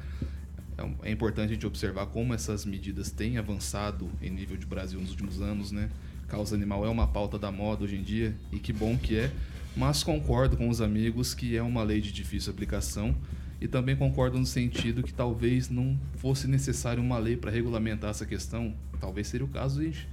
É 0.77 0.83
um- 0.83 0.95
É 1.05 1.13
importante 1.13 1.51
a 1.51 1.55
gente 1.55 1.65
observar 1.65 2.07
como 2.07 2.35
essas 2.35 2.65
medidas 2.65 3.09
têm 3.13 3.39
avançado 3.39 4.09
em 4.21 4.31
nível 4.31 4.57
de 4.57 4.67
Brasil 4.67 5.01
nos 5.01 5.11
últimos 5.11 5.41
anos, 5.41 5.71
né? 5.71 5.89
Causa 6.35 6.57
animal 6.57 6.85
é 6.85 6.89
uma 6.89 7.07
pauta 7.07 7.39
da 7.39 7.53
moda 7.53 7.85
hoje 7.85 7.95
em 7.95 8.03
dia 8.03 8.35
e 8.51 8.59
que 8.59 8.73
bom 8.73 8.99
que 8.99 9.17
é, 9.17 9.31
mas 9.77 10.03
concordo 10.03 10.57
com 10.57 10.69
os 10.69 10.81
amigos 10.81 11.33
que 11.33 11.57
é 11.57 11.63
uma 11.63 11.85
lei 11.85 12.01
de 12.01 12.11
difícil 12.11 12.53
aplicação 12.53 13.15
e 13.61 13.69
também 13.69 13.95
concordo 13.95 14.37
no 14.37 14.45
sentido 14.45 15.05
que 15.05 15.15
talvez 15.15 15.71
não 15.71 15.97
fosse 16.17 16.49
necessário 16.49 17.01
uma 17.01 17.19
lei 17.19 17.37
para 17.37 17.53
regulamentar 17.53 18.11
essa 18.11 18.27
questão. 18.27 18.75
Talvez 19.01 19.29
seria 19.29 19.47
o 19.47 19.49
caso 19.49 19.81
de 19.81 20.09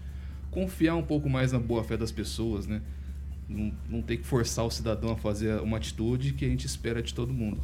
confiar 0.51 0.95
um 0.95 1.01
pouco 1.01 1.27
mais 1.27 1.53
na 1.53 1.57
boa 1.57 1.83
fé 1.83 1.97
das 1.97 2.11
pessoas, 2.11 2.67
né? 2.67 2.83
Não, 3.49 3.73
não 3.89 4.01
ter 4.03 4.17
que 4.17 4.23
forçar 4.23 4.63
o 4.63 4.69
cidadão 4.69 5.13
a 5.13 5.17
fazer 5.17 5.59
uma 5.61 5.77
atitude 5.77 6.33
que 6.33 6.45
a 6.45 6.49
gente 6.49 6.67
espera 6.67 7.01
de 7.01 7.15
todo 7.15 7.33
mundo. 7.33 7.59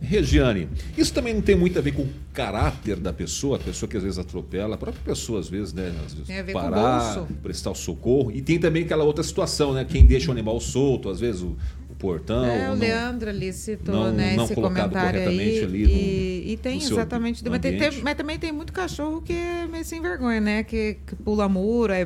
Regiane, 0.00 0.68
isso 0.96 1.12
também 1.12 1.34
não 1.34 1.40
tem 1.40 1.56
muito 1.56 1.78
a 1.78 1.82
ver 1.82 1.92
com 1.92 2.02
o 2.02 2.08
caráter 2.32 2.96
da 2.96 3.12
pessoa, 3.12 3.56
a 3.56 3.60
pessoa 3.60 3.88
que 3.88 3.96
às 3.96 4.02
vezes 4.02 4.18
atropela, 4.18 4.74
a 4.74 4.78
própria 4.78 5.02
pessoa 5.04 5.40
às 5.40 5.48
vezes, 5.48 5.72
né? 5.72 5.92
Às 6.04 6.12
vezes 6.12 6.26
Tem 6.26 6.38
a 6.38 6.42
ver 6.42 6.52
com 6.52 6.58
o 6.58 6.62
parar, 6.62 7.14
bolso. 7.14 7.34
prestar 7.42 7.70
o 7.70 7.74
socorro. 7.74 8.30
E 8.32 8.42
tem 8.42 8.58
também 8.58 8.84
aquela 8.84 9.04
outra 9.04 9.22
situação, 9.22 9.72
né? 9.72 9.84
Quem 9.84 10.04
deixa 10.04 10.28
o 10.28 10.32
animal 10.32 10.60
solto, 10.60 11.08
às 11.08 11.20
vezes 11.20 11.42
o, 11.42 11.56
o 11.94 11.98
portão. 11.98 12.44
É, 12.44 12.66
o 12.66 12.72
não- 12.72 12.80
Leandro 12.80 13.30
ali 13.30 13.52
citou, 13.52 13.94
não- 13.94 14.12
né, 14.12 14.34
não 14.36 14.44
esse 14.44 14.54
comentário 14.54 15.20
aí. 15.20 15.60
ali 15.62 15.82
no- 15.84 15.88
e, 15.90 16.52
e 16.52 16.56
tem 16.56 16.78
exatamente. 16.78 17.42
Mas, 17.48 17.60
tem- 17.60 17.78
tem- 17.78 18.02
mas 18.02 18.14
também 18.16 18.38
tem 18.38 18.52
muito 18.52 18.72
cachorro 18.72 19.22
que 19.22 19.32
é 19.32 19.66
meio 19.66 19.84
sem 19.84 20.00
vergonha, 20.02 20.40
né? 20.40 20.62
Que, 20.62 20.98
que 21.06 21.14
pula 21.16 21.48
muro, 21.48 21.92
é, 21.92 22.04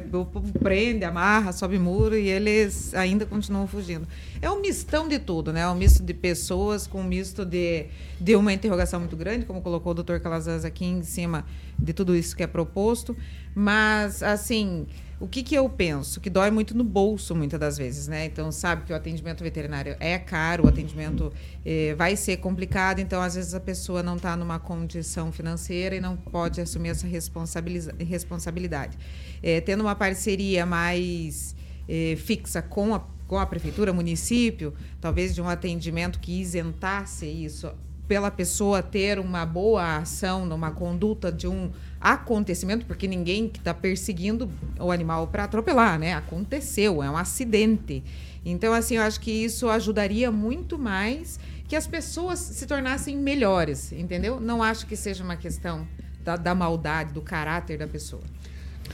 prende, 0.63 1.05
amarra, 1.05 1.53
sobe 1.53 1.79
muro 1.79 2.17
e 2.17 2.29
eles 2.29 2.95
ainda 2.95 3.27
continuam 3.27 3.67
fugindo. 3.67 4.07
É 4.41 4.51
um 4.51 4.61
mistão 4.61 5.09
de 5.09 5.19
tudo, 5.19 5.53
né? 5.53 5.61
É 5.63 5.69
um 5.69 5.75
misto 5.75 6.03
de 6.03 6.15
pessoas 6.15 6.87
com 6.87 7.01
um 7.01 7.05
misto 7.05 7.45
de, 7.45 7.87
de 8.21 8.37
uma 8.37 8.53
interrogação 8.53 9.01
muito 9.01 9.17
grande, 9.17 9.45
como 9.47 9.61
colocou 9.61 9.91
o 9.93 9.95
doutor 9.95 10.21
Calazans 10.21 10.65
aqui 10.65 10.85
em 10.85 11.03
cima 11.03 11.45
de 11.79 11.93
tudo 11.93 12.15
isso 12.15 12.37
que 12.37 12.43
é 12.43 12.47
proposto. 12.47 13.17
Mas, 13.55 14.23
assim, 14.23 14.87
o 15.21 15.27
que, 15.27 15.43
que 15.43 15.55
eu 15.55 15.69
penso? 15.69 16.21
Que 16.21 16.31
dói 16.31 16.51
muito 16.51 16.77
no 16.77 16.85
bolso, 16.85 17.35
muitas 17.35 17.59
das 17.59 17.77
vezes, 17.77 18.07
né? 18.07 18.27
Então, 18.27 18.53
sabe 18.53 18.85
que 18.85 18.93
o 18.93 18.97
atendimento 18.97 19.43
veterinário 19.43 19.97
é 19.99 20.17
caro, 20.17 20.65
o 20.65 20.69
atendimento 20.69 21.33
eh, 21.65 21.93
vai 21.97 22.15
ser 22.15 22.37
complicado, 22.37 23.01
então, 23.01 23.21
às 23.21 23.35
vezes, 23.35 23.53
a 23.53 23.59
pessoa 23.59 24.01
não 24.01 24.15
está 24.15 24.37
numa 24.37 24.61
condição 24.61 25.33
financeira 25.33 25.97
e 25.97 26.01
não 26.01 26.17
pode 26.17 26.61
assumir 26.61 26.91
essa 26.91 27.07
responsabilidade. 27.07 28.97
Eh, 29.43 29.61
tendo 29.61 29.81
uma 29.81 29.97
parceria 29.97 30.65
mais 30.65 31.57
eh, 31.89 32.15
fixa 32.17 32.63
com 32.63 32.95
a, 32.95 33.01
com 33.27 33.39
a 33.39 33.47
prefeitura, 33.47 33.93
município, 33.93 34.73
talvez 35.01 35.35
de 35.35 35.43
um 35.43 35.49
atendimento 35.49 36.21
que 36.21 36.41
isentasse 36.41 37.27
isso 37.27 37.73
pela 38.09 38.31
pessoa 38.31 38.83
ter 38.83 39.19
uma 39.19 39.45
boa 39.45 39.99
ação 39.99 40.47
numa 40.47 40.71
conduta 40.71 41.31
de 41.31 41.47
um 41.47 41.71
acontecimento, 42.01 42.87
porque 42.87 43.07
ninguém 43.07 43.49
que 43.49 43.59
está 43.59 43.75
perseguindo 43.75 44.51
o 44.81 44.91
animal 44.91 45.29
para 45.29 45.45
atropelar, 45.45 45.99
né? 45.99 46.15
Aconteceu, 46.15 47.03
é 47.03 47.11
um 47.11 47.17
acidente. 47.17 48.03
Então, 48.45 48.73
assim, 48.73 48.97
eu 48.97 49.03
acho 49.03 49.21
que 49.21 49.31
isso 49.31 49.69
ajudaria 49.69 50.33
muito 50.33 50.79
mais 50.79 51.39
que 51.69 51.77
as 51.77 51.87
pessoas 51.87 52.39
se 52.39 52.67
tornassem 52.67 53.15
melhores, 53.15 53.93
entendeu? 53.93 54.41
Não 54.41 54.63
acho 54.63 54.87
que 54.87 54.97
seja 54.97 55.23
uma 55.23 55.37
questão 55.37 55.87
da, 56.25 56.35
da 56.35 56.55
maldade, 56.55 57.13
do 57.13 57.21
caráter 57.21 57.77
da 57.77 57.87
pessoa. 57.87 58.23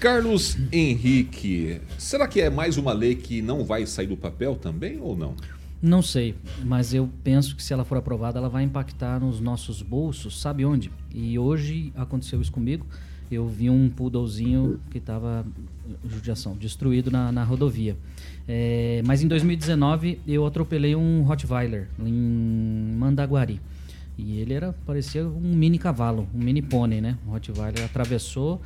Carlos 0.00 0.56
Henrique, 0.72 1.80
será 1.98 2.26
que 2.26 2.40
é 2.40 2.50
mais 2.50 2.76
uma 2.76 2.92
lei 2.92 3.14
que 3.14 3.40
não 3.40 3.64
vai 3.64 3.86
sair 3.86 4.08
do 4.08 4.16
papel 4.16 4.56
também 4.56 4.98
ou 5.00 5.16
não? 5.16 5.36
Não 5.86 6.00
sei, 6.00 6.34
mas 6.64 6.94
eu 6.94 7.10
penso 7.22 7.54
que 7.54 7.62
se 7.62 7.70
ela 7.70 7.84
for 7.84 7.98
aprovada, 7.98 8.38
ela 8.38 8.48
vai 8.48 8.62
impactar 8.64 9.20
nos 9.20 9.38
nossos 9.38 9.82
bolsos, 9.82 10.40
sabe 10.40 10.64
onde? 10.64 10.90
E 11.14 11.38
hoje 11.38 11.92
aconteceu 11.94 12.40
isso 12.40 12.50
comigo. 12.50 12.86
Eu 13.30 13.46
vi 13.46 13.68
um 13.68 13.90
poodlezinho 13.90 14.80
que 14.90 14.96
estava, 14.96 15.44
judiação, 16.08 16.56
destruído 16.56 17.10
na, 17.10 17.30
na 17.30 17.44
rodovia. 17.44 17.98
É, 18.48 19.02
mas 19.04 19.22
em 19.22 19.28
2019 19.28 20.20
eu 20.26 20.46
atropelei 20.46 20.96
um 20.96 21.22
Rottweiler 21.22 21.88
em 21.98 22.94
Mandaguari. 22.96 23.60
E 24.16 24.38
ele 24.38 24.54
era, 24.54 24.72
parecia 24.86 25.26
um 25.28 25.54
mini 25.54 25.78
cavalo, 25.78 26.26
um 26.34 26.38
mini 26.38 26.62
pônei, 26.62 27.02
né? 27.02 27.18
O 27.26 27.30
Rottweiler 27.32 27.84
atravessou, 27.84 28.62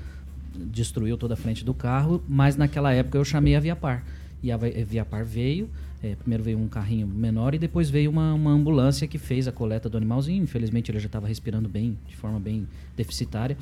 destruiu 0.54 1.16
toda 1.16 1.34
a 1.34 1.36
frente 1.36 1.64
do 1.64 1.74
carro, 1.74 2.22
mas 2.28 2.54
naquela 2.56 2.92
época 2.92 3.18
eu 3.18 3.24
chamei 3.24 3.56
a 3.56 3.60
Viapar. 3.60 4.04
E 4.40 4.52
a 4.52 4.56
Vi- 4.56 4.84
Viapar 4.84 5.24
veio, 5.24 5.68
é, 6.02 6.14
primeiro 6.14 6.44
veio 6.44 6.58
um 6.58 6.68
carrinho 6.68 7.06
menor 7.06 7.54
e 7.54 7.58
depois 7.58 7.90
veio 7.90 8.10
uma, 8.10 8.32
uma 8.32 8.52
ambulância 8.52 9.06
que 9.08 9.18
fez 9.18 9.48
a 9.48 9.52
coleta 9.52 9.88
do 9.88 9.96
animalzinho. 9.96 10.42
Infelizmente 10.42 10.90
ele 10.90 11.00
já 11.00 11.06
estava 11.06 11.26
respirando 11.26 11.68
bem, 11.68 11.98
de 12.06 12.14
forma 12.14 12.38
bem 12.38 12.68
deficitária. 12.96 13.56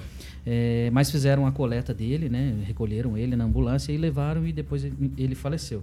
É, 0.45 0.91
mas 0.93 1.11
fizeram 1.11 1.47
a 1.47 1.53
coleta 1.53 1.95
dele, 1.95 2.29
né? 2.29 2.63
Recolheram 2.67 3.17
ele 3.17 3.35
na 3.37 3.45
ambulância 3.45 3.91
e 3.91 3.97
levaram 3.97 4.47
e 4.47 4.53
depois 4.53 4.85
ele, 4.85 5.35
faleceu. 5.35 5.83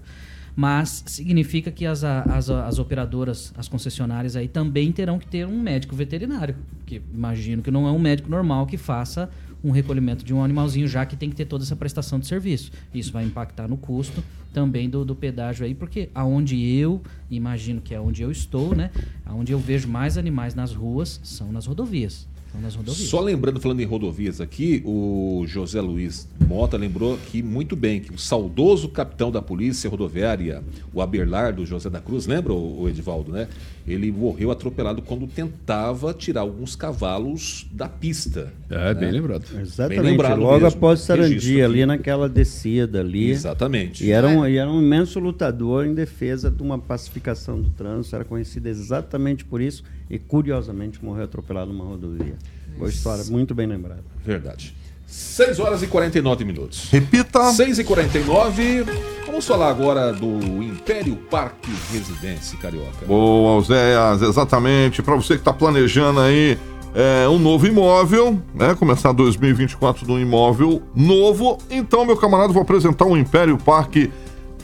Mas 0.56 1.04
significa 1.08 1.72
que 1.72 1.88
as, 1.88 2.04
as, 2.04 2.48
as 2.52 2.78
operadoras, 2.78 3.52
as 3.58 3.68
concessionárias 3.68 4.36
aí 4.36 4.48
também 4.48 4.92
terão 4.92 5.18
que 5.18 5.26
ter 5.26 5.48
um 5.48 5.60
médico 5.60 5.96
veterinário. 5.96 6.56
Que 6.86 7.02
imagino 7.12 7.64
que 7.64 7.72
não 7.72 7.88
é 7.88 7.92
um 7.92 7.98
médico 7.98 8.30
normal 8.30 8.68
que 8.68 8.78
faça 8.78 9.28
um 9.64 9.72
recolhimento 9.72 10.26
de 10.26 10.34
um 10.34 10.44
animalzinho, 10.44 10.88
já 10.88 11.06
que 11.06 11.16
tem 11.16 11.30
que 11.30 11.36
ter 11.36 11.46
toda 11.46 11.64
essa 11.64 11.76
prestação 11.76 12.20
de 12.20 12.28
serviço. 12.28 12.72
Isso 12.94 13.12
vai 13.12 13.24
impactar 13.24 13.68
no 13.68 13.78
custo 13.78 14.24
também 14.52 14.90
do, 14.90 15.06
do 15.06 15.16
pedágio 15.16 15.66
aí, 15.66 15.74
porque 15.74 16.10
aonde 16.14 16.62
eu 16.62 17.02
imagino 17.32 17.82
que 17.82 17.94
é 17.94 18.00
onde 18.00 18.22
eu 18.22 18.32
estou, 18.32 18.76
né? 18.76 18.92
Aonde 19.26 19.52
eu 19.52 19.60
vejo 19.60 19.88
mais 19.88 20.18
animais 20.18 20.54
nas 20.54 20.74
ruas 20.74 21.20
são 21.24 21.52
nas 21.52 21.66
rodovias. 21.66 22.28
Então, 22.54 22.62
nas 22.62 22.76
rodovias. 22.76 23.08
Só 23.10 23.20
lembrando, 23.20 23.60
falando 23.60 23.80
em 23.80 23.86
rodovias 23.86 24.40
aqui, 24.40 24.84
o 24.86 25.44
José 25.48 25.82
Luiz 25.82 26.28
Mota 26.48 26.78
lembrou 26.78 27.16
aqui 27.16 27.42
muito 27.42 27.76
bem 27.76 28.00
que 28.00 28.14
o 28.14 28.18
saudoso 28.18 28.88
capitão 28.90 29.32
da 29.32 29.42
polícia 29.42 29.90
rodoviária, 29.90 30.64
o 30.94 31.02
Aberlardo 31.02 31.66
José 31.66 31.90
da 31.90 32.00
Cruz, 32.00 32.28
lembra 32.28 32.54
o 32.54 32.88
Edivaldo, 32.88 33.32
né? 33.32 33.48
Ele 33.86 34.12
morreu 34.12 34.50
atropelado 34.50 35.02
quando 35.02 35.28
tentava 35.28 36.14
tirar 36.14 36.42
alguns 36.42 36.76
cavalos 36.76 37.68
da 37.72 37.90
pista. 37.90 38.54
É, 38.70 38.94
bem 38.94 39.12
né? 39.12 39.20
lembrado. 39.20 39.46
Exatamente. 39.60 40.02
Bem 40.02 40.12
lembrado 40.12 40.40
Logo 40.40 40.64
mesmo. 40.64 40.68
após 40.68 41.00
Registro 41.00 41.26
Sarandi, 41.26 41.52
aqui. 41.52 41.62
ali 41.62 41.86
naquela 41.86 42.30
descida 42.30 43.02
ali. 43.02 43.32
Exatamente. 43.32 44.06
E 44.06 44.12
era, 44.12 44.28
um, 44.28 44.48
e 44.48 44.56
era 44.56 44.72
um 44.72 44.82
imenso 44.82 45.20
lutador 45.20 45.86
em 45.86 45.94
defesa 45.94 46.50
de 46.50 46.62
uma 46.62 46.80
pacificação 46.80 47.60
do 47.62 47.70
trânsito, 47.72 48.16
era 48.16 48.24
conhecido 48.24 48.68
exatamente 48.68 49.44
por 49.44 49.60
isso 49.60 49.84
e, 50.10 50.20
curiosamente, 50.20 51.04
morreu 51.04 51.26
atropelado 51.26 51.72
numa 51.72 51.86
rodovia. 51.86 52.38
Boa 52.78 52.90
história, 52.90 53.24
muito 53.26 53.54
bem 53.54 53.68
lembrada. 53.68 54.04
Verdade. 54.26 54.76
6 55.06 55.60
horas 55.60 55.84
e 55.84 55.88
49 55.88 56.44
minutos. 56.44 56.90
Repita. 56.90 57.52
6 57.52 57.80
e 57.80 57.84
49 57.84 58.86
Vamos 59.34 59.48
falar 59.48 59.70
agora 59.70 60.14
do 60.14 60.62
Império 60.62 61.16
Parque 61.16 61.72
Residência 61.92 62.56
Carioca. 62.60 63.04
Boa, 63.08 63.58
Oséias, 63.58 64.22
exatamente. 64.22 65.02
Para 65.02 65.16
você 65.16 65.34
que 65.34 65.42
está 65.42 65.52
planejando 65.52 66.20
aí 66.20 66.56
é, 66.94 67.28
um 67.28 67.40
novo 67.40 67.66
imóvel, 67.66 68.40
né? 68.54 68.76
Começar 68.76 69.12
2024 69.12 70.08
num 70.08 70.20
imóvel 70.20 70.84
novo. 70.96 71.58
Então, 71.72 72.06
meu 72.06 72.16
camarada, 72.16 72.54
vou 72.54 72.62
apresentar 72.62 73.06
o 73.06 73.18
Império 73.18 73.58
Parque 73.58 74.12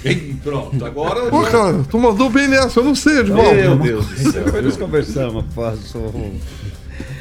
Ei, 0.03 0.35
pronto, 0.43 0.85
agora. 0.85 1.29
Pô, 1.29 1.41
cara, 1.43 1.83
tu 1.89 1.97
mandou 1.97 2.29
bem 2.29 2.47
nessa, 2.47 2.79
eu 2.79 2.83
não 2.83 2.95
sei, 2.95 3.19
Edivaldo. 3.19 3.53
Meu 3.53 3.77
Deus 3.77 4.05
do 4.07 4.31
céu. 4.31 4.43
Depois 4.45 4.77
conversamos 4.77 5.45
após 5.45 5.95
o... 5.95 6.31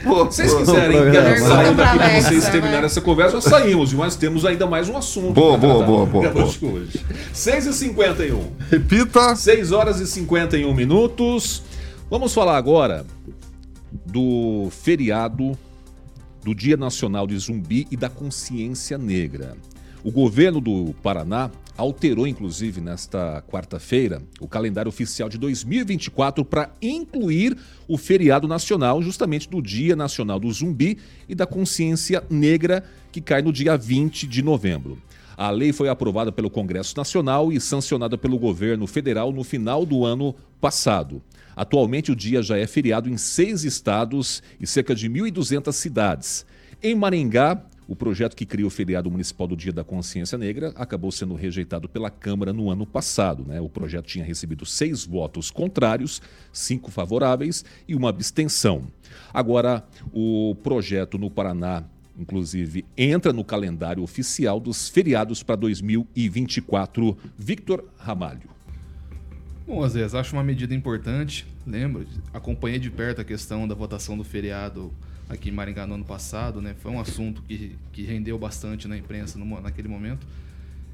Pô, 0.02 0.30
Se 0.30 0.48
vocês 0.48 0.54
quiserem 0.54 1.12
daqui 1.12 1.74
pra 1.74 1.90
Alexa, 1.92 2.28
vocês 2.28 2.48
terminarem 2.48 2.84
essa 2.86 3.00
conversa, 3.00 3.34
nós 3.36 3.44
saímos, 3.44 3.92
mas 3.92 4.16
temos 4.16 4.44
ainda 4.44 4.66
mais 4.66 4.88
um 4.88 4.96
assunto. 4.96 5.32
Boa, 5.32 5.56
boa, 5.56 5.74
tratar 5.76 5.86
boa, 5.86 6.06
boa, 6.06 6.30
boa. 6.30 6.44
hoje. 6.44 7.00
6 7.32 7.66
e 7.66 7.72
51 7.72 8.52
Repita. 8.70 9.36
6 9.36 9.72
horas 9.72 10.00
e 10.00 10.06
51 10.06 10.72
minutos. 10.74 11.62
Vamos 12.10 12.34
falar 12.34 12.56
agora 12.56 13.06
do 14.06 14.68
feriado 14.70 15.56
do 16.44 16.54
Dia 16.54 16.76
Nacional 16.76 17.26
de 17.26 17.38
Zumbi 17.38 17.86
e 17.90 17.96
da 17.96 18.08
Consciência 18.08 18.98
Negra. 18.98 19.56
O 20.02 20.10
governo 20.10 20.60
do 20.60 20.94
Paraná 21.02 21.50
alterou, 21.76 22.26
inclusive, 22.26 22.80
nesta 22.80 23.42
quarta-feira, 23.42 24.22
o 24.40 24.48
calendário 24.48 24.88
oficial 24.88 25.28
de 25.28 25.38
2024 25.38 26.44
para 26.44 26.70
incluir 26.80 27.56
o 27.88 27.96
feriado 27.96 28.46
nacional, 28.46 29.02
justamente 29.02 29.48
do 29.48 29.62
Dia 29.62 29.96
Nacional 29.96 30.38
do 30.38 30.50
Zumbi 30.52 30.98
e 31.28 31.34
da 31.34 31.46
Consciência 31.46 32.22
Negra, 32.28 32.84
que 33.10 33.20
cai 33.20 33.42
no 33.42 33.52
dia 33.52 33.76
20 33.76 34.26
de 34.26 34.42
novembro. 34.42 34.98
A 35.36 35.50
lei 35.50 35.72
foi 35.72 35.88
aprovada 35.88 36.30
pelo 36.30 36.50
Congresso 36.50 36.96
Nacional 36.96 37.52
e 37.52 37.60
sancionada 37.60 38.18
pelo 38.18 38.38
governo 38.38 38.86
federal 38.86 39.32
no 39.32 39.42
final 39.42 39.86
do 39.86 40.04
ano 40.04 40.34
passado. 40.60 41.22
Atualmente, 41.56 42.12
o 42.12 42.16
dia 42.16 42.42
já 42.42 42.56
é 42.56 42.66
feriado 42.66 43.08
em 43.08 43.16
seis 43.16 43.64
estados 43.64 44.42
e 44.60 44.66
cerca 44.66 44.94
de 44.94 45.08
1.200 45.08 45.72
cidades. 45.72 46.46
Em 46.82 46.94
Maringá, 46.94 47.62
o 47.92 47.96
projeto 47.96 48.34
que 48.34 48.46
cria 48.46 48.66
o 48.66 48.70
feriado 48.70 49.10
municipal 49.10 49.46
do 49.46 49.54
Dia 49.54 49.70
da 49.70 49.84
Consciência 49.84 50.38
Negra 50.38 50.72
acabou 50.76 51.12
sendo 51.12 51.34
rejeitado 51.34 51.90
pela 51.90 52.08
Câmara 52.08 52.50
no 52.50 52.70
ano 52.70 52.86
passado. 52.86 53.44
Né? 53.46 53.60
O 53.60 53.68
projeto 53.68 54.06
tinha 54.06 54.24
recebido 54.24 54.64
seis 54.64 55.04
votos 55.04 55.50
contrários, 55.50 56.22
cinco 56.50 56.90
favoráveis 56.90 57.62
e 57.86 57.94
uma 57.94 58.08
abstenção. 58.08 58.86
Agora, 59.30 59.84
o 60.10 60.56
projeto 60.62 61.18
no 61.18 61.30
Paraná, 61.30 61.84
inclusive, 62.18 62.82
entra 62.96 63.30
no 63.30 63.44
calendário 63.44 64.02
oficial 64.02 64.58
dos 64.58 64.88
feriados 64.88 65.42
para 65.42 65.56
2024. 65.56 67.14
Victor 67.36 67.84
Ramalho. 67.98 68.48
Bom, 69.66 69.86
vezes 69.86 70.14
acho 70.14 70.34
uma 70.34 70.42
medida 70.42 70.74
importante. 70.74 71.46
Lembro, 71.66 72.06
acompanhei 72.32 72.78
de 72.78 72.90
perto 72.90 73.20
a 73.20 73.24
questão 73.24 73.68
da 73.68 73.74
votação 73.74 74.16
do 74.16 74.24
feriado 74.24 74.90
aqui 75.32 75.48
em 75.48 75.52
Maringá 75.52 75.86
no 75.86 75.94
ano 75.94 76.04
passado, 76.04 76.60
né? 76.60 76.74
Foi 76.78 76.92
um 76.92 77.00
assunto 77.00 77.42
que, 77.42 77.76
que 77.92 78.02
rendeu 78.02 78.38
bastante 78.38 78.86
na 78.86 78.96
imprensa 78.96 79.38
no 79.38 79.60
naquele 79.60 79.88
momento. 79.88 80.26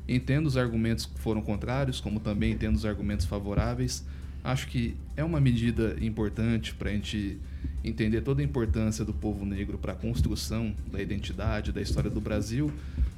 Entendo 0.08 0.46
os 0.46 0.56
argumentos 0.56 1.06
que 1.06 1.18
foram 1.18 1.42
contrários, 1.42 2.00
como 2.00 2.20
também 2.20 2.52
entendo 2.52 2.76
os 2.76 2.86
argumentos 2.86 3.26
favoráveis. 3.26 4.04
Acho 4.42 4.68
que 4.68 4.96
é 5.16 5.24
uma 5.24 5.40
medida 5.40 5.96
importante 6.00 6.72
para 6.74 6.88
a 6.88 6.92
gente 6.92 7.38
entender 7.84 8.20
toda 8.20 8.40
a 8.40 8.44
importância 8.44 9.04
do 9.04 9.12
povo 9.12 9.44
negro 9.44 9.76
para 9.76 9.92
a 9.92 9.96
construção 9.96 10.74
da 10.90 11.02
identidade, 11.02 11.72
da 11.72 11.82
história 11.82 12.08
do 12.08 12.20
Brasil, 12.20 12.72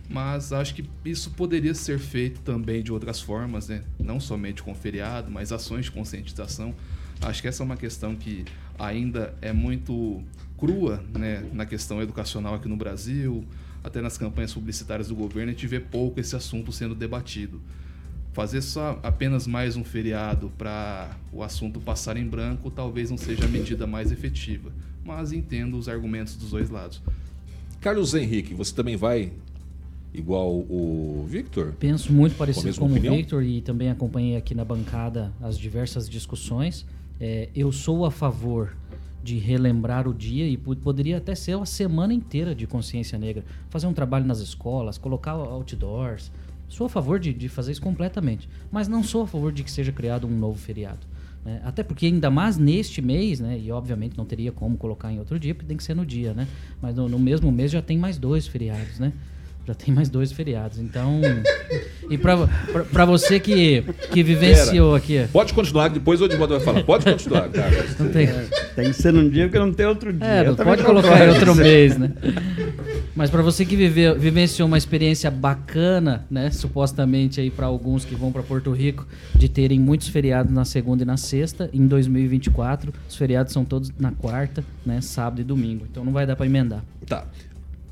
mas 0.08 0.52
acho 0.52 0.74
que 0.74 0.84
isso 1.04 1.30
poderia 1.30 1.74
ser 1.74 1.98
feito 1.98 2.40
também 2.40 2.82
de 2.82 2.90
outras 2.90 3.20
formas, 3.20 3.68
né? 3.68 3.82
não 3.98 4.18
somente 4.18 4.62
com 4.62 4.74
feriado, 4.74 5.30
mas 5.30 5.52
ações 5.52 5.84
de 5.84 5.92
conscientização. 5.92 6.74
Acho 7.20 7.42
que 7.42 7.48
essa 7.48 7.62
é 7.62 7.64
uma 7.66 7.76
questão 7.76 8.16
que 8.16 8.44
ainda 8.78 9.34
é 9.42 9.52
muito 9.52 10.22
crua 10.60 11.02
né? 11.18 11.42
na 11.54 11.64
questão 11.64 12.02
educacional 12.02 12.54
aqui 12.54 12.68
no 12.68 12.76
Brasil, 12.76 13.42
até 13.82 14.02
nas 14.02 14.18
campanhas 14.18 14.52
publicitárias 14.52 15.08
do 15.08 15.14
governo, 15.16 15.48
a 15.50 15.54
gente 15.54 15.66
vê 15.66 15.80
pouco 15.80 16.20
esse 16.20 16.36
assunto 16.36 16.70
sendo 16.70 16.94
debatido. 16.94 17.60
Fazer 18.34 18.60
só 18.60 19.00
apenas 19.02 19.46
mais 19.46 19.74
um 19.74 19.82
feriado 19.82 20.52
para 20.56 21.16
o 21.32 21.42
assunto 21.42 21.80
passar 21.80 22.16
em 22.16 22.26
branco 22.26 22.70
talvez 22.70 23.10
não 23.10 23.16
seja 23.16 23.46
a 23.46 23.48
medida 23.48 23.86
mais 23.86 24.12
efetiva, 24.12 24.70
mas 25.04 25.32
entendo 25.32 25.76
os 25.78 25.88
argumentos 25.88 26.36
dos 26.36 26.50
dois 26.50 26.68
lados. 26.68 27.02
Carlos 27.80 28.14
Henrique, 28.14 28.54
você 28.54 28.74
também 28.74 28.96
vai 28.96 29.32
igual 30.12 30.52
o 30.52 31.24
Victor? 31.28 31.72
Penso 31.80 32.12
muito 32.12 32.32
Com 32.32 32.38
parecido 32.38 32.76
como 32.78 32.92
opinião? 32.94 33.14
o 33.14 33.16
Victor 33.16 33.42
e 33.42 33.62
também 33.62 33.90
acompanhei 33.90 34.36
aqui 34.36 34.54
na 34.54 34.64
bancada 34.64 35.32
as 35.40 35.58
diversas 35.58 36.08
discussões. 36.08 36.84
É, 37.18 37.48
eu 37.54 37.72
sou 37.72 38.04
a 38.04 38.10
favor 38.10 38.76
de 39.22 39.38
relembrar 39.38 40.08
o 40.08 40.14
dia 40.14 40.46
e 40.48 40.56
po- 40.56 40.74
poderia 40.76 41.18
até 41.18 41.34
ser 41.34 41.54
uma 41.56 41.66
semana 41.66 42.12
inteira 42.14 42.54
de 42.54 42.66
consciência 42.66 43.18
negra. 43.18 43.44
Fazer 43.68 43.86
um 43.86 43.92
trabalho 43.92 44.24
nas 44.24 44.38
escolas, 44.40 44.96
colocar 44.98 45.32
outdoors. 45.32 46.30
Sou 46.68 46.86
a 46.86 46.88
favor 46.90 47.18
de, 47.18 47.32
de 47.32 47.48
fazer 47.48 47.72
isso 47.72 47.82
completamente. 47.82 48.48
Mas 48.70 48.88
não 48.88 49.02
sou 49.02 49.22
a 49.22 49.26
favor 49.26 49.52
de 49.52 49.62
que 49.64 49.70
seja 49.70 49.92
criado 49.92 50.26
um 50.26 50.30
novo 50.38 50.58
feriado. 50.58 51.00
né? 51.44 51.60
Até 51.64 51.82
porque 51.82 52.06
ainda 52.06 52.30
mais 52.30 52.56
neste 52.56 53.02
mês, 53.02 53.40
né? 53.40 53.58
E 53.58 53.70
obviamente 53.72 54.16
não 54.16 54.24
teria 54.24 54.52
como 54.52 54.76
colocar 54.76 55.12
em 55.12 55.18
outro 55.18 55.38
dia, 55.38 55.54
porque 55.54 55.66
tem 55.68 55.76
que 55.76 55.82
ser 55.84 55.94
no 55.94 56.06
dia, 56.06 56.32
né? 56.32 56.46
Mas 56.80 56.94
no, 56.94 57.08
no 57.08 57.18
mesmo 57.18 57.50
mês 57.50 57.70
já 57.72 57.82
tem 57.82 57.98
mais 57.98 58.18
dois 58.18 58.46
feriados, 58.46 58.98
né? 58.98 59.12
Já 59.66 59.74
tem 59.74 59.94
mais 59.94 60.08
dois 60.08 60.32
feriados. 60.32 60.78
Então. 60.78 61.20
e 62.10 62.18
pra, 62.18 62.36
pra, 62.72 62.84
pra 62.84 63.04
você 63.04 63.38
que, 63.38 63.82
que 64.10 64.22
vivenciou 64.22 64.94
aqui. 64.94 65.26
Pode 65.32 65.52
continuar, 65.54 65.88
depois 65.88 66.20
o 66.20 66.24
Edivaldo 66.24 66.54
vai 66.54 66.64
falar. 66.64 66.82
Pode 66.82 67.04
continuar, 67.04 67.48
cara. 67.50 67.86
Não 67.98 68.08
tem, 68.08 68.28
Tem 68.74 68.84
que 68.86 68.94
ser 68.94 69.12
num 69.12 69.28
dia 69.28 69.44
porque 69.44 69.58
não 69.58 69.72
tem 69.72 69.86
outro 69.86 70.12
dia. 70.12 70.26
é, 70.26 70.52
pode 70.52 70.82
colocar 70.82 71.24
em 71.24 71.28
outro 71.28 71.54
mês, 71.54 71.96
né? 71.96 72.12
Mas 73.14 73.28
pra 73.28 73.42
você 73.42 73.64
que 73.66 73.76
viveu, 73.76 74.18
vivenciou 74.18 74.66
uma 74.66 74.78
experiência 74.78 75.30
bacana, 75.30 76.24
né? 76.30 76.50
Supostamente 76.50 77.40
aí 77.40 77.50
pra 77.50 77.66
alguns 77.66 78.04
que 78.04 78.14
vão 78.14 78.32
pra 78.32 78.42
Porto 78.42 78.72
Rico, 78.72 79.06
de 79.34 79.48
terem 79.48 79.78
muitos 79.78 80.08
feriados 80.08 80.50
na 80.52 80.64
segunda 80.64 81.02
e 81.02 81.06
na 81.06 81.16
sexta, 81.16 81.68
em 81.72 81.86
2024 81.86 82.92
os 83.08 83.16
feriados 83.16 83.52
são 83.52 83.64
todos 83.64 83.92
na 83.98 84.10
quarta, 84.12 84.64
né? 84.86 85.00
Sábado 85.00 85.40
e 85.40 85.44
domingo. 85.44 85.86
Então 85.90 86.04
não 86.04 86.12
vai 86.12 86.26
dar 86.26 86.34
pra 86.34 86.46
emendar. 86.46 86.82
Tá. 87.06 87.26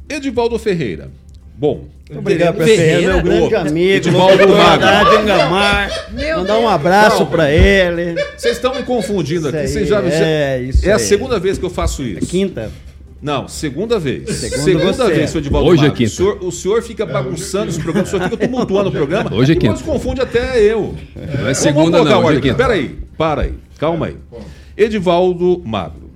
Edivaldo 0.09 0.59
Ferreira. 0.59 1.11
Bom. 1.59 1.87
Obrigado, 2.17 2.57
Ferreira, 2.57 2.83
Ferreira, 2.83 3.23
meu 3.23 3.49
grande 3.49 3.55
amigo, 3.57 3.91
Edivaldo 3.93 4.49
Magro. 4.49 5.21
Engamar. 5.21 5.91
Mandar 6.37 6.59
um 6.59 6.69
abraço 6.69 7.27
pra 7.27 7.51
ele. 7.51 8.15
Vocês 8.37 8.55
estão 8.55 8.75
me 8.77 8.85
confundindo 8.85 9.49
aqui. 9.49 9.65
Isso 9.65 9.73
Vocês 9.75 9.93
aí, 9.93 10.11
já, 10.11 10.25
é, 10.25 10.63
isso 10.63 10.89
é 10.89 10.93
a 10.93 10.97
aí. 10.97 11.01
segunda 11.03 11.39
vez 11.41 11.59
que 11.59 11.65
eu 11.65 11.71
faço 11.71 12.03
isso. 12.05 12.27
Quinta. 12.27 12.71
Não, 13.21 13.49
segunda 13.49 13.99
vez. 13.99 14.31
Segundo 14.31 14.63
segunda 14.63 14.93
você. 14.93 15.13
vez, 15.13 15.31
seu 15.31 15.41
Edivaldo 15.41 15.69
Hoje 15.69 15.81
é 15.81 15.89
Magro. 15.89 15.97
quinta. 15.99 16.13
O 16.13 16.15
senhor, 16.17 16.39
o 16.45 16.53
senhor 16.53 16.83
fica 16.83 17.05
bagunçando 17.05 17.69
esse 17.71 17.81
programa, 17.81 18.07
o 18.07 18.11
senhor 18.11 18.23
fica 18.23 18.37
tumultuando 18.37 18.89
o 18.91 18.93
programa. 18.93 19.35
Hoje 19.35 19.53
é 19.53 19.57
quinta. 19.57 19.73
nos 19.73 19.83
confunde 19.83 20.21
até 20.21 20.63
eu. 20.63 20.95
Não 21.41 21.49
é 21.49 21.55
segunda, 21.55 22.05
não. 22.05 22.25
Hoje 22.25 22.39
é 22.39 22.41
quinta. 22.41 22.55
Pera 22.55 22.75
aí, 22.75 22.97
para 23.19 23.43
aí. 23.43 23.55
Calma 23.77 24.07
aí. 24.07 24.17
Edivaldo 24.77 25.61
Magro. 25.67 26.09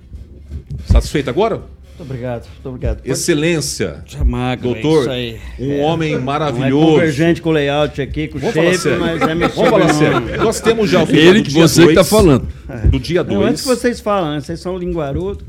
Satisfeito 0.85 1.29
agora? 1.29 1.61
Muito 2.03 2.11
obrigado, 2.11 2.43
muito 2.47 2.69
obrigado. 2.69 2.97
Pode 2.97 3.09
Excelência. 3.11 4.03
ser 4.07 4.23
magro, 4.25 4.73
Doutor, 4.73 5.09
é 5.09 5.21
isso 5.29 5.37
aí. 5.59 5.67
um 5.67 5.79
homem 5.81 6.11
Não 6.13 6.19
é 6.19 6.21
maravilhoso. 6.21 6.85
convergente 6.93 7.41
com 7.41 7.49
o 7.49 7.51
layout 7.53 8.01
aqui, 8.01 8.27
com 8.27 8.37
o 8.37 8.41
Vamos 8.41 8.55
falar 8.55 8.73
shape, 8.73 8.97
mas 8.99 9.21
é 9.21 9.35
meu 9.35 9.49
Vamos 9.49 9.69
falar 9.69 9.93
sério. 9.93 10.43
Nós 10.43 10.59
temos 10.59 10.89
já 10.89 11.01
o 11.01 11.05
feriado 11.05 11.29
Ele 11.29 11.39
do 11.39 11.45
que 11.45 11.51
dia 11.51 11.67
você 11.67 11.81
que 11.87 11.93
tá 11.93 12.01
dois, 12.01 12.09
falando. 12.09 12.47
Do 12.89 12.99
dia 12.99 13.23
Não, 13.23 13.41
antes 13.41 13.63
2. 13.63 13.77
que 13.77 13.81
vocês 13.81 13.99
falam, 14.01 14.39
vocês 14.39 14.59
são 14.59 14.77
linguarudo. 14.77 15.45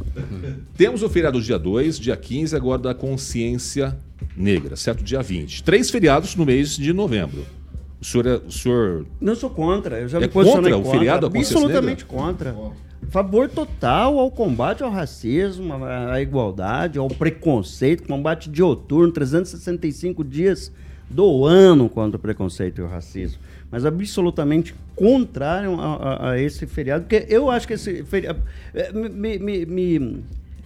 Temos 0.76 1.02
o 1.02 1.08
feriado 1.08 1.40
dia 1.42 1.58
2, 1.58 1.98
dia 1.98 2.16
15, 2.16 2.54
agora 2.54 2.80
da 2.80 2.94
consciência 2.94 3.96
negra, 4.36 4.76
certo? 4.76 5.02
Dia 5.02 5.22
20. 5.22 5.62
Três 5.64 5.90
feriados 5.90 6.36
no 6.36 6.44
mês 6.46 6.76
de 6.76 6.92
novembro. 6.92 7.44
O 8.00 8.04
senhor, 8.04 8.26
é- 8.26 8.40
o 8.46 8.50
senhor 8.52 9.06
Não 9.20 9.34
sou 9.34 9.48
contra, 9.48 9.98
eu 9.98 10.08
já 10.08 10.18
É 10.18 10.22
me 10.22 10.28
posicionei 10.28 10.72
contra 10.72 10.76
o 10.78 10.82
contra. 10.82 10.98
feriado 10.98 11.20
da 11.22 11.32
consciência 11.32 11.56
Absolutamente 11.56 12.04
contra. 12.04 12.54
Favor 13.10 13.48
total 13.48 14.18
ao 14.18 14.30
combate 14.30 14.82
ao 14.82 14.90
racismo, 14.90 15.72
à 15.84 16.20
igualdade, 16.20 16.98
ao 16.98 17.08
preconceito, 17.08 18.08
combate 18.08 18.50
dioturno, 18.50 19.12
365 19.12 20.24
dias 20.24 20.72
do 21.08 21.44
ano 21.44 21.88
contra 21.88 22.16
o 22.16 22.20
preconceito 22.20 22.80
e 22.80 22.84
o 22.84 22.88
racismo. 22.88 23.38
Mas 23.70 23.84
absolutamente 23.84 24.74
contrário 24.96 25.78
a, 25.80 25.94
a- 25.94 26.30
a 26.32 26.40
esse 26.40 26.66
feriado, 26.66 27.04
porque 27.04 27.26
eu 27.28 27.50
acho 27.50 27.66
que 27.68 27.74
esse 27.74 28.02
feriado 28.04 28.40
eh, 28.74 28.90
me, 28.92 29.38
me, 29.38 29.66
me, 29.66 30.24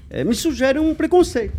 eh, 0.08 0.24
me 0.24 0.34
sugere 0.34 0.78
um 0.78 0.94
preconceito. 0.94 1.54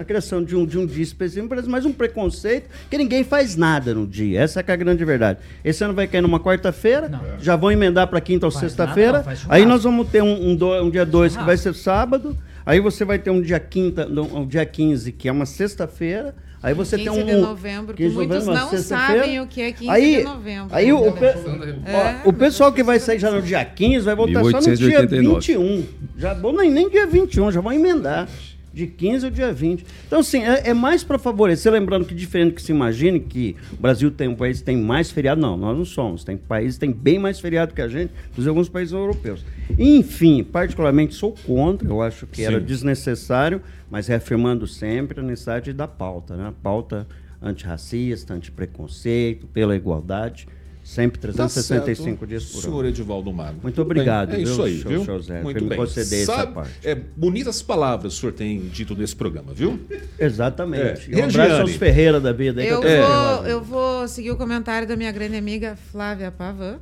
A 0.00 0.04
criação 0.04 0.42
de 0.42 0.56
um, 0.56 0.64
de 0.64 0.78
um 0.78 0.86
dia 0.86 1.02
específico, 1.02 1.46
parece 1.46 1.68
mais 1.68 1.84
um 1.84 1.92
preconceito, 1.92 2.70
que 2.88 2.96
ninguém 2.96 3.22
faz 3.22 3.54
nada 3.54 3.92
no 3.92 4.06
dia. 4.06 4.40
Essa 4.40 4.62
que 4.62 4.70
é 4.70 4.74
a 4.74 4.76
grande 4.76 5.04
verdade. 5.04 5.40
Esse 5.62 5.84
ano 5.84 5.92
vai 5.92 6.06
cair 6.06 6.22
numa 6.22 6.40
quarta-feira, 6.40 7.10
já 7.38 7.54
vão 7.54 7.70
emendar 7.70 8.06
para 8.08 8.18
quinta 8.18 8.46
ou 8.46 8.50
sexta-feira. 8.50 9.22
Aí 9.50 9.66
nós 9.66 9.84
vamos 9.84 10.08
ter 10.08 10.22
um, 10.22 10.52
um, 10.52 10.56
do- 10.56 10.72
um 10.84 10.88
dia 10.88 11.04
2 11.04 11.32
que 11.32 11.42
Churrasco. 11.42 11.46
vai 11.46 11.56
ser 11.58 11.74
sábado. 11.78 12.34
Aí 12.64 12.80
você 12.80 13.04
vai 13.04 13.18
ter 13.18 13.28
um 13.30 13.42
dia 13.42 13.60
quinta, 13.60 14.08
um, 14.08 14.38
um 14.38 14.46
dia 14.46 14.64
15, 14.64 15.12
que 15.12 15.28
é 15.28 15.32
uma 15.32 15.44
sexta-feira. 15.44 16.34
Aí 16.62 16.72
você 16.72 16.96
15 16.96 17.10
tem 17.10 17.22
um. 17.22 17.26
de 17.26 17.34
novembro, 17.36 17.94
que 17.94 18.02
15 18.02 18.08
de 18.10 18.16
muitos 18.26 18.46
uma 18.46 18.54
não 18.54 18.68
sabem 18.78 19.40
o 19.40 19.46
que 19.46 19.60
é 19.62 19.72
15 19.72 19.90
aí, 19.90 20.16
de 20.18 20.24
novembro. 20.24 20.68
Aí 20.74 20.92
o, 20.94 21.12
pe- 21.12 21.24
É, 21.26 22.20
ó, 22.24 22.28
o 22.28 22.32
pessoal 22.32 22.72
que 22.72 22.82
vai 22.82 22.98
sair 22.98 23.18
já 23.18 23.30
no 23.30 23.42
dia 23.42 23.62
15 23.64 24.04
vai 24.04 24.14
voltar 24.14 24.40
só 24.44 24.60
no 24.70 24.76
dia 24.76 25.00
1889. 25.02 25.40
21. 25.40 25.84
Já 26.18 26.32
vão 26.34 26.52
nem, 26.54 26.70
nem 26.70 26.88
dia 26.88 27.06
21, 27.06 27.50
já 27.52 27.60
vão 27.60 27.72
emendar. 27.72 28.28
De 28.72 28.86
15 28.86 29.26
ao 29.26 29.30
dia 29.30 29.52
20. 29.52 29.84
Então, 30.06 30.20
assim, 30.20 30.42
é, 30.44 30.68
é 30.68 30.74
mais 30.74 31.02
para 31.02 31.18
favorecer, 31.18 31.72
lembrando 31.72 32.04
que 32.04 32.14
diferente 32.14 32.54
que 32.54 32.62
se 32.62 32.70
imagine 32.70 33.18
que 33.18 33.56
o 33.72 33.76
Brasil 33.76 34.10
tem 34.10 34.28
um 34.28 34.36
país 34.36 34.60
que 34.60 34.64
tem 34.64 34.76
mais 34.76 35.10
feriado. 35.10 35.40
Não, 35.40 35.56
nós 35.56 35.76
não 35.76 35.84
somos. 35.84 36.22
Tem 36.22 36.36
países 36.36 36.74
que 36.76 36.80
tem 36.80 36.92
bem 36.92 37.18
mais 37.18 37.40
feriado 37.40 37.74
que 37.74 37.82
a 37.82 37.88
gente, 37.88 38.12
inclusive 38.30 38.48
alguns 38.48 38.68
países 38.68 38.92
europeus. 38.92 39.44
Enfim, 39.78 40.44
particularmente 40.44 41.14
sou 41.14 41.34
contra, 41.44 41.88
eu 41.88 42.00
acho 42.00 42.26
que 42.26 42.44
era 42.44 42.58
Sim. 42.60 42.64
desnecessário, 42.64 43.60
mas 43.90 44.06
reafirmando 44.06 44.66
sempre 44.66 45.20
a 45.20 45.22
necessidade 45.22 45.72
da 45.72 45.88
pauta, 45.88 46.36
né? 46.36 46.48
A 46.48 46.52
pauta 46.52 47.06
antirracista, 47.42 48.34
antipreconceito, 48.34 49.46
pela 49.46 49.74
igualdade, 49.74 50.46
sempre 50.90 51.18
Tá 51.20 51.28
365 51.28 52.04
certo, 52.04 52.26
dias 52.26 52.44
por 52.46 52.62
Senhor 52.62 52.80
ano. 52.80 52.88
Edivaldo 52.88 53.32
Magro. 53.32 53.60
Muito 53.62 53.80
obrigado, 53.80 54.30
bem. 54.32 54.40
É 54.40 54.44
viu, 54.44 54.52
isso 54.52 54.62
aí, 54.62 54.74
viu? 54.74 55.04
seu 55.04 55.22
Zé, 55.22 55.42
Muito 55.42 55.56
por 55.58 55.62
me 55.62 55.68
bem. 55.68 55.78
conceder 55.78 56.22
essa 56.22 56.34
Sabe- 56.34 56.52
parte. 56.54 56.72
É, 56.82 56.94
bonitas 56.94 57.62
palavras 57.62 58.14
o 58.14 58.16
senhor 58.16 58.32
tem 58.32 58.60
dito 58.68 58.94
nesse 58.96 59.14
programa, 59.14 59.52
viu? 59.54 59.78
Exatamente. 60.18 61.12
É. 61.14 61.18
E 61.18 61.22
um 61.22 61.24
abraço 61.24 61.62
aos 61.62 61.74
Ferreira 61.76 62.20
da 62.20 62.32
vida. 62.32 62.60
aí 62.60 62.66
que 62.66 62.72
Eu, 62.72 62.80
vou, 62.82 63.46
eu 63.46 63.62
vou 63.62 64.08
seguir 64.08 64.30
o 64.32 64.36
comentário 64.36 64.86
da 64.88 64.96
minha 64.96 65.12
grande 65.12 65.36
amiga 65.36 65.76
Flávia 65.90 66.30
Pavan, 66.30 66.78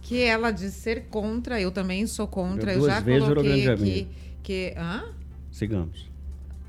que 0.00 0.20
ela 0.22 0.50
diz 0.50 0.72
ser 0.74 1.04
contra, 1.10 1.60
eu 1.60 1.70
também 1.70 2.06
sou 2.06 2.26
contra. 2.26 2.72
Eu 2.72 2.76
Eu, 2.76 2.80
duas 2.80 2.92
já 2.94 3.02
coloquei 3.02 3.68
aqui 3.68 4.08
que. 4.42 4.74
Hã? 4.76 5.04
Sigamos. 5.50 6.13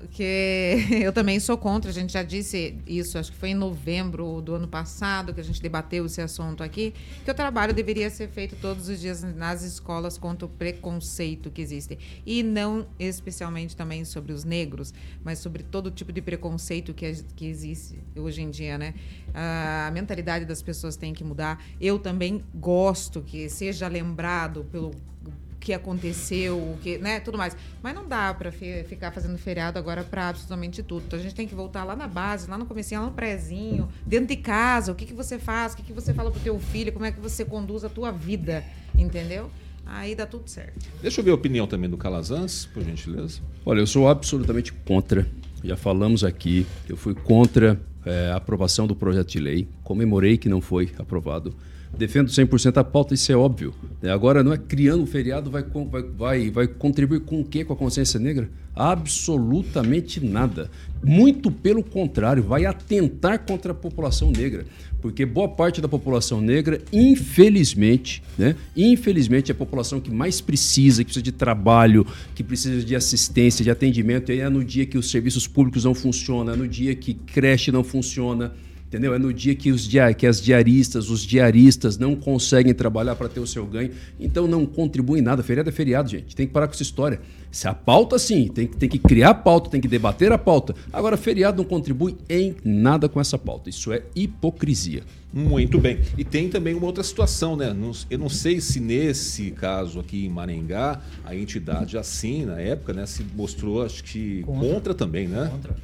Que 0.08 0.78
eu 1.03 1.12
também 1.12 1.39
sou 1.39 1.58
contra, 1.58 1.89
a 1.89 1.93
gente 1.93 2.14
já 2.14 2.24
disse 2.24 2.78
isso, 2.86 3.18
acho 3.18 3.32
que 3.32 3.38
foi 3.38 3.49
em 3.49 3.56
novembro 3.56 4.41
do 4.41 4.56
ano 4.56 4.68
passado 4.68 5.34
que 5.34 5.39
a 5.39 5.43
gente 5.43 5.62
debateu 5.62 6.06
esse 6.06 6.22
assunto 6.22 6.64
aqui, 6.64 6.93
que 7.24 7.32
o 7.32 7.34
trabalho 7.34 7.74
deveria 7.74 8.10
ser 8.10 8.30
feito 8.30 8.56
todos 8.62 8.89
os 8.89 8.99
dias 8.99 9.24
nas 9.24 9.64
escolas 9.64 10.18
contra 10.18 10.45
o 10.45 10.49
preconceito 10.49 11.49
que 11.49 11.62
existe. 11.62 11.97
E 12.26 12.43
não 12.43 12.88
especialmente 12.99 13.76
também 13.76 14.06
sobre 14.06 14.34
os 14.34 14.43
negros, 14.43 14.93
mas 15.24 15.39
sobre 15.39 15.64
todo 15.64 15.91
tipo 15.91 16.12
de 16.12 16.22
preconceito 16.22 16.93
que, 16.93 17.12
que 17.36 17.45
existe 17.47 17.99
hoje 18.16 18.41
em 18.41 18.49
dia, 18.49 18.78
né? 18.78 18.93
A 19.34 19.91
mentalidade 19.91 20.45
das 20.45 20.62
pessoas 20.62 20.95
tem 20.95 21.14
que 21.14 21.24
mudar. 21.24 21.64
Eu 21.80 21.99
também 21.99 22.43
gosto 22.53 23.22
que 23.22 23.49
seja 23.49 23.88
lembrado 23.88 24.66
pelo 24.72 24.91
que 25.66 25.74
aconteceu, 25.74 26.57
o 26.57 26.78
que, 26.80 26.99
né, 26.99 27.20
tudo 27.20 27.39
mais. 27.39 27.57
Mas 27.82 27.95
não 27.95 28.07
dá 28.07 28.32
para 28.36 28.51
ficar 28.51 29.11
fazendo 29.11 29.36
feriado 29.36 29.80
agora 29.80 30.03
para 30.03 30.30
absolutamente 30.30 30.84
tudo. 30.84 31.05
Então 31.07 31.18
a 31.18 31.22
gente 31.22 31.34
tem 31.34 31.47
que 31.47 31.55
voltar 31.55 31.84
lá 31.84 31.95
na 31.95 32.07
base, 32.07 32.47
lá 32.47 32.55
no 32.55 32.68
comecinho, 32.68 33.01
lá 33.01 33.07
no 33.07 33.13
prézinho, 33.13 33.89
dentro 34.05 34.28
de 34.28 34.36
casa, 34.36 34.91
o 34.91 34.95
que 34.95 35.07
que 35.07 35.13
você 35.13 35.39
faz, 35.39 35.74
o 35.74 35.78
que 35.78 35.82
que 35.82 35.91
você 35.91 36.13
fala 36.13 36.30
pro 36.30 36.39
teu 36.39 36.59
filho, 36.59 36.93
como 36.93 37.03
é 37.03 37.11
que 37.11 37.20
você 37.20 37.43
conduz 37.43 37.84
a 37.84 37.89
tua 37.89 38.11
vida, 38.11 38.63
entendeu? 38.95 39.49
Aí 39.84 40.13
dá 40.13 40.28
tudo 40.28 40.47
certo. 40.47 40.86
Deixa 41.01 41.20
eu 41.20 41.26
ver 41.26 41.32
a 41.32 41.36
opinião 41.36 41.66
também 41.66 41.89
do 41.89 41.97
Calazans, 41.97 42.68
por 42.68 42.84
gentileza. 42.84 43.41
Olha, 43.66 43.80
eu 43.80 43.88
sou 43.88 44.07
absolutamente 44.07 44.72
contra. 44.72 45.28
Já 45.63 45.76
falamos 45.76 46.24
aqui. 46.24 46.68
Eu 46.88 46.95
fui 46.95 47.16
contra 47.16 47.80
eh, 48.05 48.30
a 48.32 48.36
aprovação 48.36 48.86
do 48.86 48.95
projeto 48.95 49.30
de 49.30 49.39
lei. 49.39 49.68
Comemorei 49.84 50.38
que 50.38 50.47
não 50.47 50.61
foi 50.61 50.91
aprovado. 50.99 51.55
Defendo 51.98 52.30
100% 52.30 52.78
a 52.78 52.84
pauta, 52.84 53.14
isso 53.14 53.32
é 53.32 53.36
óbvio. 53.36 53.74
né? 54.02 54.12
Agora, 54.12 54.43
não 54.43 54.54
é 54.54 54.58
criando 54.58 55.04
um 55.04 55.06
feriado, 55.06 55.50
vai, 55.50 55.64
vai, 55.64 56.04
vai, 56.04 56.50
vai 56.50 56.68
contribuir 56.68 57.22
com 57.22 57.41
o 57.41 57.46
quê 57.46 57.64
com 57.64 57.74
a 57.74 57.76
consciência 57.76 58.20
negra? 58.20 58.50
Absolutamente 58.76 60.24
nada. 60.24 60.70
Muito 61.04 61.50
pelo 61.50 61.84
contrário, 61.84 62.43
vai 62.43 62.66
atentar 62.66 63.46
contra 63.46 63.72
a 63.72 63.76
população 63.76 64.32
negra. 64.32 64.66
Porque 65.02 65.26
boa 65.26 65.48
parte 65.48 65.80
da 65.80 65.88
população 65.88 66.41
negra, 66.41 66.82
infelizmente, 66.91 68.24
né? 68.38 68.56
Infelizmente, 68.76 69.52
é 69.52 69.54
a 69.54 69.56
população 69.56 70.02
que 70.02 70.12
mais 70.12 70.41
precisa, 70.41 71.04
que 71.04 71.06
precisa 71.06 71.24
de 71.24 71.32
trabalho, 71.32 72.08
que 72.34 72.43
precisa 72.43 72.84
de 72.84 72.96
assistência, 72.96 73.64
de 73.64 73.70
atendimento. 73.70 74.32
E 74.32 74.39
é 74.39 74.50
no 74.50 74.64
dia 74.64 74.86
que 74.86 74.98
os 74.98 75.12
serviços 75.12 75.48
públicos 75.48 75.86
não 75.86 75.93
funcionam, 75.93 76.54
é 76.54 76.58
no 76.58 76.68
dia 76.68 76.96
que 76.96 77.14
creche 77.14 77.72
não 77.72 77.84
funciona. 77.84 78.54
Entendeu? 78.88 79.13
É 79.13 79.19
no 79.19 79.33
dia 79.33 79.53
que, 79.55 79.71
os 79.71 79.86
dia, 79.88 80.13
que 80.13 80.25
as 80.27 80.39
diaristas, 80.41 81.09
os 81.09 81.21
diaristas 81.21 81.97
não 81.97 82.15
conseguem 82.15 82.73
trabalhar 82.73 83.15
para 83.15 83.27
ter 83.27 83.39
o 83.39 83.47
seu 83.47 83.65
ganho, 83.65 83.89
então 84.19 84.47
não 84.47 84.65
contribuem 84.65 85.21
em 85.21 85.25
nada. 85.25 85.41
Feriado 85.43 85.67
é 85.69 85.71
feriado, 85.71 86.07
gente. 86.09 86.36
Tem 86.36 86.45
que 86.47 86.53
parar 86.53 86.67
com 86.67 86.73
essa 86.73 86.83
história. 86.83 87.19
Se 87.51 87.67
a 87.67 87.73
pauta, 87.73 88.17
sim, 88.19 88.47
tem, 88.47 88.67
que- 88.67 88.77
tem 88.77 88.88
que 88.88 88.99
criar 88.99 89.29
a 89.31 89.33
pauta, 89.33 89.69
tem 89.69 89.81
que 89.81 89.88
debater 89.88 90.31
a 90.31 90.38
pauta. 90.38 90.75
Agora, 90.93 91.17
feriado 91.17 91.57
não 91.61 91.67
contribui 91.67 92.15
em 92.29 92.55
nada 92.63 93.09
com 93.09 93.19
essa 93.19 93.38
pauta. 93.38 93.69
Isso 93.69 93.91
é 93.91 94.03
hipocrisia. 94.15 95.03
Muito 95.33 95.77
bem. 95.79 95.99
E 96.17 96.23
tem 96.23 96.47
também 96.47 96.73
uma 96.73 96.86
outra 96.86 97.03
situação, 97.03 97.57
né? 97.57 97.75
Eu 98.09 98.17
não 98.19 98.29
sei 98.29 98.61
se 98.61 98.79
nesse 98.79 99.51
caso 99.51 99.99
aqui 99.99 100.25
em 100.25 100.29
Maringá, 100.29 101.01
a 101.25 101.36
entidade 101.36 101.97
assim, 101.97 102.45
na 102.45 102.61
época, 102.61 102.93
né, 102.93 103.05
se 103.05 103.25
mostrou, 103.36 103.83
acho 103.83 104.03
que 104.03 104.43
contra, 104.43 104.69
Contra. 104.69 104.93
também, 104.93 105.27
né? 105.27 105.49
Contra. 105.51 105.75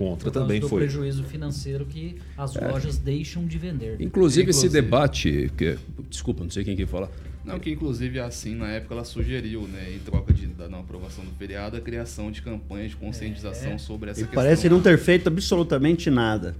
Contra 0.00 0.30
também 0.30 0.60
do 0.60 0.66
foi. 0.66 0.78
prejuízo 0.80 1.22
financeiro 1.24 1.84
que 1.84 2.16
as 2.38 2.54
lojas 2.54 2.96
deixam 2.96 3.44
de 3.44 3.58
vender. 3.58 4.00
Inclusive, 4.00 4.48
esse 4.48 4.60
Inclusive. 4.60 4.82
debate. 4.82 5.52
Que, 5.58 5.76
desculpa, 6.08 6.42
não 6.42 6.48
sei 6.50 6.64
quem 6.64 6.74
quer 6.74 6.86
falar. 6.86 7.10
Não, 7.44 7.58
que 7.58 7.70
inclusive 7.70 8.18
assim, 8.18 8.54
na 8.54 8.68
época 8.68 8.94
ela 8.94 9.04
sugeriu, 9.04 9.68
né, 9.68 9.92
em 9.94 9.98
troca 9.98 10.32
de, 10.32 10.46
da 10.46 10.70
não 10.70 10.80
aprovação 10.80 11.22
do 11.22 11.30
feriado, 11.32 11.76
a 11.76 11.80
criação 11.82 12.30
de 12.30 12.40
campanhas 12.40 12.92
de 12.92 12.96
conscientização 12.96 13.78
sobre 13.78 14.10
essa 14.10 14.20
E 14.20 14.24
questão. 14.24 14.42
parece 14.42 14.70
não 14.70 14.80
ter 14.80 14.96
feito 14.98 15.26
absolutamente 15.26 16.08
nada. 16.08 16.56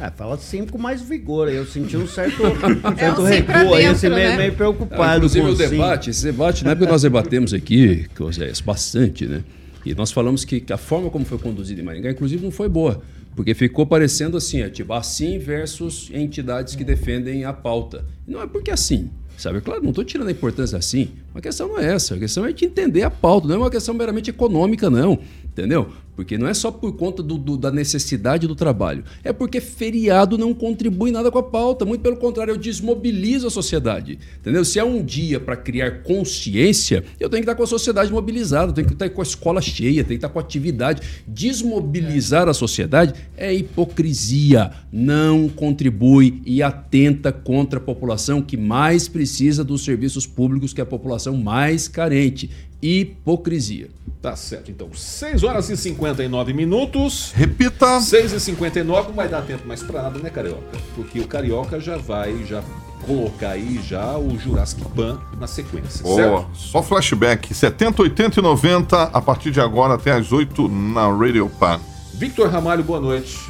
Ah, 0.00 0.10
fala 0.12 0.38
sim 0.38 0.64
com 0.64 0.78
mais 0.78 1.02
vigor. 1.02 1.48
Eu 1.48 1.66
senti 1.66 1.96
um 1.98 2.06
certo, 2.06 2.40
um 2.46 2.96
certo 2.96 3.26
sim 3.26 3.42
pra 3.42 3.58
recuo 3.58 3.74
aí, 3.74 3.84
assim, 3.86 4.08
meio, 4.08 4.28
né? 4.30 4.36
meio 4.38 4.52
Ah, 4.52 4.54
preocupado. 4.54 5.16
inclusive 5.16 5.44
com 5.46 5.52
o 5.52 5.56
sim. 5.56 5.68
debate, 5.70 6.10
esse 6.10 6.24
debate, 6.24 6.64
na 6.64 6.70
época 6.70 6.90
nós 6.90 7.02
debatemos 7.02 7.52
aqui, 7.52 8.06
que 8.14 8.32
Zé, 8.32 8.52
bastante, 8.64 9.26
né? 9.26 9.42
E 9.84 9.94
nós 9.94 10.10
falamos 10.10 10.44
que, 10.44 10.64
a 10.72 10.76
forma 10.76 11.10
como 11.10 11.24
foi 11.24 11.38
conduzida 11.38 11.80
em 11.80 11.84
Maringá, 11.84 12.10
inclusive, 12.10 12.42
não 12.42 12.50
foi 12.50 12.68
boa. 12.68 13.02
Porque 13.34 13.54
ficou 13.54 13.86
parecendo 13.86 14.36
assim, 14.36 14.62
é, 14.62 14.68
tipo, 14.68 14.92
assim 14.92 15.38
versus 15.38 16.10
entidades 16.12 16.74
que 16.74 16.82
defendem 16.82 17.44
a 17.44 17.52
pauta. 17.52 18.04
Não 18.26 18.42
é 18.42 18.46
porque 18.46 18.70
é 18.70 18.74
assim. 18.74 19.10
Sabe, 19.36 19.60
claro, 19.60 19.80
não 19.80 19.90
estou 19.90 20.04
tirando 20.04 20.26
a 20.26 20.32
importância 20.32 20.76
assim. 20.76 21.10
A 21.32 21.40
questão 21.40 21.68
não 21.68 21.78
é 21.78 21.94
essa. 21.94 22.16
A 22.16 22.18
questão 22.18 22.44
é 22.44 22.52
de 22.52 22.64
entender 22.64 23.02
a 23.02 23.10
pauta. 23.10 23.46
Não 23.46 23.54
é 23.54 23.58
uma 23.58 23.70
questão 23.70 23.94
meramente 23.94 24.30
econômica, 24.30 24.90
não. 24.90 25.20
Entendeu? 25.44 25.92
Porque 26.18 26.36
não 26.36 26.48
é 26.48 26.52
só 26.54 26.72
por 26.72 26.96
conta 26.96 27.22
do- 27.22 27.38
do- 27.38 27.56
da 27.56 27.70
necessidade 27.70 28.48
do 28.48 28.56
trabalho. 28.56 29.04
É 29.22 29.32
porque 29.32 29.60
feriado 29.60 30.36
não 30.36 30.52
contribui 30.52 31.12
nada 31.12 31.30
com 31.30 31.38
a 31.38 31.42
pauta. 31.44 31.84
Muito 31.84 32.00
pelo 32.00 32.16
contrário, 32.16 32.50
eu 32.54 32.56
desmobilizo 32.56 33.46
a 33.46 33.50
sociedade. 33.50 34.18
Entendeu? 34.40 34.64
Se 34.64 34.80
é 34.80 34.84
um 34.84 35.00
dia 35.00 35.38
para 35.38 35.54
criar 35.56 36.02
consciência, 36.02 37.04
eu 37.20 37.28
tenho 37.30 37.40
que 37.44 37.48
estar 37.48 37.54
com 37.54 37.62
a 37.62 37.66
sociedade 37.68 38.10
mobilizada, 38.10 38.72
tenho 38.72 38.88
que 38.88 38.94
estar 38.94 39.08
com 39.10 39.20
a 39.20 39.22
escola 39.22 39.60
cheia, 39.60 40.02
tenho 40.02 40.06
que 40.06 40.14
estar 40.16 40.28
com 40.28 40.40
a 40.40 40.42
atividade. 40.42 41.02
Desmobilizar 41.28 42.48
a 42.48 42.52
sociedade 42.52 43.14
é 43.36 43.54
hipocrisia. 43.54 44.72
Não 44.92 45.48
contribui 45.48 46.42
e 46.44 46.64
atenta 46.64 47.30
contra 47.30 47.78
a 47.78 47.82
população 47.82 48.42
que 48.42 48.56
mais 48.56 49.06
precisa 49.06 49.62
dos 49.62 49.84
serviços 49.84 50.26
públicos, 50.26 50.72
que 50.72 50.80
é 50.80 50.82
a 50.82 50.86
população 50.86 51.36
mais 51.36 51.86
carente. 51.86 52.50
Hipocrisia. 52.80 53.88
Tá 54.22 54.34
certo, 54.36 54.70
então. 54.70 54.88
6 54.92 55.42
horas 55.44 55.68
e 55.68 55.76
59 56.08 56.52
minutos. 56.52 57.32
Repita. 57.34 58.00
6 58.00 58.32
e 58.32 58.40
59 58.40 59.08
não 59.08 59.14
vai 59.14 59.28
dar 59.28 59.42
tempo 59.42 59.66
mais 59.66 59.82
pra 59.82 60.02
nada, 60.02 60.18
né, 60.18 60.30
Carioca? 60.30 60.78
Porque 60.94 61.20
o 61.20 61.26
Carioca 61.26 61.80
já 61.80 61.96
vai 61.96 62.44
já 62.44 62.62
colocar 63.06 63.50
aí 63.50 63.80
já 63.82 64.16
o 64.16 64.38
Jurassic 64.38 64.84
Pan 64.94 65.18
na 65.38 65.46
sequência, 65.46 66.02
Boa. 66.02 66.16
certo? 66.16 66.46
Só 66.54 66.82
flashback. 66.82 67.54
70, 67.54 68.02
80 68.02 68.40
e 68.40 68.42
90, 68.42 69.02
a 69.02 69.20
partir 69.20 69.50
de 69.50 69.60
agora 69.60 69.94
até 69.94 70.12
às 70.12 70.32
8 70.32 70.68
na 70.68 71.08
Radio 71.10 71.48
Pan. 71.48 71.80
Victor 72.14 72.48
Ramalho, 72.48 72.82
boa 72.82 73.00
noite. 73.00 73.47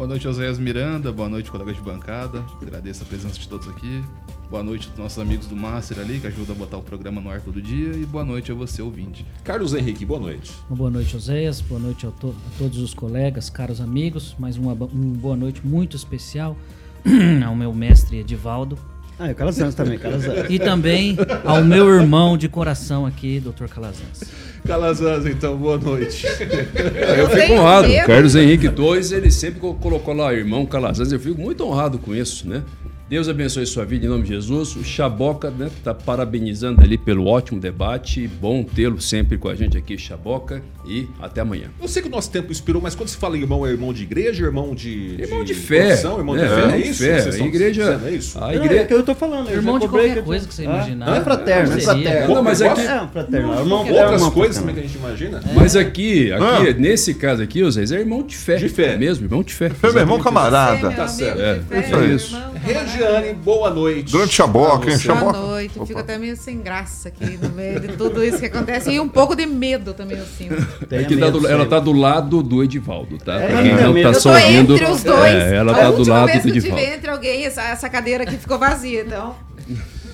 Boa 0.00 0.08
noite, 0.08 0.26
Oséias 0.26 0.58
Miranda. 0.58 1.12
Boa 1.12 1.28
noite, 1.28 1.50
colegas 1.50 1.76
de 1.76 1.82
bancada. 1.82 2.42
Agradeço 2.62 3.02
a 3.02 3.06
presença 3.06 3.38
de 3.38 3.46
todos 3.46 3.68
aqui. 3.68 4.02
Boa 4.50 4.62
noite 4.62 4.88
aos 4.88 4.98
nossos 4.98 5.18
amigos 5.18 5.46
do 5.46 5.54
Master 5.54 5.98
ali, 5.98 6.18
que 6.18 6.26
ajudam 6.26 6.56
a 6.56 6.58
botar 6.58 6.78
o 6.78 6.82
programa 6.82 7.20
no 7.20 7.28
ar 7.28 7.42
todo 7.42 7.60
dia. 7.60 7.92
E 7.92 8.06
boa 8.06 8.24
noite 8.24 8.50
a 8.50 8.54
você, 8.54 8.80
ouvinte. 8.80 9.26
Carlos 9.44 9.74
Henrique, 9.74 10.06
boa 10.06 10.18
noite. 10.18 10.52
Uma 10.70 10.76
boa 10.78 10.90
noite, 10.90 11.14
Oséias. 11.14 11.60
Boa 11.60 11.78
noite 11.78 12.06
a, 12.06 12.10
to- 12.12 12.34
a 12.34 12.58
todos 12.58 12.78
os 12.78 12.94
colegas, 12.94 13.50
caros 13.50 13.78
amigos. 13.78 14.34
Mais 14.38 14.56
uma, 14.56 14.74
bo- 14.74 14.88
uma 14.90 15.14
boa 15.18 15.36
noite 15.36 15.60
muito 15.66 15.98
especial 15.98 16.56
ao 17.46 17.54
meu 17.54 17.74
mestre 17.74 18.20
Edivaldo. 18.20 18.78
Ah, 19.18 19.28
e 19.28 19.32
o 19.32 19.34
Calazans 19.34 19.74
também, 19.74 19.98
Calazans. 19.98 20.48
E 20.48 20.58
também 20.58 21.14
ao 21.44 21.62
meu 21.62 21.86
irmão 21.90 22.38
de 22.38 22.48
coração 22.48 23.04
aqui, 23.04 23.38
Dr. 23.38 23.66
Calazans. 23.66 24.22
Calazans, 24.66 25.26
então, 25.26 25.56
boa 25.56 25.78
noite. 25.78 26.26
Eu 26.26 27.28
fico 27.30 27.52
honrado. 27.54 27.88
Carlos 28.06 28.34
Henrique 28.34 28.66
II, 28.66 29.16
ele 29.16 29.30
sempre 29.30 29.60
co- 29.60 29.74
colocou 29.74 30.14
lá 30.14 30.32
irmão 30.32 30.64
Calazans. 30.66 31.10
Eu 31.12 31.18
fico 31.20 31.40
muito 31.40 31.64
honrado 31.64 31.98
com 31.98 32.14
isso, 32.14 32.48
né? 32.48 32.62
Deus 33.10 33.28
abençoe 33.28 33.66
sua 33.66 33.84
vida 33.84 34.06
em 34.06 34.08
nome 34.08 34.22
de 34.22 34.28
Jesus. 34.28 34.76
O 34.76 34.84
Chaboca, 34.84 35.50
né, 35.50 35.68
tá 35.82 35.92
parabenizando 35.92 36.80
ali 36.80 36.96
pelo 36.96 37.26
ótimo 37.26 37.58
debate. 37.58 38.28
Bom 38.28 38.62
tê-lo 38.62 39.00
sempre 39.00 39.36
com 39.36 39.48
a 39.48 39.54
gente 39.56 39.76
aqui, 39.76 39.98
Chaboca. 39.98 40.62
E 40.86 41.08
até 41.20 41.40
amanhã. 41.40 41.64
Eu 41.82 41.88
sei 41.88 42.02
que 42.02 42.08
o 42.08 42.10
nosso 42.10 42.30
tempo 42.30 42.52
expirou, 42.52 42.80
mas 42.80 42.94
quando 42.94 43.08
se 43.08 43.16
fala 43.16 43.36
irmão, 43.36 43.66
é 43.66 43.70
irmão 43.70 43.92
de 43.92 44.04
igreja, 44.04 44.44
irmão 44.46 44.74
de. 44.76 45.16
Irmão 45.20 45.42
de 45.44 45.54
fé. 45.54 45.86
profissão, 45.88 46.18
irmão 46.18 46.36
de 46.36 46.42
né? 46.42 46.48
fé, 46.48 46.62
é 46.62 46.80
de 46.82 46.88
isso? 46.88 47.02
fé. 47.02 47.12
Vocês 47.14 47.26
A 47.26 47.28
estão 47.30 47.46
igreja. 47.48 47.82
dizendo, 47.84 48.06
é 48.06 48.10
isso? 48.12 48.38
A 48.38 48.40
Não, 48.42 48.50
é 48.50 48.54
igreja. 48.56 48.84
que 48.86 48.94
eu 48.94 49.02
tô 49.02 49.14
falando. 49.14 49.48
eu 49.50 49.56
Irmão 49.56 49.78
de 49.78 49.88
qualquer 49.88 50.14
que- 50.14 50.22
coisa 50.22 50.46
que 50.48 50.54
você 50.54 50.62
Ah, 50.62 50.64
imaginar. 50.66 51.06
Não 51.06 51.14
é 51.16 51.20
fraterno, 51.20 51.76
é 51.76 51.80
fraterno. 51.80 52.34
Não, 52.34 52.42
mas 52.44 52.62
aqui- 52.62 52.80
É 52.80 53.02
um 53.02 53.08
fraterno. 53.08 53.52
é 53.54 53.58
irmão- 53.58 53.86
é 53.88 54.04
Outras 54.04 54.28
coisas 54.30 54.56
também 54.58 54.74
que 54.74 54.80
a 54.80 54.84
gente 54.84 54.96
imagina. 54.96 55.40
Mas 55.54 55.74
aqui, 55.76 56.32
aqui 56.32 56.44
Ah. 56.70 56.72
nesse 56.78 57.12
caso 57.14 57.42
aqui, 57.42 57.62
o 57.62 57.70
Zé, 57.70 57.82
é 57.96 57.98
irmão 58.00 58.22
de 58.22 58.36
fé. 58.36 58.56
De 58.56 58.68
fé. 58.68 58.96
Mesmo, 58.96 59.26
irmão 59.26 59.42
de 59.42 59.52
fé. 59.52 59.68
Foi 59.68 59.90
meu 59.92 60.00
irmão 60.00 60.18
camarada. 60.20 60.90
Tá 60.92 61.06
certo. 61.08 61.40
É, 61.40 62.14
isso 62.14 62.36
Regiane, 62.62 63.32
boa 63.34 63.70
noite. 63.70 64.12
Grande 64.12 64.32
Chaboca, 64.32 64.90
hein? 64.90 64.98
Chaboca. 64.98 65.32
Boa 65.32 65.46
noite. 65.52 65.72
Opa. 65.76 65.86
Fico 65.86 65.98
até 65.98 66.18
meio 66.18 66.36
sem 66.36 66.60
graça 66.60 67.08
aqui 67.08 67.38
no 67.40 67.48
meio 67.50 67.80
de 67.80 67.88
tudo 67.96 68.22
isso 68.22 68.38
que 68.38 68.46
acontece. 68.46 68.90
E 68.90 69.00
um 69.00 69.08
pouco 69.08 69.34
de 69.34 69.46
medo 69.46 69.94
também, 69.94 70.18
eu 70.18 70.26
sinto. 70.26 70.54
É 70.90 71.04
que 71.04 71.16
tá 71.16 71.26
medo 71.26 71.40
do- 71.40 71.48
ela 71.48 71.64
tá 71.66 71.78
do 71.80 71.92
lado 71.92 72.42
do 72.42 72.62
Edivaldo, 72.62 73.18
tá? 73.18 73.34
É, 73.40 73.48
Pra 73.48 73.62
quem 73.62 73.74
tenha 73.76 73.86
não 73.88 73.94
tá 73.94 74.00
Eu 74.00 74.14
só 74.14 74.32
ouvindo. 74.34 74.74
entre 74.74 74.86
os 74.86 75.02
dois. 75.02 75.34
É, 75.34 75.56
ela 75.56 75.72
a 75.72 75.74
tá 75.74 75.90
do 75.90 75.96
última 75.98 76.16
lado 76.18 76.26
vez 76.26 76.38
do 76.38 76.42
que 76.42 76.48
eu 76.50 76.54
tive 76.62 76.68
Edivaldo. 76.68 76.94
entre 76.94 77.10
alguém, 77.10 77.44
essa, 77.44 77.62
essa 77.62 77.88
cadeira 77.88 78.24
aqui 78.24 78.36
ficou 78.36 78.58
vazia, 78.58 79.02
então. 79.02 79.34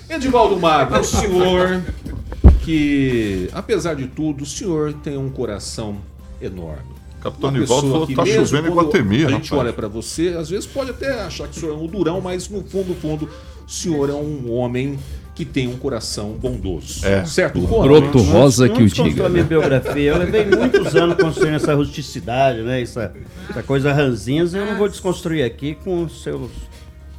Edivaldo 0.09 0.57
Mago, 0.59 0.99
o 0.99 1.05
senhor 1.05 1.83
que, 2.65 3.49
apesar 3.53 3.95
de 3.95 4.07
tudo, 4.07 4.43
o 4.45 4.47
senhor 4.47 4.93
tem 4.95 5.17
um 5.17 5.29
coração 5.29 5.97
enorme. 6.41 6.96
Capitão 7.27 7.51
Uma 7.51 7.59
Nivaldo 7.59 7.91
falou 7.91 8.07
que 8.07 8.15
tá 8.15 8.25
chovendo 8.25 8.69
em 8.69 8.71
Guatemi, 8.71 9.25
A 9.25 9.29
gente 9.31 9.51
rapaz. 9.51 9.53
olha 9.53 9.73
pra 9.73 9.89
você, 9.89 10.29
às 10.39 10.49
vezes 10.49 10.67
pode 10.67 10.91
até 10.91 11.23
achar 11.23 11.49
que 11.49 11.57
o 11.57 11.61
senhor 11.61 11.73
é 11.73 11.77
um 11.77 11.87
durão, 11.87 12.21
mas 12.21 12.49
no 12.49 12.63
fundo, 12.63 12.95
fundo, 12.95 13.29
o 13.67 13.71
senhor 13.71 14.09
é 14.09 14.15
um 14.15 14.53
homem 14.53 14.97
que 15.35 15.45
tem 15.45 15.67
um 15.67 15.77
coração 15.77 16.31
bondoso. 16.31 17.05
É. 17.05 17.25
Certo? 17.25 17.61
Broto 17.61 18.19
rosa 18.23 18.69
que 18.69 18.83
o 18.83 18.89
diga. 18.89 19.27
a 19.27 19.29
minha 19.29 19.43
né? 19.43 19.49
biografia, 19.49 20.13
eu 20.13 20.19
levei 20.19 20.47
muitos 20.47 20.95
anos 20.95 21.17
construindo 21.21 21.57
essa 21.57 21.75
rusticidade, 21.75 22.63
né? 22.63 22.81
Essa, 22.81 23.13
essa 23.51 23.63
coisa 23.63 23.93
ranzinhas, 23.93 24.55
eu 24.55 24.65
não 24.65 24.77
vou 24.77 24.89
desconstruir 24.89 25.45
aqui 25.45 25.75
com 25.75 26.05
os 26.05 26.23
seus, 26.23 26.51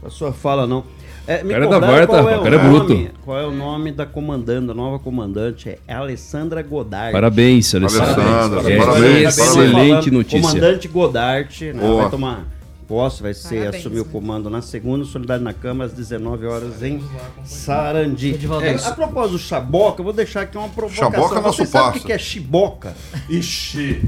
a 0.02 0.10
sua 0.10 0.32
fala, 0.32 0.66
não. 0.66 0.86
É, 1.28 1.44
me 1.44 1.54
cara 1.54 1.66
é 1.66 1.68
da 1.70 1.80
Varta, 1.80 2.08
qual 2.08 2.20
rapaz, 2.24 2.40
o 2.40 2.44
cara 2.44 2.56
é 2.56 2.64
nome- 2.64 2.80
bruto. 2.80 3.10
Qual 3.26 3.38
é 3.38 3.46
o 3.46 3.52
nome 3.52 3.92
da 3.92 4.06
comandante, 4.06 4.68
da 4.68 4.74
nova 4.74 4.98
comandante? 4.98 5.78
É 5.86 5.94
Alessandra 5.94 6.62
Godard. 6.64 7.12
Parabéns, 7.12 7.76
Alessandra. 7.76 8.24
Alessandra, 8.24 8.72
É 8.74 8.78
parabéns, 8.78 9.38
excelente 9.38 9.82
Falando, 9.82 10.12
notícia. 10.14 10.42
Comandante 10.42 10.88
Godard, 10.88 11.74
né, 11.74 11.96
vai 11.98 12.10
tomar 12.10 12.46
posse, 12.88 13.22
vai 13.22 13.34
ser 13.34 13.60
Parabéns, 13.60 13.76
assumir 13.86 14.00
o 14.00 14.06
né? 14.06 14.10
comando 14.10 14.50
na 14.50 14.62
segunda, 14.62 15.04
Solidariedade 15.04 15.44
na 15.44 15.62
Câmara, 15.62 15.90
às 15.90 15.94
19 15.98 16.46
horas 16.46 16.82
em 16.82 17.04
Sarandi. 17.44 18.40
É, 18.62 18.88
a 18.88 18.92
propósito 18.94 19.32
do 19.34 19.40
Chaboca, 19.40 20.00
eu 20.00 20.06
vou 20.06 20.14
deixar 20.14 20.42
aqui 20.44 20.58
uma 20.58 20.70
provocação. 20.70 21.12
Chaboca 21.12 21.40
é 21.40 21.42
nosso 21.42 21.58
Você 21.58 21.66
sabe 21.66 21.98
o 21.98 22.02
que 22.02 22.14
é 22.14 22.18
chiboca? 22.18 22.96
Ixi, 23.30 24.02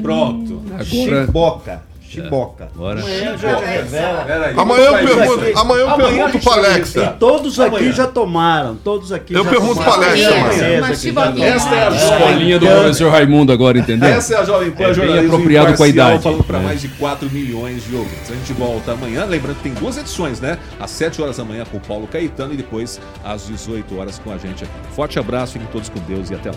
pronto. 0.00 0.62
Agora, 0.68 0.84
Chiboca. 0.84 1.82
Chiboca. 2.22 2.68
Bora. 2.74 3.00
Amanhã 3.00 3.36
já 3.38 3.56
revela. 3.58 4.24
Peraí. 4.24 4.54
Amanhã 4.56 4.84
eu 4.84 4.92
pergunto, 5.16 5.58
amanhã 5.58 5.80
eu 5.82 5.96
pergunto 5.96 6.38
pra 6.40 6.52
vai 6.54 6.62
E 6.62 6.66
Alexa. 6.74 7.16
todos 7.18 7.60
aqui 7.60 7.76
Amanhã. 7.76 7.92
já 7.92 8.06
tomaram. 8.06 8.76
Todos 8.76 9.12
aqui 9.12 9.34
Eu 9.34 9.44
já 9.44 9.50
pergunto 9.50 9.74
tomaram. 9.74 9.92
pra 10.00 10.08
Alexa 10.10 10.28
amanhã. 10.34 11.44
Esta 11.54 11.74
é 11.74 11.86
a 11.88 11.90
Escolinha 11.90 12.58
do 12.58 12.66
É. 12.66 12.74
professor 12.74 13.10
Raimundo 13.10 13.52
agora, 13.52 13.78
entendeu? 13.78 14.08
Essa 14.08 14.34
é 14.34 14.38
a 14.38 14.44
Jovem 14.44 14.70
Pan 14.70 14.84
É 14.84 14.94
Jornalismo 14.94 15.34
apropriado 15.34 15.74
com 15.76 15.82
a 15.82 15.88
idade. 15.88 16.22
falando 16.22 16.44
para 16.44 16.58
É. 16.58 16.62
mais 16.62 16.80
de 16.80 16.88
4 16.88 17.30
milhões 17.30 17.84
de 17.84 17.94
ouvintes. 17.94 18.30
A 18.30 18.34
gente 18.34 18.52
volta 18.52 18.92
amanhã, 18.92 19.24
lembrando 19.24 19.56
que 19.56 19.62
tem 19.62 19.74
duas 19.74 19.96
edições, 19.98 20.40
né? 20.40 20.58
Às 20.80 20.90
7 20.90 21.20
horas 21.22 21.36
da 21.36 21.44
manhã 21.44 21.64
com 21.70 21.76
o 21.76 21.80
Paulo 21.80 22.06
Caetano 22.06 22.54
e 22.54 22.56
depois 22.56 23.00
às 23.24 23.46
18 23.46 23.98
horas 23.98 24.18
com 24.18 24.30
a 24.32 24.38
gente 24.38 24.64
aqui. 24.64 24.72
Forte 24.94 25.18
abraço, 25.18 25.52
fiquem 25.54 25.68
todos 25.72 25.88
com 25.88 25.98
Deus 26.00 26.30
e 26.30 26.34
até 26.34 26.50
lá. 26.50 26.56